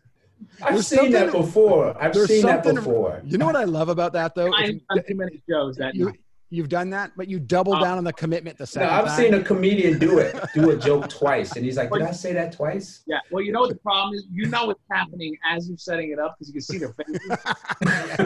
I've 0.63 0.73
There's 0.75 0.87
seen 0.87 1.13
that 1.13 1.33
before. 1.33 1.95
I've 2.03 2.15
seen 2.15 2.47
that 2.47 2.65
before. 2.65 3.21
You 3.25 3.37
know 3.39 3.47
what 3.47 3.57
I 3.57 3.65
love 3.65 3.89
about 3.91 4.13
that 4.15 4.35
though? 4.35 4.53
I've 4.53 4.81
done 4.89 5.05
too 5.07 5.15
many 5.15 5.43
shows 5.49 5.77
that 5.77 5.95
you, 5.95 6.07
night. 6.07 6.21
You've 6.51 6.69
done 6.69 6.91
that, 6.91 7.13
but 7.17 7.29
you 7.29 7.39
double 7.39 7.75
Uh, 7.75 7.81
down 7.81 7.97
on 7.99 8.05
the 8.05 8.13
commitment 8.13 8.59
the 8.59 8.63
No, 8.63 8.67
second 8.67 8.89
I've 8.91 9.07
time. 9.07 9.17
seen 9.17 9.35
a 9.35 9.43
comedian 9.43 9.99
do 9.99 10.19
it, 10.19 10.37
do 10.55 10.71
a 10.71 10.77
joke 10.77 11.09
twice, 11.09 11.57
and 11.57 11.65
he's 11.65 11.77
like, 11.77 11.91
"Did 11.93 12.03
I 12.03 12.11
say 12.13 12.33
that 12.33 12.53
twice?" 12.53 13.03
Yeah. 13.07 13.19
Well, 13.31 13.43
you 13.43 13.53
know 13.53 13.61
what 13.61 13.71
the 13.71 13.77
problem 13.77 14.15
is? 14.15 14.27
You 14.31 14.47
know 14.49 14.67
what's 14.67 14.83
happening 14.91 15.37
as 15.49 15.69
you're 15.69 15.79
setting 15.79 16.11
it 16.11 16.19
up 16.19 16.37
because 16.39 16.49
you 16.49 16.55
can 16.55 16.63
see 16.63 16.79
their 16.79 16.93
faces. 16.93 17.21
Yeah, 17.87 18.17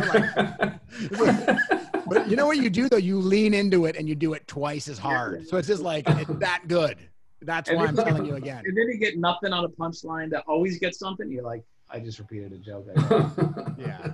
you're 1.11 1.25
like- 1.27 1.61
but 2.07 2.29
you 2.29 2.37
know 2.37 2.47
what 2.47 2.59
you 2.59 2.71
do 2.71 2.89
though? 2.89 2.97
You 2.97 3.19
lean 3.19 3.55
into 3.55 3.87
it 3.87 3.97
and 3.97 4.09
you 4.09 4.15
do 4.15 4.35
it 4.35 4.47
twice 4.47 4.89
as 4.89 4.99
hard. 4.99 5.47
So 5.49 5.57
it's 5.57 5.69
just 5.69 5.83
like 5.83 6.05
it's 6.09 6.31
that 6.41 6.63
good. 6.69 6.97
That's 7.43 7.69
And 7.69 7.79
why 7.79 7.87
I'm 7.87 7.95
then- 7.95 8.07
telling 8.07 8.25
you 8.27 8.37
again. 8.37 8.63
And 8.67 8.77
then 8.77 8.89
you 8.89 8.97
get 8.99 9.19
nothing 9.19 9.53
on 9.53 9.65
a 9.65 9.69
punchline 9.69 10.31
that 10.31 10.45
always 10.47 10.79
gets 10.79 10.99
something. 10.99 11.31
You're 11.31 11.43
like, 11.45 11.63
I 11.91 11.99
just 12.01 12.19
repeated 12.19 12.53
a 12.53 12.59
joke. 12.59 12.87
Yeah. 13.79 14.13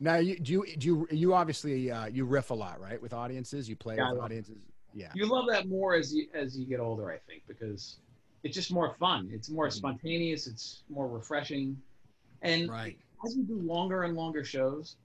Now 0.00 0.16
you 0.16 0.38
do 0.38 0.52
you 0.52 0.76
do 0.76 0.86
you, 0.86 1.08
you 1.10 1.34
obviously 1.34 1.90
uh, 1.90 2.06
you 2.06 2.24
riff 2.24 2.50
a 2.50 2.54
lot, 2.54 2.80
right? 2.80 3.00
With 3.00 3.12
audiences, 3.12 3.68
you 3.68 3.76
play 3.76 3.96
Yeah, 3.96 4.10
with 4.10 4.18
love- 4.18 4.24
audiences. 4.26 4.56
Yeah. 4.94 5.12
you 5.14 5.26
love 5.26 5.44
that 5.50 5.68
more 5.68 5.94
as 5.94 6.14
you 6.14 6.28
as 6.34 6.58
you 6.58 6.66
get 6.66 6.80
older, 6.80 7.10
I 7.10 7.18
think, 7.18 7.42
because 7.46 7.98
it's 8.42 8.54
just 8.54 8.72
more 8.72 8.94
fun. 8.98 9.28
It's 9.32 9.50
more 9.50 9.70
spontaneous. 9.70 10.46
It's 10.46 10.82
more 10.88 11.08
refreshing. 11.08 11.80
And 12.42 12.68
Right. 12.70 12.96
as 13.26 13.36
we 13.36 13.42
do 13.42 13.58
longer 13.60 14.04
and 14.04 14.16
longer 14.16 14.44
shows, 14.44 14.96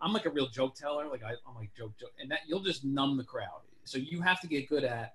I'm 0.00 0.12
like 0.12 0.26
a 0.26 0.30
real 0.30 0.48
joke 0.48 0.74
teller. 0.74 1.08
Like 1.08 1.22
I, 1.22 1.30
I'm 1.48 1.54
like 1.56 1.70
joke 1.76 1.96
joke, 1.98 2.12
and 2.20 2.30
that 2.30 2.40
you'll 2.46 2.60
just 2.62 2.84
numb 2.84 3.16
the 3.16 3.24
crowd. 3.24 3.60
So 3.84 3.98
you 3.98 4.20
have 4.20 4.40
to 4.42 4.46
get 4.48 4.68
good 4.68 4.84
at 4.84 5.14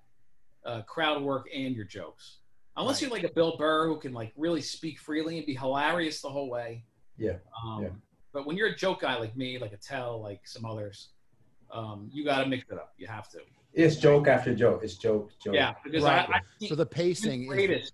uh, 0.64 0.82
crowd 0.82 1.22
work 1.22 1.48
and 1.54 1.76
your 1.76 1.84
jokes. 1.84 2.38
Unless 2.76 2.96
Right. 2.96 3.02
you're 3.02 3.20
like 3.22 3.30
a 3.30 3.34
Bill 3.34 3.56
Burr 3.56 3.86
who 3.86 3.98
can 4.00 4.12
like 4.12 4.32
really 4.36 4.62
speak 4.62 4.98
freely 4.98 5.36
and 5.38 5.46
be 5.46 5.54
hilarious 5.54 6.20
the 6.22 6.28
whole 6.30 6.50
way. 6.50 6.84
Yeah. 7.18 7.36
Um, 7.64 7.82
Yeah. 7.82 7.88
But 8.34 8.46
when 8.46 8.56
you're 8.56 8.66
a 8.66 8.76
joke 8.76 9.02
guy 9.02 9.16
like 9.16 9.34
me, 9.36 9.58
like 9.58 9.72
Attell, 9.72 10.20
like 10.20 10.40
some 10.44 10.66
others, 10.66 11.10
um, 11.72 12.10
you 12.12 12.24
got 12.24 12.42
to 12.42 12.46
mix 12.46 12.64
it 12.68 12.74
up. 12.74 12.92
You 12.98 13.06
have 13.06 13.28
to. 13.30 13.38
It's 13.72 13.96
joke 13.96 14.26
after 14.26 14.54
joke. 14.54 14.80
It's 14.82 14.96
joke, 14.96 15.30
joke. 15.42 15.54
Yeah, 15.54 15.74
because 15.82 16.02
Right. 16.02 16.28
I, 16.28 16.34
I 16.34 16.40
think 16.58 16.68
So 16.68 16.74
the 16.74 16.82
even 16.82 16.88
pacing 16.88 17.48
the 17.48 17.74
is 17.74 17.92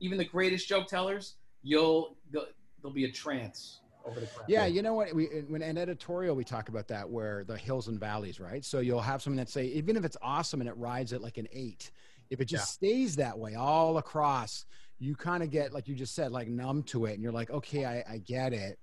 even 0.00 0.18
the 0.18 0.24
greatest 0.24 0.66
joke 0.66 0.88
tellers, 0.88 1.36
you'll 1.62 2.16
there'll 2.32 2.94
be 2.94 3.04
a 3.04 3.12
trance 3.12 3.80
over 4.04 4.18
the 4.18 4.26
crowd. 4.26 4.46
Yeah, 4.48 4.66
you 4.66 4.82
know 4.82 4.94
what? 4.94 5.14
We 5.14 5.26
when 5.48 5.62
an 5.62 5.76
editorial 5.76 6.34
we 6.34 6.44
talk 6.44 6.70
about 6.70 6.88
that 6.88 7.08
where 7.08 7.44
the 7.44 7.56
hills 7.56 7.88
and 7.88 8.00
valleys, 8.00 8.40
right? 8.40 8.64
So 8.64 8.80
you'll 8.80 9.00
have 9.00 9.22
someone 9.22 9.36
that 9.38 9.50
say 9.50 9.66
even 9.66 9.96
if 9.96 10.04
it's 10.04 10.16
awesome 10.22 10.60
and 10.60 10.68
it 10.68 10.76
rides 10.76 11.12
at 11.12 11.20
like 11.20 11.36
an 11.36 11.48
eight, 11.52 11.90
if 12.30 12.40
it 12.40 12.46
just 12.46 12.70
stays 12.70 13.16
that 13.16 13.38
way 13.38 13.54
all 13.54 13.98
across, 13.98 14.64
you 14.98 15.14
kind 15.16 15.42
of 15.42 15.50
get 15.50 15.72
like 15.72 15.86
you 15.86 15.94
just 15.94 16.14
said, 16.14 16.32
like 16.32 16.48
numb 16.48 16.82
to 16.84 17.04
it, 17.04 17.12
and 17.12 17.22
you're 17.22 17.32
like, 17.32 17.50
okay, 17.50 17.84
I, 17.84 18.04
I 18.14 18.18
get 18.18 18.54
it. 18.54 18.78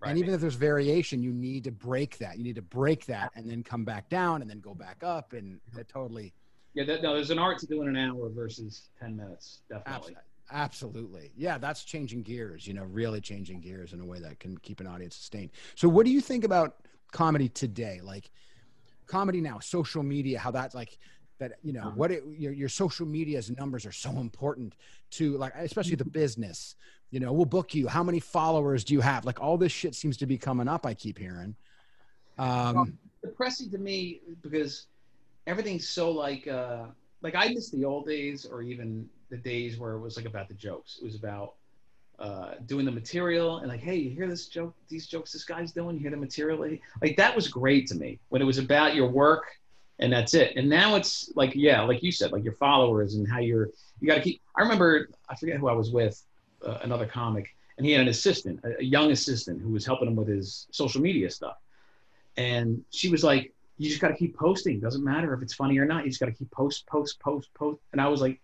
Right. 0.00 0.10
And 0.10 0.18
even 0.18 0.32
if 0.32 0.40
there's 0.40 0.54
variation, 0.54 1.22
you 1.22 1.32
need 1.32 1.64
to 1.64 1.72
break 1.72 2.18
that. 2.18 2.38
You 2.38 2.44
need 2.44 2.54
to 2.56 2.62
break 2.62 3.06
that 3.06 3.32
and 3.34 3.50
then 3.50 3.64
come 3.64 3.84
back 3.84 4.08
down 4.08 4.42
and 4.42 4.50
then 4.50 4.60
go 4.60 4.72
back 4.74 5.02
up, 5.02 5.32
and 5.32 5.58
that 5.74 5.88
totally, 5.88 6.32
yeah. 6.74 6.84
That, 6.84 7.02
no, 7.02 7.14
there's 7.14 7.30
an 7.30 7.38
art 7.40 7.58
to 7.58 7.66
doing 7.66 7.88
an 7.88 7.96
hour 7.96 8.28
versus 8.30 8.90
ten 9.00 9.16
minutes. 9.16 9.62
Definitely. 9.68 10.14
absolutely, 10.52 11.32
yeah, 11.36 11.58
that's 11.58 11.82
changing 11.84 12.22
gears. 12.22 12.66
You 12.66 12.74
know, 12.74 12.84
really 12.84 13.20
changing 13.20 13.60
gears 13.60 13.92
in 13.92 14.00
a 14.00 14.04
way 14.06 14.18
that 14.20 14.38
can 14.40 14.56
keep 14.58 14.80
an 14.80 14.86
audience 14.86 15.16
sustained. 15.16 15.50
So, 15.74 15.88
what 15.88 16.06
do 16.06 16.12
you 16.12 16.20
think 16.20 16.44
about 16.44 16.76
comedy 17.12 17.48
today? 17.48 18.00
Like 18.02 18.30
comedy 19.06 19.40
now, 19.40 19.58
social 19.58 20.02
media, 20.02 20.38
how 20.38 20.50
that's 20.52 20.74
like 20.74 20.98
that. 21.38 21.52
You 21.62 21.72
know, 21.72 21.80
Uh-huh. 21.80 21.90
what 21.96 22.10
it, 22.12 22.22
your 22.38 22.52
your 22.52 22.68
social 22.68 23.06
media's 23.06 23.50
numbers 23.50 23.84
are 23.84 23.92
so 23.92 24.10
important 24.20 24.76
to 25.12 25.36
like, 25.38 25.54
especially 25.56 25.96
the 25.96 26.04
business. 26.04 26.76
You 27.10 27.20
know, 27.20 27.32
we'll 27.32 27.46
book 27.46 27.74
you. 27.74 27.88
How 27.88 28.02
many 28.02 28.20
followers 28.20 28.84
do 28.84 28.94
you 28.94 29.00
have? 29.00 29.24
Like 29.24 29.40
all 29.40 29.56
this 29.56 29.72
shit 29.72 29.94
seems 29.94 30.16
to 30.18 30.26
be 30.26 30.36
coming 30.36 30.68
up. 30.68 30.84
I 30.84 30.94
keep 30.94 31.18
hearing. 31.18 31.56
Um, 32.38 32.98
depressing 33.22 33.70
to 33.70 33.78
me 33.78 34.20
because 34.42 34.86
everything's 35.46 35.88
so 35.88 36.10
like 36.10 36.46
uh 36.46 36.84
like 37.20 37.34
I 37.34 37.48
miss 37.48 37.70
the 37.70 37.84
old 37.84 38.06
days 38.06 38.46
or 38.46 38.62
even 38.62 39.08
the 39.30 39.36
days 39.36 39.78
where 39.78 39.92
it 39.92 40.00
was 40.00 40.16
like 40.16 40.26
about 40.26 40.48
the 40.48 40.54
jokes. 40.54 40.98
It 41.00 41.04
was 41.04 41.16
about 41.16 41.54
uh 42.18 42.54
doing 42.66 42.84
the 42.84 42.92
material 42.92 43.58
and 43.58 43.68
like, 43.68 43.80
hey, 43.80 43.96
you 43.96 44.10
hear 44.10 44.28
this 44.28 44.46
joke, 44.46 44.74
these 44.88 45.06
jokes 45.06 45.32
this 45.32 45.44
guy's 45.44 45.72
doing, 45.72 45.96
you 45.96 46.02
hear 46.02 46.10
the 46.10 46.16
material 46.16 46.60
like 47.02 47.16
that 47.16 47.34
was 47.34 47.48
great 47.48 47.86
to 47.88 47.94
me 47.94 48.20
when 48.28 48.42
it 48.42 48.44
was 48.44 48.58
about 48.58 48.94
your 48.94 49.08
work 49.08 49.46
and 50.00 50.12
that's 50.12 50.34
it. 50.34 50.52
And 50.56 50.68
now 50.68 50.94
it's 50.94 51.32
like, 51.34 51.52
yeah, 51.54 51.82
like 51.82 52.02
you 52.02 52.12
said, 52.12 52.30
like 52.30 52.44
your 52.44 52.54
followers 52.54 53.14
and 53.14 53.28
how 53.28 53.40
you're 53.40 53.70
you 54.00 54.06
gotta 54.06 54.20
keep 54.20 54.40
I 54.56 54.62
remember 54.62 55.08
I 55.28 55.34
forget 55.34 55.58
who 55.58 55.68
I 55.68 55.72
was 55.72 55.90
with, 55.90 56.22
uh, 56.64 56.78
another 56.82 57.06
comic, 57.06 57.54
and 57.76 57.86
he 57.86 57.92
had 57.92 58.02
an 58.02 58.08
assistant, 58.08 58.60
a, 58.64 58.80
a 58.80 58.84
young 58.84 59.10
assistant 59.10 59.60
who 59.62 59.70
was 59.70 59.84
helping 59.86 60.08
him 60.08 60.16
with 60.16 60.28
his 60.28 60.66
social 60.70 61.00
media 61.00 61.30
stuff 61.30 61.56
and 62.38 62.84
she 62.90 63.10
was 63.10 63.24
like, 63.24 63.52
you 63.76 63.88
just 63.88 64.00
got 64.00 64.08
to 64.08 64.14
keep 64.14 64.36
posting. 64.36 64.80
Doesn't 64.80 65.04
matter 65.04 65.34
if 65.34 65.42
it's 65.42 65.54
funny 65.54 65.76
or 65.78 65.84
not. 65.84 66.04
You 66.04 66.10
just 66.10 66.20
got 66.20 66.26
to 66.26 66.32
keep 66.32 66.50
post, 66.50 66.86
post, 66.86 67.20
post, 67.20 67.52
post. 67.54 67.80
And 67.92 68.00
I 68.00 68.08
was 68.08 68.20
like, 68.20 68.40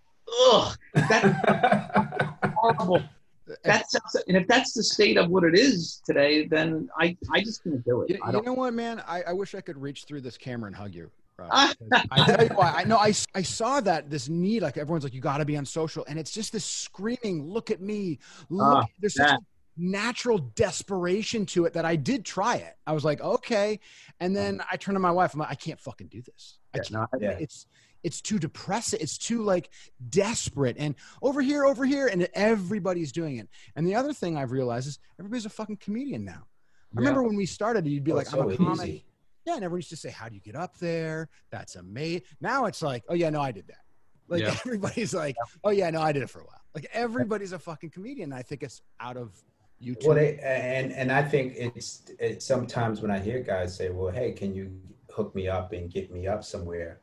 ugh, 0.51 0.77
that's 0.95 1.39
horrible. 2.57 3.03
That's 3.63 3.95
and 4.27 4.37
if 4.37 4.49
that's 4.49 4.73
the 4.73 4.83
state 4.83 5.17
of 5.17 5.31
what 5.31 5.45
it 5.45 5.55
is 5.55 6.03
today, 6.05 6.47
then 6.47 6.89
I 6.99 7.17
I 7.31 7.43
just 7.43 7.63
can't 7.63 7.85
do 7.85 8.03
it. 8.03 8.11
You, 8.11 8.19
I 8.23 8.29
you 8.29 8.33
don't. 8.33 8.47
know 8.47 8.55
what, 8.55 8.75
man? 8.75 9.03
I, 9.07 9.23
I 9.23 9.33
wish 9.33 9.55
I 9.55 9.61
could 9.61 9.77
reach 9.77 10.05
through 10.05 10.23
this 10.23 10.39
camera 10.39 10.67
and 10.67 10.75
hug 10.75 10.95
you. 10.95 11.11
Rob, 11.39 11.77
because 11.79 12.07
I 12.11 12.25
tell 12.27 12.45
you 12.47 12.55
why. 12.55 12.73
I 12.77 12.85
know 12.85 12.97
I, 12.97 13.09
s- 13.09 13.27
I 13.35 13.43
saw 13.43 13.81
that 13.81 14.09
this 14.11 14.29
need 14.29 14.63
like 14.63 14.77
everyone's 14.77 15.03
like 15.05 15.15
you 15.15 15.21
got 15.21 15.39
to 15.39 15.45
be 15.45 15.57
on 15.57 15.65
social, 15.67 16.05
and 16.09 16.19
it's 16.19 16.31
just 16.31 16.53
this 16.53 16.65
screaming, 16.65 17.45
"Look 17.45 17.71
at 17.71 17.81
me!" 17.81 18.19
Look, 18.51 18.67
Ah, 18.85 18.87
there's 19.01 19.15
such 19.17 19.27
that. 19.31 19.41
natural 19.77 20.39
desperation 20.39 21.45
to 21.47 21.65
it 21.65 21.73
that 21.73 21.85
I 21.85 21.97
did 21.97 22.25
try 22.25 22.57
it. 22.57 22.77
I 22.87 22.93
was 22.93 23.05
like, 23.05 23.21
okay, 23.21 23.81
and 24.21 24.35
then 24.37 24.61
I 24.71 24.77
turned 24.77 24.95
to 24.97 25.01
my 25.01 25.11
wife. 25.11 25.35
I'm 25.35 25.41
like, 25.41 25.51
I 25.51 25.57
can't 25.57 25.81
fucking 25.81 26.07
do 26.07 26.23
this. 26.23 26.59
I 26.73 26.79
can't. 26.79 26.91
no, 26.93 27.07
Yeah. 27.21 27.31
It's 27.41 27.67
it's 28.05 28.21
too 28.21 28.39
depressing. 28.39 29.01
It's 29.03 29.17
too 29.19 29.43
like 29.43 29.71
desperate 30.11 30.77
and 30.79 30.95
over 31.23 31.41
here, 31.41 31.65
over 31.65 31.85
here, 31.85 32.07
and 32.07 32.29
everybody's 32.35 33.11
doing 33.13 33.39
it. 33.39 33.49
And 33.77 33.87
the 33.87 33.95
other 33.95 34.13
thing 34.13 34.37
I've 34.37 34.53
realized 34.53 34.87
is 34.87 34.99
everybody's 35.19 35.47
a 35.47 35.51
fucking 35.51 35.79
comedian 35.79 36.25
now. 36.25 36.45
I 36.97 37.01
remember 37.01 37.23
when 37.25 37.35
we 37.35 37.47
started, 37.47 37.87
you'd 37.89 38.05
be 38.05 38.13
Oh, 38.13 38.17
like, 38.17 38.33
I'm 38.33 38.47
a 38.49 38.53
so 38.53 38.57
comic. 38.57 38.87
easy. 38.89 39.05
Yeah, 39.45 39.57
and 39.57 39.65
everyone 39.65 39.79
used 39.79 39.91
to 39.91 39.97
say, 39.97 40.11
"How 40.11 40.29
do 40.29 40.35
you 40.35 40.41
get 40.41 40.57
up 40.57 40.79
there?" 40.79 41.29
That's 41.51 41.77
amazing. 41.77 42.23
Now 42.41 42.65
it's 42.67 42.83
like, 42.83 43.05
"Oh 43.09 43.15
yeah, 43.15 43.31
no, 43.31 43.41
I 43.41 43.53
did 43.53 43.67
that." 43.69 43.85
Like 44.29 44.43
Yeah. 44.43 44.57
everybody's 44.67 45.15
like, 45.15 45.37
"Oh 45.65 45.71
yeah, 45.71 45.91
no, 45.91 46.01
I 46.01 46.13
did 46.13 46.23
it 46.23 46.31
for 46.31 46.41
a 46.41 46.45
while." 46.45 46.63
Like 46.75 46.87
everybody's 46.93 47.53
a 47.53 47.59
fucking 47.59 47.91
comedian. 47.91 48.33
I 48.33 48.43
think 48.43 48.63
it's 48.63 48.83
out 49.01 49.17
of 49.17 49.35
YouTube. 49.83 50.07
Well, 50.07 50.17
they, 50.17 50.39
and 50.39 50.93
and 50.93 51.13
I 51.13 51.23
think 51.23 51.55
it's, 51.57 52.03
it's 52.19 52.47
sometimes 52.47 53.01
when 53.03 53.11
I 53.11 53.19
hear 53.19 53.41
guys 53.41 53.77
say, 53.77 53.91
"Well, 53.91 54.13
hey, 54.13 54.33
can 54.33 54.55
you 54.55 54.81
hook 55.11 55.35
me 55.35 55.49
up 55.49 55.73
and 55.73 55.91
get 55.91 56.11
me 56.11 56.27
up 56.27 56.43
somewhere?" 56.43 57.01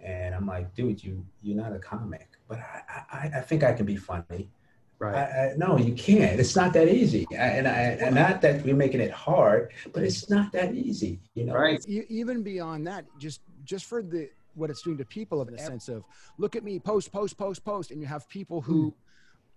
And 0.00 0.34
I'm 0.34 0.46
like, 0.46 0.74
"Dude, 0.74 1.02
you 1.02 1.24
you're 1.42 1.56
not 1.56 1.72
a 1.72 1.78
comic, 1.78 2.28
but 2.48 2.58
I 2.58 2.82
I, 3.12 3.30
I 3.36 3.40
think 3.42 3.62
I 3.62 3.72
can 3.72 3.86
be 3.86 3.96
funny." 3.96 4.50
Right. 4.98 5.14
I, 5.14 5.50
I, 5.52 5.56
no, 5.56 5.76
you 5.76 5.92
can't. 5.94 6.40
It's 6.40 6.56
not 6.56 6.72
that 6.72 6.88
easy. 6.88 7.26
I, 7.32 7.34
and 7.34 7.68
I, 7.68 7.72
and 8.00 8.14
not 8.14 8.40
that 8.40 8.64
we're 8.64 8.74
making 8.74 9.00
it 9.00 9.10
hard, 9.10 9.72
but 9.92 10.02
it's 10.02 10.30
not 10.30 10.52
that 10.52 10.74
easy. 10.74 11.20
You 11.34 11.44
know, 11.44 11.54
Right. 11.54 11.84
E- 11.86 12.04
even 12.08 12.42
beyond 12.42 12.86
that, 12.86 13.04
just 13.18 13.40
just 13.64 13.84
for 13.84 14.02
the 14.02 14.30
what 14.54 14.70
it's 14.70 14.80
doing 14.80 14.96
to 14.96 15.04
people 15.04 15.42
in 15.42 15.52
a 15.54 15.58
sense 15.58 15.88
of 15.90 16.02
look 16.38 16.56
at 16.56 16.64
me, 16.64 16.78
post, 16.78 17.12
post, 17.12 17.36
post, 17.36 17.62
post, 17.62 17.90
and 17.90 18.00
you 18.00 18.06
have 18.06 18.26
people 18.30 18.62
who 18.62 18.94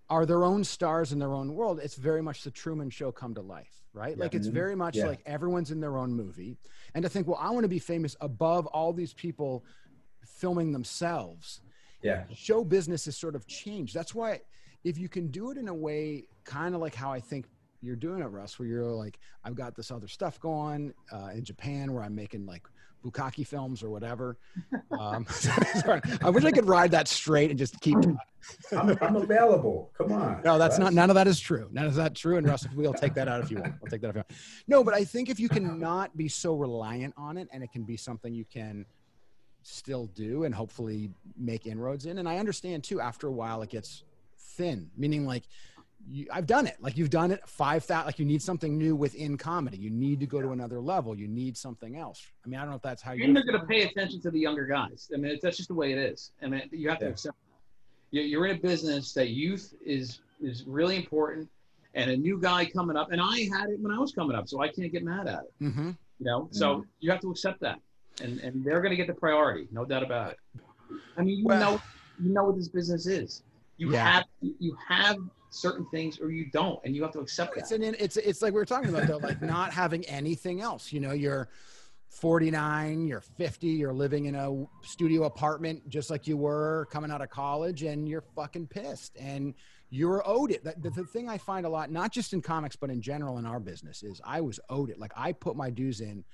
are 0.10 0.26
their 0.26 0.44
own 0.44 0.62
stars 0.64 1.14
in 1.14 1.20
their 1.20 1.32
own 1.34 1.54
world. 1.56 1.80
It's 1.82 1.96
very 1.96 2.22
much 2.22 2.44
the 2.44 2.52
Truman 2.52 2.90
Show 2.90 3.10
come 3.14 3.34
to 3.36 3.42
life, 3.42 3.72
right? 3.94 4.18
Like 4.18 4.34
it's 4.36 4.50
Mhm. 4.50 4.54
very 4.54 4.76
much 4.76 4.98
Yeah. 4.98 5.06
like 5.08 5.22
everyone's 5.26 5.72
in 5.72 5.80
their 5.80 5.98
own 5.98 6.12
movie, 6.14 6.58
and 6.96 7.04
to 7.04 7.10
think, 7.10 7.28
well, 7.28 7.38
I 7.40 7.50
want 7.52 7.64
to 7.64 7.70
be 7.70 7.80
famous 7.80 8.18
above 8.20 8.66
all 8.68 8.92
these 8.92 9.14
people 9.14 9.64
filming 10.26 10.74
themselves 10.74 11.62
Yeah. 12.02 12.26
show 12.34 12.66
business 12.66 13.06
has 13.06 13.16
sort 13.16 13.36
of 13.36 13.48
changed. 13.48 13.94
That's 13.94 14.14
why 14.14 14.42
if 14.84 14.98
you 14.98 15.10
can 15.10 15.28
do 15.28 15.52
it 15.52 15.58
in 15.58 15.68
a 15.68 15.74
way 15.74 16.26
kind 16.46 16.76
of 16.76 16.82
like 16.82 16.96
how 16.96 17.12
I 17.12 17.20
think 17.20 17.46
you're 17.82 17.96
doing 17.96 18.22
it, 18.22 18.26
Russ, 18.26 18.60
where 18.60 18.68
you're 18.68 18.86
like, 18.86 19.20
I've 19.44 19.56
got 19.56 19.76
this 19.76 19.92
other 19.92 20.08
stuff 20.08 20.40
going 20.40 20.94
uh, 21.12 21.30
in 21.34 21.44
Japan 21.44 21.94
where 21.94 22.04
I'm 22.04 22.16
making 22.16 22.46
like 22.46 22.64
bukkake 23.06 23.48
films 23.48 23.84
or 23.84 23.90
whatever. 23.90 24.38
Um, 24.92 25.26
sorry, 25.30 26.02
I 26.22 26.30
wish 26.30 26.44
I 26.44 26.52
could 26.52 26.68
ride 26.68 26.92
that 26.92 27.08
straight 27.08 27.52
and 27.52 27.60
just 27.60 27.80
keep. 27.80 27.96
I'm, 28.76 28.98
I'm 29.02 29.16
available. 29.16 29.92
Come 29.98 30.12
on. 30.12 30.42
No, 30.44 30.58
that's 30.58 30.78
not. 30.80 30.94
None 30.94 31.10
of 31.10 31.14
that 31.14 31.28
is 31.28 31.40
true. 31.40 31.70
None 31.72 31.86
of 31.86 31.96
that 31.96 32.16
true. 32.16 32.38
And 32.38 32.48
Russ, 32.48 32.68
we'll 32.76 32.94
take 32.94 33.14
that 33.14 33.28
out 33.28 33.42
if 33.42 33.52
you 33.52 33.58
want. 33.58 33.76
We'll 33.82 33.92
take 33.92 34.02
that 34.02 34.16
want. 34.16 34.28
No, 34.68 34.84
but 34.84 34.94
I 34.94 35.06
think 35.06 35.30
if 35.30 35.40
you 35.40 35.48
can 35.48 35.80
not 35.80 36.18
be 36.18 36.28
so 36.28 36.56
reliant 36.56 37.14
on 37.18 37.38
it, 37.38 37.48
and 37.54 37.64
it 37.64 37.72
can 37.72 37.84
be 37.84 37.96
something 37.96 38.34
you 38.34 38.46
can 38.46 38.86
still 39.62 40.08
do, 40.08 40.44
and 40.44 40.54
hopefully 40.54 41.12
make 41.38 41.68
inroads 41.68 42.08
in. 42.08 42.18
And 42.18 42.28
I 42.28 42.40
understand 42.40 42.84
too. 42.84 43.00
After 43.00 43.28
a 43.28 43.32
while, 43.32 43.62
it 43.62 43.70
gets 43.70 44.04
Meaning, 44.98 45.26
like, 45.26 45.44
you, 46.12 46.28
I've 46.32 46.48
done 46.48 46.66
it. 46.66 46.76
Like 46.80 46.98
you've 46.98 47.10
done 47.10 47.30
it 47.32 47.42
five 47.48 47.84
thousand. 47.84 48.06
Like 48.08 48.20
you 48.20 48.26
need 48.26 48.42
something 48.42 48.78
new 48.78 48.96
within 48.96 49.38
comedy. 49.38 49.78
You 49.78 49.90
need 49.90 50.20
to 50.22 50.26
go 50.26 50.42
to 50.42 50.50
another 50.52 50.80
level. 50.80 51.16
You 51.16 51.28
need 51.28 51.56
something 51.58 51.98
else. 51.98 52.26
I 52.44 52.50
mean, 52.50 52.60
I 52.60 52.64
don't 52.64 52.72
know 52.72 52.78
if 52.78 52.82
that's 52.82 53.02
how 53.02 53.12
you. 53.12 53.26
And 53.26 53.36
they're 53.36 53.44
going 53.46 53.60
to 53.60 53.66
pay 53.68 53.84
attention 53.84 54.20
to 54.22 54.32
the 54.32 54.40
younger 54.40 54.66
guys. 54.66 55.12
I 55.14 55.18
mean, 55.18 55.38
that's 55.42 55.58
just 55.58 55.70
the 55.70 55.76
way 55.76 55.92
it 55.92 55.98
is. 56.00 56.32
I 56.42 56.48
mean, 56.48 56.64
you 56.72 56.90
have 56.90 57.00
to 57.00 57.06
Yeah. 57.06 57.12
accept 57.12 57.36
that. 58.12 58.22
You're 58.24 58.48
in 58.48 58.56
a 58.56 58.60
business 58.60 59.14
that 59.14 59.30
youth 59.30 59.74
is 59.86 60.22
is 60.42 60.64
really 60.66 60.96
important, 60.96 61.48
and 61.94 62.10
a 62.10 62.18
new 62.18 62.40
guy 62.40 62.66
coming 62.66 62.96
up. 62.98 63.12
And 63.12 63.22
I 63.22 63.48
had 63.56 63.70
it 63.70 63.80
when 63.80 63.92
I 63.92 64.00
was 64.00 64.12
coming 64.14 64.36
up, 64.36 64.48
so 64.50 64.62
I 64.62 64.70
can't 64.70 64.92
get 64.92 65.04
mad 65.04 65.28
at 65.28 65.44
it. 65.44 65.54
hmm 65.60 65.90
You 66.20 66.26
know, 66.26 66.48
so 66.52 66.86
you 67.02 67.12
have 67.12 67.20
to 67.22 67.30
accept 67.30 67.60
that, 67.62 67.80
and 68.24 68.40
and 68.40 68.64
they're 68.66 68.82
going 68.82 68.92
to 68.92 68.98
get 68.98 69.08
the 69.08 69.14
priority, 69.14 69.68
no 69.72 69.86
doubt 69.86 70.04
about 70.04 70.32
it. 70.32 70.38
I 71.18 71.22
mean, 71.24 71.38
you 71.40 71.46
Well- 71.46 71.74
know, 71.74 71.82
you 72.24 72.34
know 72.34 72.46
what 72.46 72.56
this 72.56 72.70
business 72.70 73.06
is. 73.06 73.44
You 73.80 73.94
Yeah. 73.94 74.12
have 74.12 74.26
you 74.42 74.78
have 74.88 75.18
certain 75.52 75.86
things 75.90 76.20
or 76.20 76.30
you 76.30 76.46
don't, 76.52 76.80
and 76.84 76.96
you 76.96 77.02
have 77.02 77.14
to 77.14 77.20
accept 77.20 77.58
It's 77.58 77.70
that. 77.70 77.82
an 77.82 77.96
it's 77.98 78.18
it's 78.18 78.42
like 78.42 78.54
we 78.54 78.60
were 78.60 78.66
talking 78.66 78.90
about 78.94 79.08
though, 79.08 79.18
like 79.18 79.42
not 79.42 79.72
having 79.74 80.06
anything 80.06 80.62
else. 80.62 80.92
You 80.94 81.00
know, 81.00 81.14
you're 81.14 81.50
49, 82.10 83.08
you're 83.08 83.22
50, 83.22 83.68
you're 83.68 83.94
living 83.94 84.26
in 84.26 84.36
a 84.36 84.66
studio 84.82 85.24
apartment 85.24 85.88
just 85.88 86.10
like 86.10 86.28
you 86.28 86.36
were 86.38 86.88
coming 86.92 87.10
out 87.10 87.22
of 87.22 87.30
college, 87.30 87.84
and 87.84 88.08
you're 88.08 88.24
fucking 88.36 88.68
pissed, 88.68 89.16
and 89.18 89.54
you're 89.90 90.22
owed 90.28 90.52
it. 90.52 90.64
The, 90.64 90.90
the 90.92 91.06
thing 91.06 91.30
I 91.30 91.38
find 91.38 91.66
a 91.66 91.70
lot, 91.70 91.90
not 91.92 92.12
just 92.12 92.34
in 92.34 92.42
comics 92.42 92.76
but 92.76 92.90
in 92.90 93.02
general 93.02 93.38
in 93.38 93.46
our 93.46 93.60
business, 93.60 94.04
is 94.04 94.20
I 94.26 94.42
was 94.42 94.60
owed 94.70 94.90
it. 94.90 95.00
Like 95.00 95.14
I 95.16 95.32
put 95.32 95.56
my 95.56 95.70
dues 95.70 96.02
in. 96.02 96.26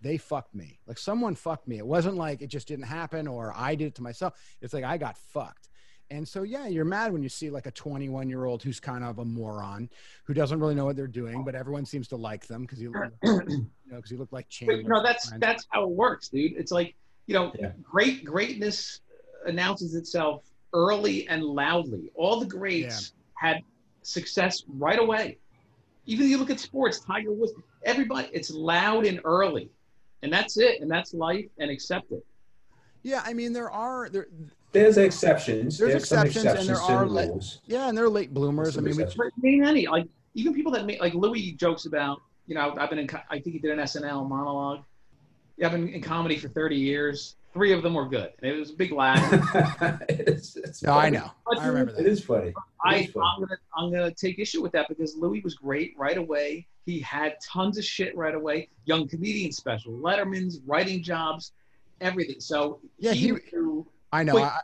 They 0.00 0.16
fucked 0.16 0.54
me. 0.54 0.78
Like 0.86 0.98
someone 0.98 1.34
fucked 1.34 1.66
me. 1.66 1.78
It 1.78 1.86
wasn't 1.86 2.16
like 2.16 2.40
it 2.42 2.46
just 2.48 2.68
didn't 2.68 2.84
happen 2.84 3.26
or 3.26 3.52
I 3.56 3.74
did 3.74 3.86
it 3.88 3.94
to 3.96 4.02
myself. 4.02 4.34
It's 4.60 4.72
like 4.72 4.84
I 4.84 4.96
got 4.96 5.16
fucked. 5.18 5.68
And 6.10 6.26
so, 6.26 6.42
yeah, 6.42 6.66
you're 6.66 6.84
mad 6.86 7.12
when 7.12 7.22
you 7.22 7.28
see 7.28 7.50
like 7.50 7.66
a 7.66 7.70
21 7.70 8.28
year 8.30 8.44
old 8.46 8.62
who's 8.62 8.80
kind 8.80 9.04
of 9.04 9.18
a 9.18 9.24
moron 9.24 9.90
who 10.24 10.32
doesn't 10.34 10.58
really 10.58 10.74
know 10.74 10.84
what 10.86 10.96
they're 10.96 11.06
doing, 11.06 11.44
but 11.44 11.54
everyone 11.54 11.84
seems 11.84 12.08
to 12.08 12.16
like 12.16 12.46
them 12.46 12.62
because 12.62 12.80
you, 12.80 12.92
you 13.22 13.66
know, 13.86 13.96
because 13.96 14.10
you 14.10 14.16
look 14.18 14.32
like 14.32 14.48
Chandler. 14.48 14.76
But 14.78 14.82
you 14.84 14.88
know, 14.88 15.02
that's 15.02 15.30
and- 15.30 15.42
that's 15.42 15.66
how 15.70 15.82
it 15.84 15.90
works, 15.90 16.28
dude. 16.28 16.52
It's 16.56 16.72
like 16.72 16.94
you 17.26 17.34
know, 17.34 17.52
Yeah. 17.58 17.72
great 17.82 18.24
greatness 18.24 19.00
announces 19.46 19.94
itself 19.94 20.44
early 20.72 21.28
and 21.28 21.42
loudly. 21.44 22.10
All 22.14 22.40
the 22.40 22.46
greats 22.46 23.12
had 23.34 23.62
success 24.02 24.64
right 24.66 24.98
away. 24.98 25.36
Even 26.06 26.24
if 26.24 26.30
you 26.30 26.38
look 26.38 26.48
at 26.50 26.58
sports, 26.58 27.00
Tiger 27.00 27.32
Woods, 27.32 27.52
everybody, 27.84 28.28
it's 28.32 28.50
loud 28.50 29.04
and 29.04 29.20
early, 29.24 29.68
and 30.22 30.32
that's 30.32 30.56
it, 30.56 30.80
and 30.80 30.90
that's 30.90 31.12
life, 31.12 31.44
and 31.58 31.70
accept 31.70 32.10
it. 32.12 32.24
yeah. 33.02 33.22
I 33.26 33.34
mean, 33.34 33.52
there 33.52 33.70
are 33.70 34.08
there, 34.08 34.28
There's 34.72 34.98
exceptions. 34.98 35.78
There's 35.78 36.08
some 36.08 36.26
exceptions, 36.26 36.60
and 36.60 36.68
there 36.68 36.76
are 36.80 37.06
the 37.06 37.12
le- 37.12 37.26
rules. 37.28 37.60
yeah, 37.66 37.88
and 37.88 37.96
there 37.96 38.04
are 38.04 38.10
late 38.10 38.34
bloomers. 38.34 38.76
I 38.76 38.80
mean, 38.80 38.96
we, 38.96 39.02
exceptions. 39.02 39.32
But 39.42 39.68
I 39.68 39.90
like 39.90 40.08
even 40.34 40.54
people 40.54 40.72
that 40.72 40.84
make 40.84 41.00
like 41.00 41.14
Louis 41.14 41.52
jokes 41.52 41.86
about, 41.86 42.20
you 42.46 42.54
know, 42.54 42.74
I've 42.78 42.90
been 42.90 42.98
in, 42.98 43.08
I 43.30 43.38
think 43.40 43.54
he 43.54 43.58
did 43.58 43.70
an 43.70 43.78
SNL 43.78 44.28
monologue. 44.28 44.84
Yeah, 45.56 45.66
I've 45.66 45.72
been 45.72 45.88
in 45.88 46.02
comedy 46.02 46.36
for 46.36 46.48
30 46.48 46.76
years. 46.76 47.34
Three 47.54 47.72
of 47.72 47.82
them 47.82 47.94
were 47.94 48.06
good. 48.06 48.30
And 48.42 48.52
it 48.52 48.58
was 48.58 48.70
a 48.70 48.74
big 48.74 48.92
laugh. 48.92 49.18
it's, 50.08 50.54
it's 50.56 50.82
no, 50.82 50.92
I 50.92 51.04
funny. 51.04 51.16
know, 51.16 51.30
I 51.58 51.66
remember 51.66 51.92
It 51.92 51.96
that. 51.96 52.06
is 52.06 52.22
funny. 52.24 52.48
It 52.48 52.54
I, 52.84 52.96
is 52.98 53.10
funny. 53.10 53.26
I'm 53.26 53.40
gonna 53.40 53.56
I'm 53.76 53.90
gonna 53.90 54.14
take 54.14 54.38
issue 54.38 54.62
with 54.62 54.70
that 54.72 54.86
because 54.88 55.16
Louis 55.16 55.40
was 55.42 55.54
great 55.54 55.94
right 55.98 56.18
away. 56.18 56.66
He 56.84 57.00
had 57.00 57.36
tons 57.42 57.78
of 57.78 57.84
shit 57.84 58.16
right 58.16 58.34
away. 58.34 58.68
Young 58.84 59.08
comedian 59.08 59.50
special, 59.50 59.92
Letterman's 59.94 60.60
writing 60.66 61.02
jobs, 61.02 61.52
everything. 62.00 62.38
So 62.38 62.80
Yeah, 62.98 63.12
he, 63.12 63.28
he- 63.28 63.32
knew- 63.52 63.86
I 64.12 64.22
know. 64.22 64.38
I, 64.38 64.58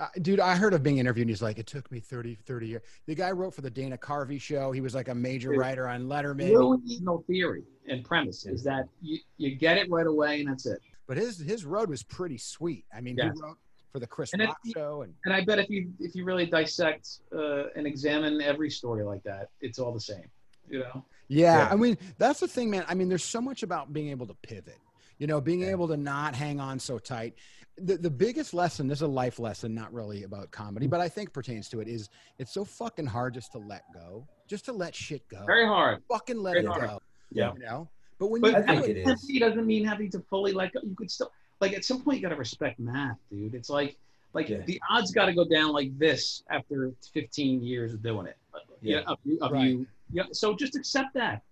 I, 0.00 0.08
dude, 0.20 0.40
I 0.40 0.56
heard 0.56 0.74
of 0.74 0.82
being 0.82 0.98
interviewed. 0.98 1.24
And 1.24 1.30
he's 1.30 1.42
like, 1.42 1.58
it 1.58 1.66
took 1.66 1.90
me 1.92 2.00
30, 2.00 2.34
30 2.46 2.66
years. 2.66 2.82
The 3.06 3.14
guy 3.14 3.30
wrote 3.30 3.54
for 3.54 3.62
the 3.62 3.70
Dana 3.70 3.96
Carvey 3.96 4.40
show. 4.40 4.72
He 4.72 4.80
was 4.80 4.94
like 4.94 5.08
a 5.08 5.14
major 5.14 5.50
Dude. 5.50 5.58
writer 5.60 5.88
on 5.88 6.04
Letterman. 6.06 6.50
Louis' 6.52 7.00
no 7.00 7.18
theory 7.26 7.62
and 7.88 8.04
premise 8.04 8.46
is 8.46 8.62
that 8.64 8.88
you, 9.00 9.18
you 9.36 9.54
get 9.54 9.76
it 9.78 9.90
right 9.90 10.06
away 10.06 10.40
and 10.40 10.48
that's 10.48 10.66
it. 10.66 10.80
But 11.06 11.16
his 11.16 11.38
his 11.38 11.64
road 11.64 11.88
was 11.88 12.02
pretty 12.02 12.36
sweet. 12.38 12.84
I 12.94 13.00
mean, 13.00 13.16
Yes. 13.16 13.32
he 13.36 13.40
wrote 13.42 13.58
for 13.92 14.00
the 14.00 14.06
Chris 14.08 14.32
And 14.32 14.42
Rock 14.42 14.56
he- 14.64 14.72
show, 14.72 15.02
and 15.02 15.14
And 15.24 15.32
I 15.32 15.44
bet 15.44 15.60
if 15.60 15.70
you 15.70 15.92
if 16.00 16.16
you 16.16 16.24
really 16.24 16.46
dissect 16.46 17.20
uh, 17.32 17.68
and 17.76 17.86
examine 17.86 18.40
every 18.40 18.70
story 18.70 19.04
like 19.04 19.22
that, 19.22 19.50
it's 19.60 19.78
all 19.78 19.92
the 19.92 20.00
same. 20.00 20.28
You 20.68 20.80
know. 20.80 21.04
yeah, 21.28 21.58
Yeah. 21.68 21.68
I 21.70 21.76
mean, 21.76 21.96
that's 22.18 22.40
the 22.40 22.48
thing, 22.48 22.70
man. 22.70 22.84
I 22.88 22.94
mean, 22.94 23.08
there's 23.08 23.22
so 23.22 23.40
much 23.40 23.62
about 23.62 23.92
being 23.92 24.08
able 24.08 24.26
to 24.26 24.34
pivot. 24.42 24.78
You 25.18 25.28
know, 25.28 25.40
being 25.40 25.60
Yeah. 25.60 25.70
able 25.70 25.86
to 25.88 25.96
not 25.96 26.34
hang 26.34 26.58
on 26.58 26.80
so 26.80 26.98
tight. 26.98 27.36
The 27.78 27.98
the 27.98 28.10
biggest 28.10 28.54
lesson, 28.54 28.88
this 28.88 28.98
is 28.98 29.02
a 29.02 29.06
life 29.06 29.38
lesson, 29.38 29.74
not 29.74 29.92
really 29.92 30.22
about 30.22 30.50
comedy, 30.50 30.86
mm. 30.86 30.90
but 30.90 31.00
I 31.00 31.08
think 31.08 31.32
pertains 31.32 31.68
to 31.70 31.80
it, 31.80 31.88
is 31.88 32.08
it's 32.38 32.52
so 32.52 32.64
fucking 32.64 33.06
hard 33.06 33.34
just 33.34 33.52
to 33.52 33.58
let 33.58 33.82
go, 33.92 34.26
just 34.46 34.64
to 34.66 34.72
let 34.72 34.94
shit 34.94 35.26
go. 35.28 35.44
Very 35.46 35.66
hard. 35.66 36.02
fucking 36.08 36.38
let 36.38 36.52
very 36.54 36.64
it 36.64 36.68
hard. 36.68 36.88
go. 36.88 37.02
Yeah. 37.30 37.52
You 37.52 37.58
know? 37.60 37.88
But 38.18 38.28
when 38.30 38.40
But 38.40 38.52
you 38.52 38.56
I 38.56 38.62
think 38.62 38.84
do 38.86 38.90
it 38.92 38.96
it, 38.98 39.08
is. 39.08 39.40
Doesn't 39.40 39.66
mean 39.66 39.84
having 39.84 40.10
to 40.12 40.20
fully 40.20 40.52
let 40.52 40.72
go. 40.72 40.80
You 40.82 40.94
could 40.94 41.10
still 41.10 41.30
like 41.60 41.74
at 41.74 41.84
some 41.84 42.02
point 42.02 42.16
you 42.18 42.22
got 42.22 42.30
to 42.30 42.36
respect 42.36 42.78
math, 42.78 43.18
dude. 43.30 43.54
It's 43.54 43.68
like 43.68 43.98
like 44.32 44.48
Yeah. 44.48 44.60
the 44.66 44.80
odds 44.90 45.12
got 45.12 45.26
to 45.26 45.34
go 45.34 45.44
down 45.44 45.72
like 45.72 45.96
this 45.98 46.42
after 46.50 46.92
15 47.12 47.62
years 47.62 47.92
of 47.92 48.02
doing 48.02 48.26
it. 48.26 48.36
Uh, 48.54 48.58
yeah. 48.80 48.96
Yeah, 49.00 49.02
of, 49.06 49.18
you- 49.24 49.38
of 49.42 49.52
Right. 49.52 49.66
you. 49.68 49.86
Yeah. 50.12 50.24
So 50.32 50.54
just 50.56 50.76
accept 50.76 51.12
that. 51.14 51.42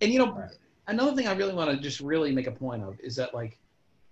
And 0.00 0.12
you 0.12 0.18
know, 0.18 0.32
Right. 0.32 0.50
another 0.88 1.14
thing 1.14 1.28
I 1.28 1.32
really 1.34 1.54
want 1.54 1.70
to 1.70 1.76
just 1.76 2.00
really 2.00 2.32
make 2.32 2.48
a 2.48 2.52
point 2.52 2.82
of 2.82 2.98
is 3.00 3.14
that 3.16 3.34
like 3.34 3.58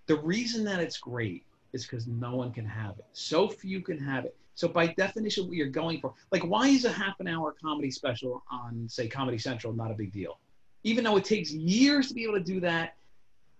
the 0.05 0.15
reason 0.17 0.63
that 0.63 0.79
it's 0.79 0.97
great 0.97 1.43
is 1.73 1.83
because 1.83 2.07
no 2.07 2.35
one 2.35 2.51
can 2.51 2.65
have 2.65 2.97
it. 2.99 3.05
So 3.13 3.47
few 3.47 3.81
can 3.81 3.97
have 3.99 4.25
it. 4.25 4.35
So 4.55 4.67
by 4.67 4.87
definition, 4.87 5.47
what 5.47 5.55
you're 5.55 5.67
going 5.67 6.01
for, 6.01 6.13
like, 6.31 6.43
why 6.43 6.67
is 6.67 6.85
a 6.85 6.91
half 6.91 7.19
an 7.19 7.27
hour 7.27 7.55
comedy 7.61 7.91
special 7.91 8.43
on, 8.51 8.87
say, 8.89 9.07
Comedy 9.07 9.37
Central 9.37 9.71
not 9.73 9.91
a 9.91 9.93
big 9.93 10.11
deal? 10.11 10.39
Even 10.83 11.03
though 11.03 11.17
it 11.17 11.25
takes 11.25 11.51
years 11.51 12.09
to 12.09 12.13
be 12.13 12.23
able 12.23 12.33
to 12.33 12.43
do 12.43 12.59
that, 12.59 12.95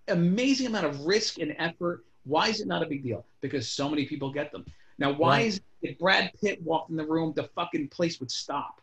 amazing 0.10 0.68
amount 0.68 0.86
of 0.86 1.06
risk 1.06 1.40
and 1.40 1.56
effort. 1.58 2.04
Why 2.26 2.50
is 2.50 2.60
it 2.62 2.68
not 2.68 2.84
a 2.84 2.86
big 2.86 3.04
deal? 3.04 3.26
Because 3.42 3.72
so 3.72 3.90
many 3.90 4.06
people 4.06 4.32
get 4.32 4.52
them. 4.52 4.66
Now, 4.98 5.14
why 5.14 5.38
Right. 5.38 5.48
is 5.48 5.58
it 5.58 5.64
if 5.82 6.00
Brad 6.00 6.32
Pitt 6.42 6.62
walked 6.64 6.90
in 6.90 6.98
the 6.98 7.06
room, 7.06 7.34
the 7.36 7.44
fucking 7.56 7.88
place 7.90 8.20
would 8.20 8.32
stop? 8.32 8.82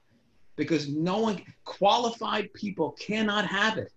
Because 0.57 0.89
no 0.89 1.19
one, 1.19 1.43
qualified 1.65 2.53
people 2.55 2.93
cannot 2.93 3.45
have 3.47 3.77
it. 3.77 3.93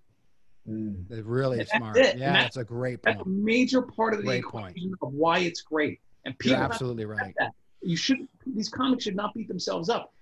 Mm. 0.70 1.08
They're 1.08 1.24
really 1.24 1.58
That's 1.58 1.72
smart. 1.72 1.98
it. 1.98 2.06
Yeah, 2.06 2.12
And 2.12 2.22
that- 2.36 2.42
that's 2.44 2.58
a 2.58 2.64
great 2.64 3.02
That's 3.02 3.20
a 3.22 3.24
point. 3.24 3.38
major 3.38 3.82
part 3.82 4.14
of 4.14 4.20
the 4.20 4.26
Great 4.26 4.44
point. 4.44 4.70
equation 4.78 4.94
of 5.02 5.14
why 5.14 5.40
it's 5.40 5.62
great. 5.62 6.00
And 6.26 6.36
You're 6.44 6.56
people 6.56 6.64
absolutely 6.64 7.06
right. 7.06 7.34
that. 7.40 7.54
You 7.82 7.96
should. 7.96 8.28
These 8.46 8.70
comics 8.70 9.06
should 9.06 9.16
not 9.16 9.34
beat 9.34 9.48
themselves 9.48 9.90
up. 9.90 10.14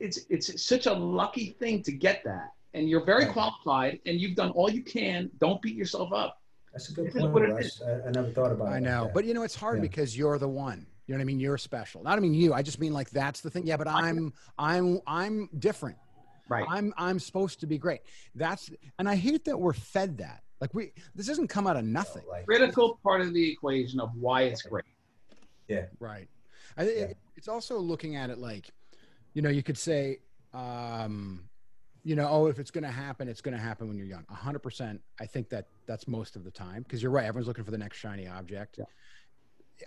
It's 0.00 0.18
it's 0.28 0.60
such 0.62 0.86
a 0.86 0.92
lucky 0.92 1.56
thing 1.60 1.82
to 1.84 1.92
get 1.92 2.24
that, 2.24 2.52
and 2.74 2.88
you're 2.90 3.04
very 3.04 3.24
Right. 3.24 3.32
qualified, 3.32 4.00
and 4.06 4.20
you've 4.20 4.34
done 4.34 4.50
all 4.50 4.68
you 4.68 4.82
can. 4.82 5.30
Don't 5.38 5.62
beat 5.62 5.76
yourself 5.76 6.12
up. 6.12 6.40
That's 6.72 6.90
a 6.90 6.92
good 6.92 7.12
point, 7.12 7.48
Russ. 7.52 7.80
I, 7.80 8.08
I 8.08 8.10
never 8.10 8.30
thought 8.30 8.50
about 8.52 8.68
it. 8.68 8.76
I 8.76 8.80
know, 8.80 9.04
that. 9.04 9.14
but 9.14 9.24
you 9.24 9.34
know, 9.34 9.44
it's 9.44 9.54
hard 9.54 9.76
Yeah. 9.78 9.82
because 9.82 10.16
you're 10.18 10.38
the 10.38 10.48
one. 10.48 10.86
You 11.06 11.14
know 11.14 11.18
what 11.18 11.22
I 11.22 11.24
mean? 11.24 11.40
You're 11.40 11.58
special. 11.58 12.02
Not 12.02 12.18
I 12.18 12.20
mean 12.20 12.34
you. 12.34 12.52
I 12.52 12.62
just 12.62 12.80
mean 12.80 12.92
like 12.92 13.10
that's 13.10 13.40
the 13.40 13.50
thing. 13.50 13.66
Yeah, 13.66 13.76
but 13.76 13.86
I'm 13.88 14.32
I'm 14.58 15.00
I'm 15.06 15.48
different. 15.58 15.96
Right. 16.50 16.66
I'm 16.68 16.92
I'm 16.98 17.18
supposed 17.18 17.60
to 17.60 17.66
be 17.66 17.78
great. 17.78 18.00
That's 18.34 18.70
and 18.98 19.08
I 19.08 19.14
hate 19.14 19.44
that 19.44 19.58
we're 19.58 19.72
fed 19.72 20.18
that. 20.18 20.42
Like 20.60 20.74
we 20.74 20.92
this 21.14 21.26
doesn't 21.26 21.46
come 21.48 21.66
out 21.66 21.76
of 21.76 21.84
nothing. 21.84 22.24
like, 22.28 22.44
Critical 22.44 22.98
part 23.02 23.20
of 23.20 23.32
the 23.32 23.50
equation 23.52 24.00
of 24.00 24.10
why 24.16 24.42
it's 24.42 24.62
great. 24.62 24.84
Yeah. 25.68 25.86
Right. 26.00 26.28
I, 26.76 26.82
it- 26.84 27.16
it's 27.36 27.48
also 27.48 27.78
looking 27.78 28.16
at 28.16 28.28
it 28.28 28.36
like, 28.38 28.68
you 29.32 29.40
know, 29.40 29.48
you 29.48 29.62
could 29.62 29.78
say, 29.78 30.18
um, 30.52 31.44
you 32.02 32.14
know, 32.16 32.28
oh, 32.28 32.46
if 32.48 32.58
it's 32.58 32.70
going 32.70 32.84
to 32.84 32.90
happen, 32.90 33.28
it's 33.28 33.40
going 33.40 33.56
to 33.56 33.62
happen 33.62 33.88
when 33.88 33.96
you're 33.96 34.06
young. 34.06 34.24
A 34.28 34.34
hundred 34.34 34.58
percent. 34.58 35.00
I 35.20 35.24
think 35.26 35.48
that 35.50 35.68
that's 35.86 36.06
most 36.08 36.36
of 36.36 36.44
the 36.44 36.50
time 36.50 36.82
because 36.82 37.02
you're 37.02 37.12
right. 37.12 37.24
Everyone's 37.24 37.46
looking 37.48 37.64
for 37.64 37.70
the 37.70 37.78
next 37.78 37.96
shiny 37.98 38.26
object. 38.26 38.76
Yeah. 38.78 38.84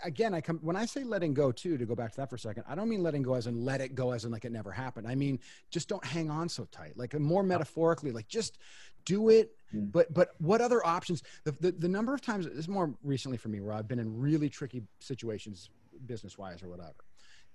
Again, 0.03 0.33
I 0.33 0.41
come 0.41 0.59
when 0.61 0.75
I 0.75 0.85
say 0.85 1.03
letting 1.03 1.33
go 1.33 1.51
too. 1.51 1.77
To 1.77 1.85
go 1.85 1.95
back 1.95 2.11
to 2.11 2.17
that 2.17 2.29
for 2.29 2.35
a 2.35 2.39
second, 2.39 2.63
I 2.67 2.75
don't 2.75 2.89
mean 2.89 3.03
letting 3.03 3.23
go 3.23 3.33
as 3.35 3.47
in 3.47 3.63
let 3.63 3.81
it 3.81 3.95
go 3.95 4.11
as 4.11 4.25
in 4.25 4.31
like 4.31 4.45
it 4.45 4.51
never 4.51 4.71
happened. 4.71 5.07
I 5.07 5.15
mean 5.15 5.39
just 5.69 5.87
don't 5.87 6.03
hang 6.05 6.29
on 6.29 6.49
so 6.49 6.65
tight. 6.71 6.97
Like 6.97 7.17
more 7.19 7.43
metaphorically, 7.43 8.11
like 8.11 8.27
just 8.27 8.57
do 9.05 9.29
it. 9.29 9.55
Mm. 9.73 9.91
But 9.91 10.13
but 10.13 10.29
what 10.39 10.61
other 10.61 10.85
options? 10.85 11.23
The, 11.43 11.51
the 11.59 11.71
the 11.71 11.89
number 11.89 12.13
of 12.13 12.21
times 12.21 12.45
this 12.45 12.55
is 12.55 12.67
more 12.67 12.93
recently 13.03 13.37
for 13.37 13.49
me 13.49 13.61
where 13.61 13.73
I've 13.73 13.87
been 13.87 13.99
in 13.99 14.19
really 14.19 14.49
tricky 14.49 14.83
situations, 14.99 15.69
business 16.05 16.37
wise 16.37 16.63
or 16.63 16.69
whatever. 16.69 16.95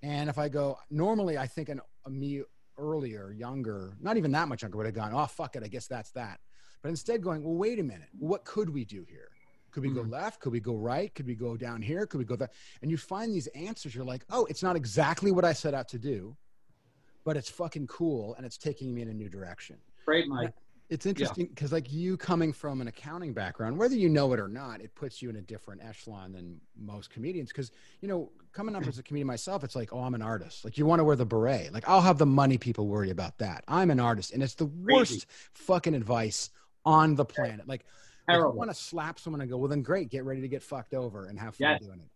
And 0.02 0.30
if 0.30 0.38
I 0.38 0.48
go 0.48 0.78
normally, 0.90 1.38
I 1.38 1.46
think 1.46 1.68
an, 1.68 1.80
a 2.06 2.10
me 2.10 2.42
earlier, 2.78 3.32
younger, 3.32 3.96
not 4.00 4.16
even 4.16 4.30
that 4.32 4.48
much 4.48 4.62
younger, 4.62 4.76
would 4.76 4.86
have 4.86 4.94
gone, 4.94 5.12
oh 5.12 5.26
fuck 5.26 5.56
it, 5.56 5.64
I 5.64 5.68
guess 5.68 5.86
that's 5.86 6.10
that. 6.12 6.40
But 6.82 6.90
instead, 6.90 7.22
going, 7.22 7.42
well, 7.42 7.54
wait 7.54 7.78
a 7.80 7.82
minute, 7.82 8.08
what 8.16 8.44
could 8.44 8.70
we 8.70 8.84
do 8.84 9.04
here? 9.08 9.30
Could 9.70 9.82
we 9.82 9.90
go 9.90 10.00
mm-hmm. 10.00 10.12
left? 10.12 10.40
Could 10.40 10.52
we 10.52 10.60
go 10.60 10.74
right? 10.74 11.14
Could 11.14 11.26
we 11.26 11.34
go 11.34 11.56
down 11.56 11.82
here? 11.82 12.06
Could 12.06 12.18
we 12.18 12.24
go 12.24 12.36
there? 12.36 12.50
And 12.82 12.90
you 12.90 12.96
find 12.96 13.32
these 13.32 13.46
answers. 13.48 13.94
You're 13.94 14.04
like, 14.04 14.24
oh, 14.30 14.46
it's 14.46 14.62
not 14.62 14.76
exactly 14.76 15.30
what 15.30 15.44
I 15.44 15.52
set 15.52 15.74
out 15.74 15.88
to 15.88 15.98
do, 15.98 16.36
but 17.24 17.36
it's 17.36 17.50
fucking 17.50 17.86
cool 17.86 18.34
and 18.36 18.46
it's 18.46 18.58
taking 18.58 18.94
me 18.94 19.02
in 19.02 19.08
a 19.08 19.14
new 19.14 19.28
direction. 19.28 19.76
Great, 20.04 20.28
Mike. 20.28 20.52
It's 20.90 21.04
interesting 21.04 21.48
because, 21.48 21.70
like, 21.70 21.92
you 21.92 22.16
coming 22.16 22.50
from 22.50 22.80
an 22.80 22.88
accounting 22.88 23.34
background, 23.34 23.76
whether 23.76 23.94
you 23.94 24.08
know 24.08 24.32
it 24.32 24.40
or 24.40 24.48
not, 24.48 24.80
it 24.80 24.94
puts 24.94 25.20
you 25.20 25.28
in 25.28 25.36
a 25.36 25.42
different 25.42 25.82
echelon 25.84 26.32
than 26.32 26.58
most 26.78 27.10
comedians. 27.10 27.50
Because, 27.50 27.72
you 28.00 28.08
know, 28.08 28.30
coming 28.54 28.74
up 28.74 28.86
as 28.86 28.98
a 28.98 29.02
comedian 29.02 29.26
myself, 29.26 29.64
it's 29.64 29.76
like, 29.76 29.92
oh, 29.92 30.00
I'm 30.00 30.14
an 30.14 30.22
artist. 30.22 30.64
Like, 30.64 30.78
you 30.78 30.86
want 30.86 31.00
to 31.00 31.04
wear 31.04 31.14
the 31.14 31.26
beret. 31.26 31.74
Like, 31.74 31.86
I'll 31.86 32.00
have 32.00 32.16
the 32.16 32.24
money 32.24 32.56
people 32.56 32.86
worry 32.86 33.10
about 33.10 33.36
that. 33.36 33.64
I'm 33.68 33.90
an 33.90 34.00
artist. 34.00 34.32
And 34.32 34.42
it's 34.42 34.54
the 34.54 34.64
worst 34.64 35.26
fucking 35.52 35.94
advice 35.94 36.48
on 36.86 37.16
the 37.16 37.24
planet. 37.26 37.68
Like, 37.68 37.84
if 38.28 38.32
you 38.34 38.40
Terrible. 38.40 38.58
want 38.58 38.70
to 38.70 38.74
slap 38.76 39.18
someone 39.18 39.40
and 39.40 39.48
go, 39.50 39.56
well, 39.56 39.68
then 39.68 39.82
great, 39.82 40.10
get 40.10 40.24
ready 40.24 40.40
to 40.42 40.48
get 40.48 40.62
fucked 40.62 40.92
over 40.94 41.26
and 41.26 41.38
have 41.38 41.54
fun 41.56 41.70
Yes. 41.70 41.82
doing 41.82 42.00
it. 42.00 42.08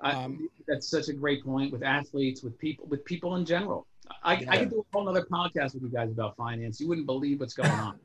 I, 0.00 0.12
Um, 0.24 0.48
that's 0.66 0.88
such 0.88 1.08
a 1.08 1.12
great 1.12 1.44
point 1.44 1.72
with 1.72 1.82
athletes, 1.82 2.42
with 2.42 2.58
people, 2.58 2.86
with 2.86 3.04
people 3.04 3.36
in 3.36 3.44
general. 3.44 3.86
I, 4.22 4.44
I 4.48 4.58
could 4.58 4.70
do 4.70 4.80
a 4.80 4.96
whole 4.96 5.08
other 5.08 5.24
podcast 5.30 5.74
with 5.74 5.82
you 5.82 5.88
guys 5.90 6.10
about 6.10 6.36
finance. 6.36 6.80
You 6.80 6.88
wouldn't 6.88 7.06
believe 7.06 7.40
what's 7.40 7.54
going 7.54 7.70
on 7.70 7.98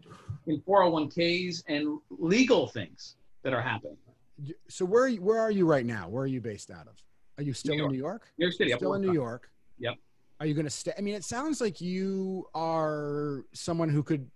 in 0.47 0.61
401ks 0.61 1.63
and 1.67 1.99
legal 2.09 2.67
things 2.67 3.15
that 3.43 3.53
are 3.53 3.61
happening. 3.61 3.97
So, 4.69 4.85
where 4.85 5.03
are 5.03 5.07
you, 5.09 5.21
where 5.21 5.39
are 5.39 5.51
you 5.51 5.65
right 5.65 5.85
now? 5.85 6.07
Where 6.07 6.23
are 6.23 6.27
you 6.27 6.39
based 6.39 6.71
out 6.71 6.87
of? 6.87 7.01
Are 7.37 7.43
you 7.43 7.53
still 7.53 7.75
New 7.75 7.85
in 7.85 7.91
New 7.91 7.97
York? 7.97 8.27
New 8.37 8.45
York 8.45 8.53
City. 8.55 8.71
Still 8.71 8.93
in 8.93 9.01
New 9.01 9.11
York. 9.13 9.49
Yep. 9.79 9.95
Are 10.39 10.45
you 10.45 10.53
going 10.53 10.65
to 10.65 10.69
stay? 10.71 10.93
I 10.97 11.01
mean, 11.01 11.15
it 11.15 11.25
sounds 11.25 11.59
like 11.59 11.81
you 11.81 12.47
are 12.55 13.43
someone 13.53 13.89
who 13.89 14.03
could 14.03 14.29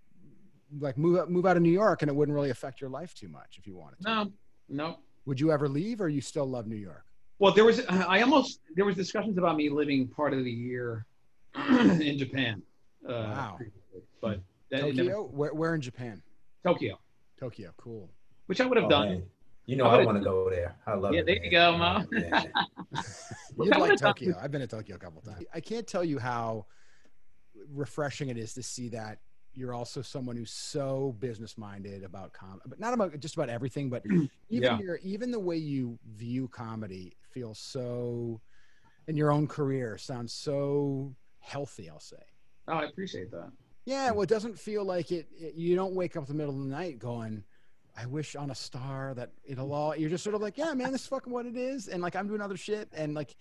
like 0.79 0.97
move 0.97 1.19
out, 1.19 1.29
move 1.31 1.45
out 1.45 1.57
of 1.57 1.63
New 1.63 1.71
York, 1.71 2.01
and 2.01 2.09
it 2.09 2.13
wouldn't 2.15 2.35
really 2.35 2.49
affect 2.49 2.81
your 2.81 2.89
life 2.89 3.13
too 3.13 3.27
much 3.29 3.57
if 3.59 3.67
you 3.67 3.75
wanted 3.75 3.99
to. 4.01 4.03
No, 4.09 4.31
no. 4.69 4.99
Would 5.25 5.39
you 5.39 5.51
ever 5.51 5.67
leave, 5.69 6.01
or 6.01 6.09
you 6.09 6.21
still 6.21 6.45
love 6.45 6.67
New 6.67 6.75
York? 6.75 7.05
Well, 7.39 7.53
there 7.53 7.65
was 7.65 7.85
I 7.87 8.21
almost 8.21 8.59
there 8.75 8.85
was 8.85 8.95
discussions 8.95 9.37
about 9.37 9.55
me 9.57 9.69
living 9.69 10.07
part 10.07 10.33
of 10.33 10.43
the 10.43 10.51
year 10.51 11.05
in 11.69 12.17
Japan. 12.17 12.61
Uh, 13.07 13.11
Wow. 13.11 13.59
But 14.21 14.39
that, 14.69 14.79
it 14.85 14.95
never- 14.95 15.09
Tokyo? 15.09 15.23
Where, 15.31 15.53
where 15.53 15.75
in 15.75 15.81
Japan? 15.81 16.21
Tokyo, 16.65 16.97
Tokyo. 17.39 17.71
Cool. 17.77 18.09
which 18.47 18.61
I 18.61 18.65
would 18.65 18.77
have 18.77 18.85
Oh, 18.85 18.89
done. 18.89 19.09
man. 19.09 19.23
You 19.65 19.75
know, 19.77 19.85
I 19.85 20.01
I 20.01 20.05
want 20.05 20.17
to 20.17 20.23
go 20.23 20.49
there. 20.49 20.75
I 20.85 20.93
love 20.95 21.13
Yeah, 21.13 21.21
it. 21.21 21.25
there 21.25 21.43
you 21.43 21.49
go, 21.51 21.77
Mo. 21.77 22.03
yeah. 22.11 22.43
You'd 23.57 23.73
I 23.73 23.77
like 23.77 23.81
would've 23.81 23.99
Tokyo. 24.01 24.35
I've 24.41 24.51
been 24.51 24.59
to 24.61 24.67
Tokyo 24.67 24.95
a 24.95 24.99
couple 24.99 25.21
times. 25.21 25.45
I 25.53 25.59
can't 25.61 25.87
tell 25.87 26.03
you 26.03 26.19
how 26.19 26.65
refreshing 27.73 28.29
it 28.29 28.37
is 28.37 28.53
to 28.55 28.63
see 28.63 28.89
that 28.89 29.19
you're 29.55 29.73
also 29.73 30.01
someone 30.01 30.35
who's 30.35 30.51
so 30.51 31.15
business 31.19 31.57
minded 31.57 32.03
about 32.03 32.33
comedy, 32.33 32.61
but 32.67 32.79
not 32.79 32.93
about 32.93 33.19
just 33.19 33.35
about 33.35 33.49
everything, 33.49 33.89
but 33.89 34.03
even 34.09 34.29
Yeah. 34.49 34.79
your 34.79 34.97
even 34.97 35.31
the 35.31 35.39
way 35.39 35.57
you 35.57 35.99
view 36.15 36.47
comedy 36.47 37.15
feels 37.31 37.59
so 37.59 38.41
in 39.07 39.15
your 39.15 39.31
own 39.31 39.47
career 39.47 39.97
sounds 39.97 40.33
so 40.33 41.13
healthy. 41.39 41.89
I'll 41.89 41.99
say. 41.99 42.17
Oh, 42.67 42.73
I 42.73 42.85
appreciate 42.85 43.31
that. 43.31 43.51
Yeah, 43.85 44.11
well, 44.11 44.21
it 44.21 44.29
doesn't 44.29 44.57
feel 44.57 44.85
like 44.85 45.11
it, 45.11 45.27
it. 45.37 45.55
You 45.55 45.75
don't 45.75 45.93
wake 45.93 46.15
up 46.15 46.23
in 46.23 46.27
the 46.29 46.33
middle 46.37 46.53
of 46.55 46.61
the 46.61 46.73
night 46.73 46.99
going, 46.99 47.43
"I 47.97 48.05
wish 48.05 48.35
on 48.35 48.49
a 48.49 48.55
star 48.55 49.13
that 49.15 49.31
it'll 49.43 49.73
all." 49.73 49.95
You're 49.95 50.09
just 50.09 50.23
sort 50.23 50.35
of 50.35 50.41
like, 50.41 50.57
"Yeah, 50.57 50.73
man, 50.73 50.93
this 50.93 51.01
is 51.01 51.07
fucking 51.07 51.31
what 51.33 51.45
it 51.45 51.57
is," 51.57 51.89
and 51.89 52.01
like 52.01 52.15
I'm 52.15 52.27
doing 52.27 52.39
other 52.41 52.55
shit, 52.55 52.87
and 52.93 53.13
like 53.13 53.35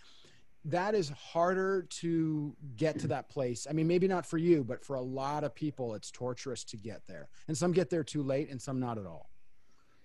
that 0.64 0.94
is 0.94 1.10
harder 1.10 1.82
to 1.90 2.54
get 2.76 2.98
to 3.00 3.08
that 3.08 3.28
place. 3.28 3.66
I 3.68 3.72
mean, 3.72 3.86
maybe 3.88 4.06
not 4.06 4.24
for 4.24 4.38
you, 4.38 4.62
but 4.62 4.84
for 4.84 4.94
a 4.94 5.00
lot 5.00 5.42
of 5.44 5.54
people, 5.54 5.94
it's 5.94 6.10
torturous 6.10 6.64
to 6.64 6.76
get 6.76 7.02
there, 7.06 7.28
and 7.48 7.56
some 7.56 7.72
get 7.72 7.90
there 7.90 8.04
too 8.04 8.22
late, 8.22 8.50
and 8.50 8.60
some 8.60 8.78
not 8.78 8.98
at 8.98 9.06
all. 9.06 9.30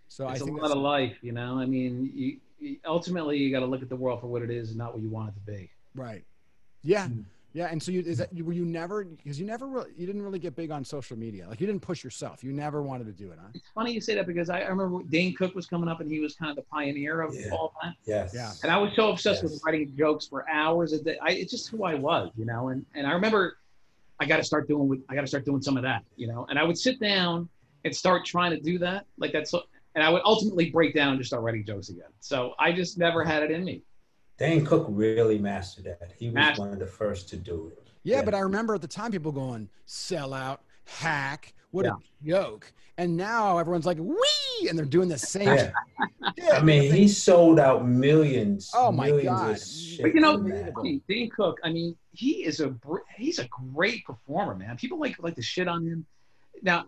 So 0.07 0.27
it's 0.27 0.41
I 0.41 0.45
think 0.45 0.57
a 0.57 0.61
lot 0.61 0.71
of 0.71 0.77
life, 0.77 1.17
you 1.21 1.31
know. 1.31 1.59
I 1.59 1.65
mean, 1.65 2.39
you, 2.59 2.77
ultimately 2.85 3.37
you 3.37 3.51
got 3.51 3.59
to 3.59 3.65
look 3.65 3.81
at 3.81 3.89
the 3.89 3.95
world 3.95 4.21
for 4.21 4.27
what 4.27 4.41
it 4.41 4.49
is, 4.49 4.69
and 4.69 4.77
not 4.77 4.93
what 4.93 5.03
you 5.03 5.09
want 5.09 5.29
it 5.29 5.33
to 5.35 5.51
be. 5.51 5.69
right. 5.95 6.23
Yeah. 6.83 7.07
Mm. 7.07 7.25
Yeah, 7.57 7.69
and 7.71 7.81
so 7.81 7.91
you 7.91 8.01
is 8.01 8.19
that 8.19 8.31
mm. 8.35 8.43
were 8.43 8.53
you 8.53 8.65
never 8.65 9.03
because 9.03 9.39
you 9.39 9.45
never 9.47 9.65
really 9.65 9.89
you 9.97 10.05
didn't 10.05 10.21
really 10.21 10.37
get 10.37 10.55
big 10.55 10.69
on 10.69 10.85
social 10.85 11.17
media 11.17 11.47
like 11.49 11.59
you 11.59 11.65
didn't 11.65 11.81
push 11.81 12.03
yourself 12.03 12.43
you 12.43 12.53
never 12.53 12.83
wanted 12.83 13.05
to 13.05 13.11
do 13.11 13.31
it 13.31 13.39
huh 13.41 13.47
It's 13.55 13.69
funny 13.73 13.91
you 13.91 13.99
say 13.99 14.13
that 14.13 14.27
because 14.27 14.51
I, 14.51 14.59
I 14.59 14.67
remember 14.67 15.01
Dane 15.09 15.33
Cook 15.33 15.55
was 15.55 15.65
coming 15.65 15.89
up, 15.89 15.99
and 15.99 16.11
he 16.11 16.19
was 16.19 16.35
kind 16.35 16.51
of 16.51 16.55
the 16.55 16.61
pioneer 16.61 17.21
of 17.21 17.33
Yeah. 17.33 17.49
all 17.51 17.73
that. 17.81 17.95
Yes. 18.05 18.31
Yeah. 18.35 18.51
And 18.61 18.71
I 18.71 18.77
was 18.77 18.91
so 18.95 19.09
obsessed 19.09 19.41
Yes. 19.41 19.53
with 19.53 19.61
writing 19.65 19.91
jokes 19.97 20.27
for 20.27 20.47
hours 20.47 20.93
a 20.93 21.01
day. 21.01 21.17
I, 21.19 21.31
it's 21.31 21.49
just 21.49 21.69
who 21.69 21.83
I 21.83 21.95
was, 21.95 22.29
you 22.37 22.45
know. 22.45 22.67
And 22.67 22.85
and 22.93 23.07
I 23.07 23.13
remember 23.13 23.57
I 24.19 24.25
got 24.25 24.37
to 24.37 24.43
start 24.43 24.67
doing 24.67 25.01
I 25.09 25.15
got 25.15 25.21
to 25.21 25.27
start 25.27 25.43
doing 25.43 25.63
some 25.63 25.77
of 25.77 25.83
that, 25.83 26.03
you 26.15 26.27
know. 26.27 26.45
And 26.51 26.59
I 26.59 26.63
would 26.63 26.77
sit 26.77 26.99
down 26.99 27.49
and 27.85 27.95
start 27.95 28.23
trying 28.23 28.51
to 28.51 28.59
do 28.59 28.77
that, 28.79 29.07
like 29.17 29.31
that's. 29.31 29.49
So, 29.49 29.63
and 29.95 30.03
I 30.03 30.09
would 30.11 30.21
ultimately 30.25 30.69
break 30.69 30.93
down 30.93 31.13
and 31.13 31.17
just 31.19 31.29
start 31.29 31.41
writing 31.41 31.65
jokes 31.65 31.89
again. 31.89 32.11
So 32.19 32.53
I 32.59 32.71
just 32.71 32.99
never 32.99 33.23
had 33.23 33.41
it 33.41 33.49
in 33.49 33.65
me. 33.65 33.81
Dane 34.37 34.65
Cook 34.65 34.85
really 34.89 35.37
mastered 35.39 35.85
that. 35.85 36.13
He 36.17 36.27
was 36.27 36.35
Mastered. 36.35 36.59
one 36.65 36.73
of 36.73 36.79
the 36.79 36.85
first 36.87 37.27
to 37.29 37.37
do 37.37 37.71
it. 37.75 37.87
Yeah, 38.03 38.17
Yeah. 38.17 38.25
but 38.25 38.33
I 38.35 38.39
remember 38.39 38.75
at 38.75 38.81
the 38.81 38.87
time 38.87 39.11
people 39.11 39.31
going 39.31 39.69
sell 39.85 40.33
out, 40.33 40.61
hack, 40.85 41.53
what 41.71 41.85
Yeah. 41.85 41.93
a 41.93 42.27
joke. 42.27 42.71
And 42.99 43.15
now 43.15 43.57
everyone's 43.57 43.85
like, 43.85 43.97
wee, 43.99 44.67
and 44.69 44.77
they're 44.77 44.85
doing 44.85 45.09
the 45.09 45.17
same. 45.17 45.47
Yeah. 45.47 45.71
shit. 46.37 46.53
I 46.53 46.61
mean, 46.63 46.91
he 46.91 47.07
sold 47.07 47.59
out 47.59 47.87
millions. 47.87 48.71
Oh, 48.73 48.91
my 48.91 49.07
millions 49.07 49.27
God. 49.29 49.51
Of 49.51 49.61
shit 49.61 50.01
But 50.01 50.13
you 50.15 50.21
know, 50.21 50.33
from 50.37 50.49
that. 50.49 50.67
Unbelievable. 50.69 51.01
Dane 51.07 51.29
Cook. 51.29 51.59
I 51.63 51.71
mean, 51.71 51.95
he 52.13 52.43
is 52.45 52.59
a 52.59 52.75
he's 53.17 53.39
a 53.39 53.47
great 53.73 54.03
performer, 54.05 54.55
man. 54.55 54.77
People 54.77 54.99
like 54.99 55.21
like 55.21 55.35
to 55.35 55.41
shit 55.43 55.67
on 55.67 55.85
him. 55.85 56.05
Now, 56.63 56.85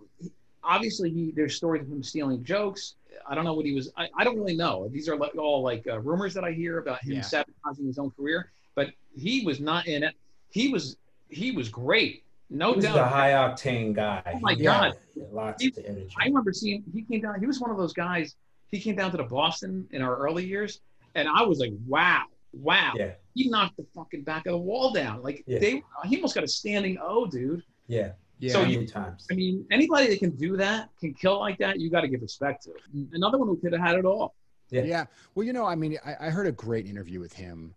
obviously, 0.63 1.11
he 1.11 1.31
there's 1.35 1.55
stories 1.55 1.83
of 1.83 1.89
him 1.89 2.01
stealing 2.01 2.43
jokes. 2.43 2.95
I 3.27 3.35
don't 3.35 3.43
know 3.45 3.53
what 3.53 3.65
he 3.65 3.73
was. 3.73 3.91
I, 3.97 4.07
I 4.17 4.23
don't 4.23 4.37
really 4.37 4.55
know. 4.55 4.87
These 4.89 5.09
are 5.09 5.15
like 5.15 5.35
all 5.37 5.61
like 5.63 5.85
uh, 5.87 5.99
rumors 5.99 6.33
that 6.33 6.43
I 6.43 6.51
hear 6.51 6.77
about 6.79 7.03
him 7.03 7.13
Yeah. 7.13 7.21
sabotaging 7.21 7.85
his 7.87 7.97
own 7.99 8.11
career. 8.11 8.51
But 8.75 8.91
he 9.15 9.45
was 9.45 9.59
not 9.59 9.87
in 9.87 10.03
it. 10.03 10.15
He 10.49 10.69
was 10.69 10.97
he 11.29 11.51
was 11.51 11.69
great. 11.69 12.23
No 12.49 12.73
doubt. 12.75 12.97
a 12.97 13.05
high 13.05 13.31
octane 13.31 13.93
guy. 13.93 14.23
Oh 14.35 14.39
my 14.39 14.53
He 14.55 14.63
God. 14.63 14.93
Lots 15.31 15.61
He- 15.63 15.69
of 15.69 15.77
energy. 15.85 16.09
I 16.19 16.25
remember 16.25 16.51
seeing 16.53 16.83
he 16.93 17.03
came 17.03 17.21
down. 17.21 17.39
He 17.39 17.45
was 17.45 17.59
one 17.59 17.69
of 17.71 17.77
those 17.77 17.93
guys. 17.93 18.35
He 18.71 18.79
came 18.79 18.95
down 18.95 19.11
to 19.11 19.17
the 19.17 19.23
Boston 19.23 19.87
in 19.91 20.01
our 20.01 20.15
early 20.17 20.45
years, 20.45 20.81
and 21.15 21.27
I 21.27 21.41
was 21.43 21.59
like, 21.59 21.73
"Wow, 21.87 22.23
wow!" 22.53 22.93
Yeah, 22.95 23.13
He 23.35 23.49
knocked 23.49 23.77
the 23.77 23.85
fucking 23.95 24.23
back 24.23 24.45
of 24.45 24.51
the 24.53 24.57
wall 24.57 24.91
down. 24.91 25.21
Like 25.23 25.43
Yeah. 25.47 25.59
they, 25.59 25.83
he 26.05 26.15
almost 26.17 26.35
got 26.35 26.43
a 26.43 26.47
standing 26.47 26.97
O, 27.01 27.25
dude. 27.27 27.63
yeah. 27.87 28.11
Yeah. 28.39 28.53
So 28.53 28.63
you- 28.63 28.87
times. 28.87 29.27
I 29.31 29.35
mean, 29.35 29.65
anybody 29.71 30.07
that 30.07 30.19
can 30.19 30.31
do 30.31 30.57
that, 30.57 30.89
can 30.99 31.13
kill 31.13 31.39
like 31.39 31.57
that, 31.59 31.79
you 31.79 31.89
got 31.89 32.01
to 32.01 32.07
give 32.07 32.21
respect 32.21 32.63
to. 32.63 32.71
Another 33.13 33.37
one 33.37 33.47
who 33.47 33.57
could 33.57 33.73
have 33.73 33.81
had 33.81 33.95
it 33.97 34.05
all. 34.05 34.35
Yeah. 34.69 34.83
Yeah. 34.83 35.05
Well, 35.35 35.45
you 35.45 35.53
know, 35.53 35.65
I 35.65 35.75
mean, 35.75 35.97
I, 36.05 36.27
I 36.27 36.29
heard 36.29 36.47
a 36.47 36.51
great 36.51 36.85
interview 36.85 37.19
with 37.19 37.33
him. 37.33 37.75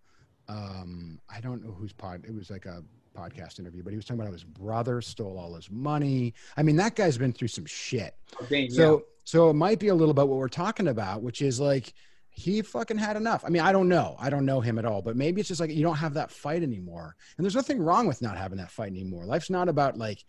Um, 0.49 1.21
I 1.29 1.41
don't 1.41 1.65
know 1.65 1.73
whose 1.73 1.93
pod. 1.93 2.25
It 2.27 2.35
was 2.35 2.51
like 2.51 2.67
a 2.67 2.83
podcast 3.17 3.59
interview, 3.59 3.83
but 3.83 3.91
he 3.91 3.97
was 3.97 4.05
talking 4.05 4.21
about 4.21 4.27
how 4.29 4.33
his 4.33 4.45
brother 4.45 5.01
stole 5.01 5.39
all 5.39 5.55
his 5.55 5.71
money. 5.71 6.35
I 6.57 6.63
mean, 6.63 6.77
that 6.77 6.95
guy's 6.97 7.19
been 7.19 7.33
through 7.33 7.49
some 7.49 7.67
shit. 7.67 8.15
Dane, 8.49 8.71
So, 8.71 9.05
so 9.25 9.51
it 9.51 9.55
might 9.55 9.79
be 9.79 9.89
a 9.89 9.95
little 9.95 10.11
about 10.11 10.29
what 10.29 10.39
we're 10.39 10.49
talking 10.49 10.89
about, 10.89 11.23
which 11.23 11.43
is 11.43 11.61
like 11.61 11.95
he 12.31 12.63
fucking 12.63 12.99
had 12.99 13.17
enough. 13.17 13.45
I 13.45 13.51
mean, 13.51 13.63
I 13.63 13.73
don't 13.73 13.89
know. 13.89 14.17
I 14.19 14.31
don't 14.31 14.47
know 14.47 14.61
him 14.61 14.79
at 14.79 14.85
all, 14.85 15.03
but 15.03 15.17
maybe 15.17 15.41
it's 15.41 15.49
just 15.49 15.61
like 15.61 15.71
you 15.71 15.83
don't 15.83 15.97
have 15.97 16.15
that 16.15 16.31
fight 16.31 16.63
anymore. 16.63 17.15
And 17.37 17.45
there's 17.45 17.55
nothing 17.55 17.81
wrong 17.81 18.07
with 18.07 18.23
not 18.23 18.37
having 18.39 18.59
that 18.59 18.71
fight 18.71 18.91
anymore. 18.91 19.25
Life's 19.27 19.51
not 19.51 19.69
about 19.69 19.99
like 19.99 20.25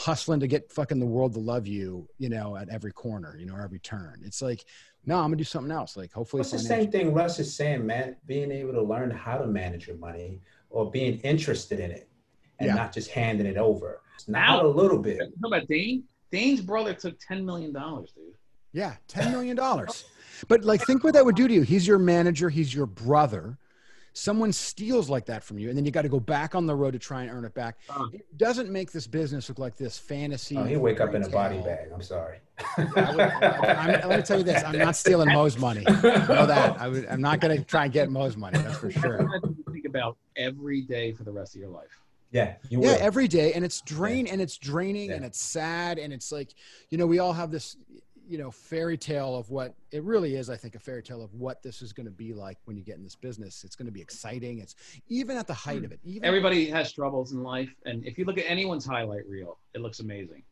hustling 0.00 0.38
to 0.40 0.46
get 0.46 0.70
fucking 0.70 0.98
the 0.98 1.06
world 1.06 1.32
to 1.32 1.40
love 1.40 1.66
you, 1.66 2.06
you 2.18 2.28
know, 2.28 2.54
at 2.54 2.68
every 2.68 2.92
corner, 2.92 3.34
you 3.38 3.46
know, 3.46 3.56
every 3.56 3.78
turn. 3.78 4.20
It's 4.24 4.42
like, 4.42 4.64
no, 5.06 5.16
I'm 5.16 5.24
gonna 5.26 5.36
do 5.36 5.44
something 5.44 5.70
else. 5.72 5.96
Like 5.96 6.12
hopefully 6.12 6.42
It's 6.42 6.50
the 6.50 6.58
financial- 6.58 6.82
same 6.82 6.90
thing 6.92 7.14
Russ 7.14 7.38
is 7.38 7.54
saying, 7.56 7.86
man. 7.86 8.16
Being 8.26 8.52
able 8.52 8.72
to 8.74 8.82
learn 8.82 9.10
how 9.10 9.38
to 9.38 9.46
manage 9.46 9.86
your 9.86 9.96
money 9.96 10.42
or 10.68 10.90
being 10.90 11.18
interested 11.20 11.80
in 11.80 11.90
it 11.90 12.10
and 12.58 12.66
Yeah. 12.68 12.74
not 12.74 12.92
just 12.92 13.10
handing 13.10 13.46
it 13.46 13.56
over. 13.56 14.02
It's 14.16 14.28
Not 14.28 14.62
Now- 14.62 14.66
a 14.66 14.68
little 14.68 14.98
bit. 14.98 15.16
You 15.16 15.32
know 15.40 15.48
about 15.48 15.66
Dane? 15.66 16.04
Dane's 16.30 16.60
brother 16.60 16.92
took 16.92 17.18
ten 17.18 17.46
million 17.46 17.72
dollars, 17.72 18.12
dude. 18.12 18.34
Yeah, 18.72 18.96
ten 19.08 19.32
million 19.32 19.56
dollars. 19.56 20.04
but 20.48 20.62
like, 20.64 20.82
think 20.82 21.04
what 21.04 21.14
that 21.14 21.24
would 21.24 21.36
do 21.36 21.48
to 21.48 21.54
you. 21.54 21.62
He's 21.62 21.86
your 21.86 21.98
manager. 21.98 22.50
He's 22.50 22.74
your 22.74 22.84
brother. 22.86 23.56
Someone 24.16 24.50
steals 24.50 25.10
like 25.10 25.26
that 25.26 25.44
from 25.44 25.58
you, 25.58 25.68
and 25.68 25.76
then 25.76 25.84
you 25.84 25.90
got 25.90 26.02
to 26.02 26.08
go 26.08 26.18
back 26.18 26.54
on 26.54 26.64
the 26.64 26.74
road 26.74 26.92
to 26.92 26.98
try 26.98 27.20
and 27.22 27.30
earn 27.30 27.44
it 27.44 27.52
back. 27.52 27.76
Uh. 27.90 28.06
It 28.14 28.38
doesn't 28.38 28.70
make 28.70 28.90
this 28.90 29.06
business 29.06 29.50
look 29.50 29.58
like 29.58 29.76
this 29.76 29.98
fantasy. 29.98 30.56
Oh, 30.56 30.64
he 30.64 30.76
wake 30.76 31.00
up 31.00 31.14
in 31.14 31.22
a 31.22 31.28
body 31.28 31.58
bag. 31.58 31.90
I'm 31.92 32.00
sorry. 32.00 32.38
I 32.76 32.84
would, 33.14 33.20
I'm, 33.20 34.08
let 34.08 34.18
me 34.18 34.22
tell 34.24 34.38
you 34.38 34.44
this: 34.44 34.64
I'm 34.64 34.78
not 34.78 34.96
stealing 34.96 35.30
Mo's 35.34 35.58
money. 35.58 35.84
I 35.86 35.92
know 35.92 36.46
that. 36.46 36.80
I 36.80 36.88
would, 36.88 37.06
I'm 37.08 37.20
not 37.20 37.40
going 37.40 37.58
to 37.58 37.62
try 37.62 37.84
and 37.84 37.92
get 37.92 38.10
Mo's 38.10 38.38
money. 38.38 38.58
That's 38.58 38.78
for 38.78 38.90
sure. 38.90 39.18
That's 39.18 39.30
something 39.42 39.62
to 39.66 39.70
think 39.70 39.84
about 39.84 40.16
every 40.36 40.80
day 40.80 41.12
for 41.12 41.24
the 41.24 41.32
rest 41.32 41.54
of 41.54 41.60
your 41.60 41.68
life. 41.70 42.00
yeah, 42.30 42.54
you 42.70 42.80
yeah 42.82 42.92
will. 42.92 42.98
every 43.00 43.28
day 43.28 43.52
and 43.52 43.64
it's 43.64 43.80
drain 43.82 44.26
and 44.26 44.40
it's 44.40 44.56
draining 44.56 45.10
Yeah. 45.10 45.16
and 45.16 45.24
it's 45.26 45.40
sad 45.40 45.98
and 45.98 46.12
it's 46.12 46.32
like 46.32 46.50
you 46.90 46.98
know 46.98 47.06
we 47.06 47.18
all 47.18 47.32
have 47.34 47.50
this 47.50 47.76
you 48.28 48.38
know 48.38 48.50
fairy 48.50 48.98
tale 48.98 49.36
of 49.36 49.50
what 49.50 49.74
it 49.92 50.02
really 50.02 50.34
is 50.34 50.50
i 50.50 50.56
think 50.56 50.74
a 50.74 50.78
fairy 50.78 51.02
tale 51.02 51.22
of 51.22 51.32
what 51.34 51.62
this 51.62 51.82
is 51.82 51.92
going 51.92 52.06
to 52.06 52.12
be 52.12 52.32
like 52.34 52.58
when 52.64 52.76
you 52.76 52.82
get 52.82 52.96
in 52.96 53.04
this 53.04 53.14
business 53.16 53.64
it's 53.64 53.76
going 53.76 53.86
to 53.86 53.92
be 53.92 54.00
exciting 54.00 54.58
it's 54.58 54.74
even 55.08 55.36
at 55.36 55.46
the 55.46 55.54
height 55.54 55.84
of 55.84 55.92
it 55.92 56.00
even 56.04 56.24
Everybody 56.36 56.68
has 56.70 56.92
troubles 56.92 57.32
in 57.32 57.42
life, 57.42 57.70
and 57.84 58.04
if 58.04 58.18
you 58.18 58.24
look 58.24 58.36
at 58.36 58.44
anyone's 58.46 58.84
highlight 58.84 59.26
reel, 59.28 59.58
it 59.74 59.80
looks 59.80 60.00
amazing. 60.00 60.42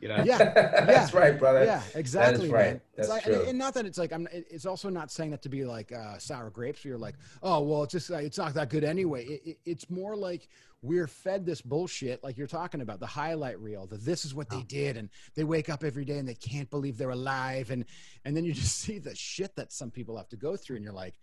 You 0.00 0.08
know, 0.08 0.22
yeah 0.24 0.38
That's 0.86 1.12
right, 1.12 1.36
brother. 1.38 1.64
yeah 1.64 1.82
exactly 1.94 2.48
right. 2.48 2.66
man. 2.66 2.80
It's 2.96 3.08
That's 3.08 3.08
like, 3.08 3.24
true. 3.24 3.40
And, 3.40 3.48
and 3.48 3.58
not 3.58 3.74
that 3.74 3.84
it's 3.84 3.98
like 3.98 4.12
i'm 4.12 4.28
it's 4.32 4.64
also 4.64 4.88
not 4.88 5.10
saying 5.10 5.32
that 5.32 5.42
to 5.42 5.48
be 5.48 5.64
like 5.64 5.90
uh 5.92 6.18
sour 6.18 6.50
grapes 6.50 6.84
where 6.84 6.90
you're 6.90 6.98
like 6.98 7.16
oh 7.42 7.60
well 7.62 7.82
it's 7.82 7.92
just 7.92 8.08
like, 8.08 8.24
it's 8.24 8.38
not 8.38 8.54
that 8.54 8.70
good 8.70 8.84
anyway 8.84 9.24
it, 9.24 9.42
it, 9.44 9.58
it's 9.64 9.90
more 9.90 10.16
like 10.16 10.48
we're 10.82 11.08
fed 11.08 11.44
this 11.44 11.60
bullshit 11.60 12.22
like 12.22 12.36
you're 12.36 12.46
talking 12.46 12.80
about 12.80 13.00
the 13.00 13.06
highlight 13.06 13.58
reel 13.58 13.86
that 13.86 14.04
this 14.04 14.24
is 14.24 14.34
what 14.34 14.48
they 14.48 14.62
did 14.62 14.96
and 14.96 15.08
they 15.34 15.42
wake 15.42 15.68
up 15.68 15.82
every 15.82 16.04
day 16.04 16.18
and 16.18 16.28
they 16.28 16.34
can't 16.34 16.70
believe 16.70 16.96
they're 16.96 17.10
alive 17.10 17.70
and 17.70 17.84
and 18.24 18.36
then 18.36 18.44
you 18.44 18.52
just 18.54 18.78
see 18.78 18.98
the 18.98 19.14
shit 19.14 19.54
that 19.56 19.72
some 19.72 19.90
people 19.90 20.16
have 20.16 20.28
to 20.28 20.36
go 20.36 20.56
through 20.56 20.76
and 20.76 20.84
you're 20.84 20.94
like 20.94 21.14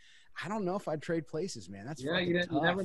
i 0.43 0.49
don't 0.49 0.65
know 0.65 0.75
if 0.75 0.87
i'd 0.89 1.01
trade 1.01 1.25
places 1.25 1.69
man 1.69 1.85
that's 1.85 2.03
yeah, 2.03 2.19
you, 2.19 2.37
you 2.37 2.61
never. 2.61 2.83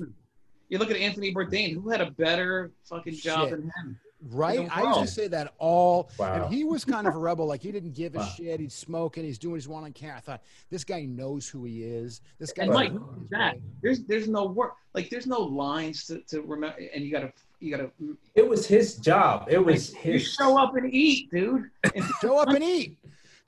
You 0.70 0.78
look 0.78 0.90
at 0.92 0.96
Anthony 0.96 1.34
Bourdain, 1.34 1.74
who 1.74 1.90
had 1.90 2.00
a 2.00 2.12
better 2.12 2.70
fucking 2.84 3.16
job 3.16 3.48
Shit. 3.48 3.50
than 3.50 3.62
him. 3.62 4.00
Right? 4.30 4.68
I 4.70 4.82
used 4.82 5.00
to 5.00 5.06
say 5.06 5.28
that 5.28 5.54
all. 5.58 6.10
Wow. 6.18 6.44
And 6.44 6.54
he 6.54 6.64
was 6.64 6.84
kind 6.84 7.06
of 7.06 7.14
a 7.14 7.18
rebel. 7.18 7.46
Like 7.46 7.62
he 7.62 7.72
didn't 7.72 7.94
give 7.94 8.14
a 8.14 8.18
Wow. 8.18 8.24
shit. 8.36 8.60
He's 8.60 8.74
smoking. 8.74 9.24
He's 9.24 9.38
doing 9.38 9.54
his 9.54 9.66
one 9.68 9.84
on 9.84 9.92
camera. 9.92 10.16
I 10.18 10.20
thought 10.20 10.42
this 10.70 10.84
guy 10.84 11.04
knows 11.06 11.48
who 11.48 11.64
he 11.64 11.84
is. 11.84 12.20
This 12.38 12.52
guy. 12.52 12.64
And 12.64 12.72
Mike, 12.74 12.92
knows 12.92 13.00
who 13.02 13.14
he 13.18 13.24
is, 13.24 13.30
that 13.30 13.56
there's 13.82 14.02
there's 14.04 14.28
no 14.28 14.44
work, 14.44 14.74
like 14.94 15.08
there's 15.08 15.26
no 15.26 15.40
lines 15.40 16.04
to, 16.08 16.20
to 16.28 16.42
remember, 16.42 16.76
and 16.94 17.02
you 17.02 17.10
gotta 17.10 17.32
you 17.60 17.70
gotta 17.70 17.90
It 18.34 18.46
was 18.46 18.66
his 18.66 18.96
job. 18.96 19.46
It 19.50 19.58
was 19.64 19.92
you 19.94 19.98
his. 20.12 20.32
show 20.34 20.58
up 20.58 20.76
and 20.76 20.92
eat, 20.92 21.30
dude. 21.30 21.70
And 21.94 22.04
Show 22.20 22.38
up 22.38 22.48
and 22.48 22.62
eat. 22.62 22.98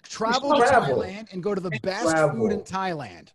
Travel 0.04 0.54
to 0.56 0.62
Thailand 0.62 1.32
and 1.32 1.42
go 1.42 1.54
to 1.54 1.60
the 1.60 1.70
best 1.82 2.08
Travel. 2.08 2.36
food 2.48 2.52
in 2.52 2.60
Thailand. 2.60 3.28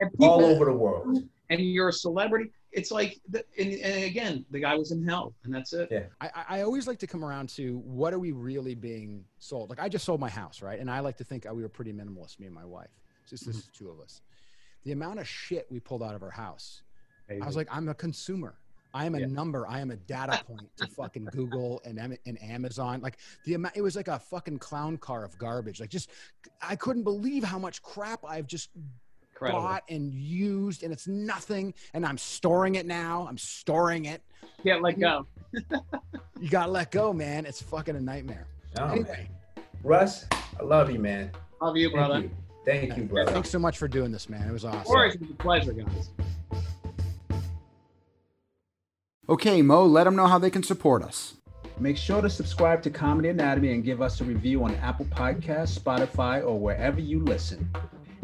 and 0.00 0.10
people, 0.12 0.30
all 0.30 0.44
over 0.44 0.64
the 0.64 0.72
world. 0.72 1.22
and 1.50 1.60
you're 1.60 1.88
a 1.90 1.92
celebrity. 1.92 2.50
It's 2.76 2.90
like, 2.90 3.20
the, 3.30 3.42
and, 3.58 3.72
and 3.72 4.04
again, 4.04 4.44
the 4.50 4.60
guy 4.60 4.74
was 4.76 4.92
in 4.92 5.02
hell, 5.02 5.34
and 5.44 5.54
that's 5.54 5.72
it. 5.72 5.88
Yeah. 5.90 6.04
I, 6.20 6.26
I- 6.26 6.44
I 6.58 6.60
always 6.62 6.86
like 6.86 6.98
to 6.98 7.06
come 7.06 7.24
around 7.24 7.48
to 7.50 7.78
what 7.78 8.12
are 8.12 8.18
we 8.18 8.32
really 8.32 8.74
being 8.74 9.24
sold? 9.38 9.70
Like 9.70 9.80
I 9.80 9.88
just 9.88 10.04
sold 10.04 10.20
my 10.20 10.28
house, 10.28 10.62
right? 10.62 10.78
And 10.78 10.90
I 10.90 11.00
like 11.00 11.16
to 11.16 11.24
think 11.24 11.46
oh, 11.48 11.54
we 11.54 11.62
were 11.62 11.68
pretty 11.70 11.92
minimalist, 11.92 12.38
me 12.38 12.46
and 12.46 12.54
my 12.54 12.64
wife. 12.64 12.90
It's 13.22 13.30
just 13.30 13.46
this 13.46 13.56
is 13.56 13.62
mm-hmm. 13.62 13.84
two 13.84 13.90
of 13.90 14.00
us. 14.00 14.20
The 14.84 14.92
amount 14.92 15.18
of 15.18 15.26
shit 15.26 15.66
we 15.70 15.80
pulled 15.80 16.02
out 16.02 16.14
of 16.14 16.22
our 16.22 16.30
house. 16.30 16.82
I 17.28 17.44
was 17.44 17.56
like, 17.56 17.66
I'm 17.72 17.88
a 17.88 17.94
consumer. 17.94 18.54
I 18.94 19.04
am 19.04 19.14
a 19.14 19.20
Yeah. 19.20 19.26
number. 19.26 19.66
I 19.66 19.80
am 19.80 19.90
a 19.90 19.96
data 19.96 20.42
point 20.46 20.68
to 20.76 20.86
fucking 20.86 21.28
Google 21.32 21.82
and, 21.84 21.98
and 21.98 22.42
Amazon. 22.42 23.00
Like 23.00 23.18
the 23.44 23.54
amount, 23.54 23.76
it 23.76 23.82
was 23.82 23.96
like 23.96 24.08
a 24.08 24.18
fucking 24.18 24.58
clown 24.58 24.96
car 24.96 25.24
of 25.24 25.36
garbage. 25.38 25.80
Like 25.80 25.90
just, 25.90 26.10
I 26.62 26.76
couldn't 26.76 27.02
believe 27.04 27.42
how 27.42 27.58
much 27.58 27.82
crap 27.82 28.20
I've 28.24 28.46
just 28.46 28.70
incredible. 29.36 29.60
bought 29.62 29.82
and 29.88 30.12
used, 30.14 30.82
and 30.82 30.92
it's 30.92 31.06
nothing. 31.06 31.74
And 31.94 32.04
I'm 32.06 32.18
storing 32.18 32.74
it 32.76 32.86
now. 32.86 33.26
I'm 33.28 33.38
storing 33.38 34.06
it. 34.06 34.22
Can't 34.62 34.82
let 34.82 34.98
go. 34.98 35.26
You 36.38 36.50
gotta 36.50 36.70
let 36.70 36.90
go, 36.90 37.14
man. 37.14 37.46
It's 37.46 37.62
fucking 37.62 37.96
a 37.96 38.00
nightmare. 38.00 38.46
Oh, 38.78 38.88
Anyway, 38.88 39.30
man. 39.56 39.64
Russ, 39.82 40.26
I 40.60 40.62
love 40.62 40.90
you, 40.90 40.98
man. 40.98 41.30
Love 41.62 41.78
you, 41.78 41.86
Thank 41.88 41.94
brother. 41.96 42.20
you. 42.20 42.30
Thank 42.66 42.96
you, 42.98 43.04
brother. 43.04 43.32
thanks 43.32 43.48
so 43.48 43.58
much 43.58 43.78
for 43.78 43.88
doing 43.88 44.12
this, 44.12 44.28
man. 44.28 44.46
It 44.46 44.52
was 44.52 44.64
Of 44.66 44.74
awesome. 44.74 44.84
course, 44.84 45.14
it 45.14 45.20
was 45.22 45.30
a 45.30 45.34
pleasure, 45.34 45.72
guys. 45.72 46.10
Okay, 49.30 49.62
Mo, 49.62 49.86
let 49.86 50.04
them 50.04 50.14
know 50.14 50.26
how 50.26 50.38
they 50.38 50.50
can 50.50 50.62
support 50.62 51.02
us. 51.02 51.36
Make 51.80 51.96
sure 51.96 52.20
to 52.20 52.28
subscribe 52.28 52.82
to 52.82 52.90
Comedy 52.90 53.30
Anatomy 53.30 53.72
and 53.72 53.82
give 53.82 54.02
us 54.02 54.20
a 54.20 54.24
review 54.24 54.62
on 54.64 54.74
Apple 54.76 55.06
Podcasts, 55.06 55.78
Spotify, 55.78 56.44
or 56.46 56.58
wherever 56.58 57.00
you 57.00 57.20
listen. 57.20 57.66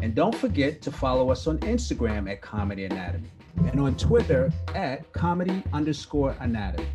And 0.01 0.15
don't 0.15 0.35
forget 0.35 0.81
to 0.81 0.91
follow 0.91 1.29
us 1.29 1.47
on 1.47 1.59
Instagram 1.59 2.29
at 2.29 2.41
Comedy 2.41 2.85
Anatomy 2.85 3.29
and 3.71 3.79
on 3.79 3.95
Twitter 3.95 4.51
at 4.75 5.11
comedy 5.13 5.63
underscore 5.73 6.35
anatomy. 6.39 6.87